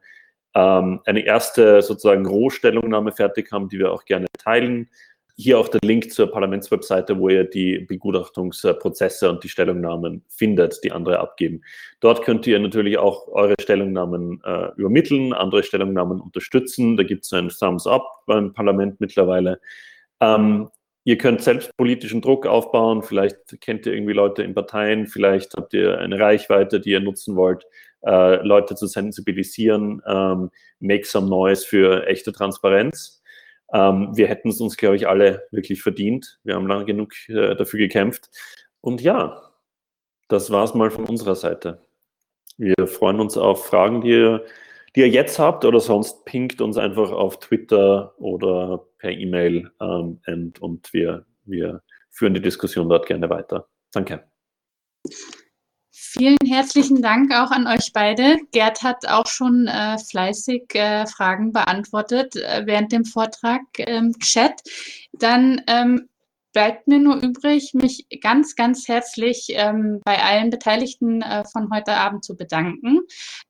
ähm, 0.55 1.01
eine 1.05 1.25
erste 1.25 1.81
sozusagen 1.81 2.25
Rohstellungnahme 2.25 3.11
fertig 3.11 3.51
haben, 3.51 3.69
die 3.69 3.79
wir 3.79 3.91
auch 3.91 4.05
gerne 4.05 4.27
teilen. 4.37 4.89
Hier 5.39 5.59
auch 5.59 5.67
der 5.67 5.81
Link 5.83 6.11
zur 6.11 6.31
Parlamentswebseite, 6.31 7.19
wo 7.19 7.29
ihr 7.29 7.43
die 7.43 7.77
Begutachtungsprozesse 7.77 9.29
und 9.29 9.43
die 9.43 9.49
Stellungnahmen 9.49 10.23
findet, 10.27 10.83
die 10.83 10.91
andere 10.91 11.19
abgeben. 11.19 11.61
Dort 11.99 12.23
könnt 12.23 12.47
ihr 12.47 12.57
natürlich 12.57 12.97
auch 12.97 13.27
eure 13.27 13.53
Stellungnahmen 13.61 14.41
äh, 14.43 14.69
übermitteln, 14.77 15.33
andere 15.33 15.61
Stellungnahmen 15.61 16.21
unterstützen. 16.21 16.97
Da 16.97 17.03
gibt 17.03 17.25
es 17.25 17.33
ein 17.33 17.49
Thumbs 17.49 17.85
Up 17.85 18.23
beim 18.25 18.51
Parlament 18.51 18.99
mittlerweile. 18.99 19.61
Ähm, 20.21 20.69
ihr 21.03 21.19
könnt 21.19 21.43
selbst 21.43 21.69
politischen 21.77 22.21
Druck 22.21 22.47
aufbauen. 22.47 23.03
Vielleicht 23.03 23.61
kennt 23.61 23.85
ihr 23.85 23.93
irgendwie 23.93 24.13
Leute 24.13 24.41
in 24.41 24.55
Parteien, 24.55 25.05
vielleicht 25.05 25.53
habt 25.53 25.71
ihr 25.75 25.99
eine 25.99 26.19
Reichweite, 26.19 26.79
die 26.79 26.89
ihr 26.89 26.99
nutzen 26.99 27.35
wollt, 27.35 27.63
äh, 28.01 28.37
Leute 28.37 28.73
zu 28.73 28.87
sensibilisieren. 28.87 30.01
Ähm, 30.07 30.49
make 30.79 31.05
some 31.05 31.29
noise 31.29 31.63
für 31.63 32.07
echte 32.07 32.31
Transparenz. 32.31 33.16
Ähm, 33.73 34.15
wir 34.15 34.27
hätten 34.27 34.49
es 34.49 34.61
uns, 34.61 34.77
glaube 34.77 34.95
ich, 34.95 35.07
alle 35.07 35.47
wirklich 35.51 35.81
verdient. 35.81 36.39
Wir 36.43 36.55
haben 36.55 36.67
lange 36.67 36.85
genug 36.85 37.13
äh, 37.29 37.55
dafür 37.55 37.79
gekämpft. 37.79 38.29
Und 38.81 39.01
ja, 39.01 39.41
das 40.27 40.51
war 40.51 40.63
es 40.63 40.73
mal 40.73 40.91
von 40.91 41.05
unserer 41.05 41.35
Seite. 41.35 41.85
Wir 42.57 42.87
freuen 42.87 43.19
uns 43.19 43.37
auf 43.37 43.65
Fragen, 43.65 44.01
die 44.01 44.09
ihr, 44.09 44.45
die 44.95 45.01
ihr 45.01 45.09
jetzt 45.09 45.39
habt 45.39 45.65
oder 45.65 45.79
sonst 45.79 46.25
pinkt 46.25 46.61
uns 46.61 46.77
einfach 46.77 47.11
auf 47.11 47.39
Twitter 47.39 48.13
oder 48.19 48.85
per 48.97 49.11
E-Mail 49.11 49.71
ähm, 49.79 50.19
und, 50.25 50.59
und 50.59 50.93
wir, 50.93 51.25
wir 51.45 51.83
führen 52.09 52.33
die 52.33 52.41
Diskussion 52.41 52.89
dort 52.89 53.05
gerne 53.05 53.29
weiter. 53.29 53.67
Danke. 53.91 54.23
Vielen 55.99 56.37
herzlichen 56.45 57.01
Dank 57.01 57.33
auch 57.33 57.49
an 57.49 57.65
euch 57.65 57.91
beide. 57.91 58.37
Gerd 58.51 58.83
hat 58.83 59.07
auch 59.07 59.25
schon 59.25 59.65
äh, 59.65 59.97
fleißig 59.97 60.75
äh, 60.75 61.07
Fragen 61.07 61.51
beantwortet 61.51 62.35
äh, 62.35 62.67
während 62.67 62.91
dem 62.91 63.03
Vortrag 63.03 63.61
im 63.79 64.13
Chat. 64.19 64.61
Dann 65.13 65.63
ähm, 65.65 66.07
bleibt 66.53 66.87
mir 66.87 66.99
nur 66.99 67.15
übrig, 67.15 67.73
mich 67.73 68.05
ganz, 68.21 68.55
ganz 68.55 68.87
herzlich 68.87 69.47
ähm, 69.49 69.99
bei 70.05 70.21
allen 70.21 70.51
Beteiligten 70.51 71.23
äh, 71.23 71.43
von 71.51 71.71
heute 71.73 71.93
Abend 71.93 72.23
zu 72.23 72.37
bedanken. 72.37 72.99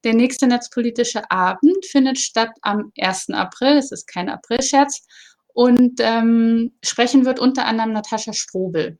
Der 0.05 0.13
nächste 0.13 0.47
netzpolitische 0.47 1.29
Abend 1.29 1.85
findet 1.85 2.17
statt 2.17 2.51
am 2.61 2.93
1. 2.97 3.31
April. 3.31 3.75
Es 3.75 3.91
ist 3.91 4.07
kein 4.07 4.29
Aprilscherz. 4.29 5.05
Und 5.53 5.99
ähm, 5.99 6.77
sprechen 6.81 7.25
wird 7.25 7.41
unter 7.41 7.65
anderem 7.65 7.91
Natascha 7.91 8.31
Strobel 8.31 8.99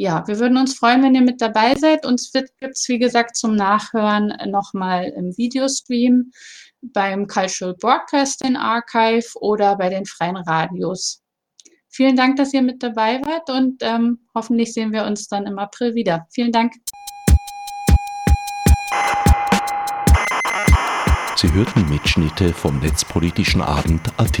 ja, 0.00 0.26
wir 0.26 0.38
würden 0.38 0.56
uns 0.56 0.78
freuen, 0.78 1.02
wenn 1.02 1.14
ihr 1.14 1.20
mit 1.20 1.42
dabei 1.42 1.74
seid. 1.74 2.06
Uns 2.06 2.32
gibt 2.32 2.54
es, 2.62 2.88
wie 2.88 2.98
gesagt, 2.98 3.36
zum 3.36 3.54
Nachhören 3.54 4.32
nochmal 4.46 5.12
im 5.14 5.36
Videostream. 5.36 6.32
beim 6.80 7.26
Cultural 7.26 7.74
Broadcasting 7.74 8.56
Archive 8.56 9.26
oder 9.34 9.76
bei 9.76 9.90
den 9.90 10.06
freien 10.06 10.38
Radios. 10.38 11.22
Vielen 11.90 12.16
Dank, 12.16 12.36
dass 12.36 12.54
ihr 12.54 12.62
mit 12.62 12.82
dabei 12.82 13.20
wart 13.20 13.50
und 13.50 13.82
ähm, 13.82 14.20
hoffentlich 14.34 14.72
sehen 14.72 14.90
wir 14.90 15.04
uns 15.04 15.28
dann 15.28 15.46
im 15.46 15.58
April 15.58 15.94
wieder. 15.94 16.26
Vielen 16.30 16.52
Dank. 16.52 16.72
Sie 21.36 21.52
hörten 21.52 21.86
Mitschnitte 21.90 22.54
vom 22.54 22.78
Netzpolitischen 22.78 23.60
Abend 23.60 24.00
AT. 24.16 24.40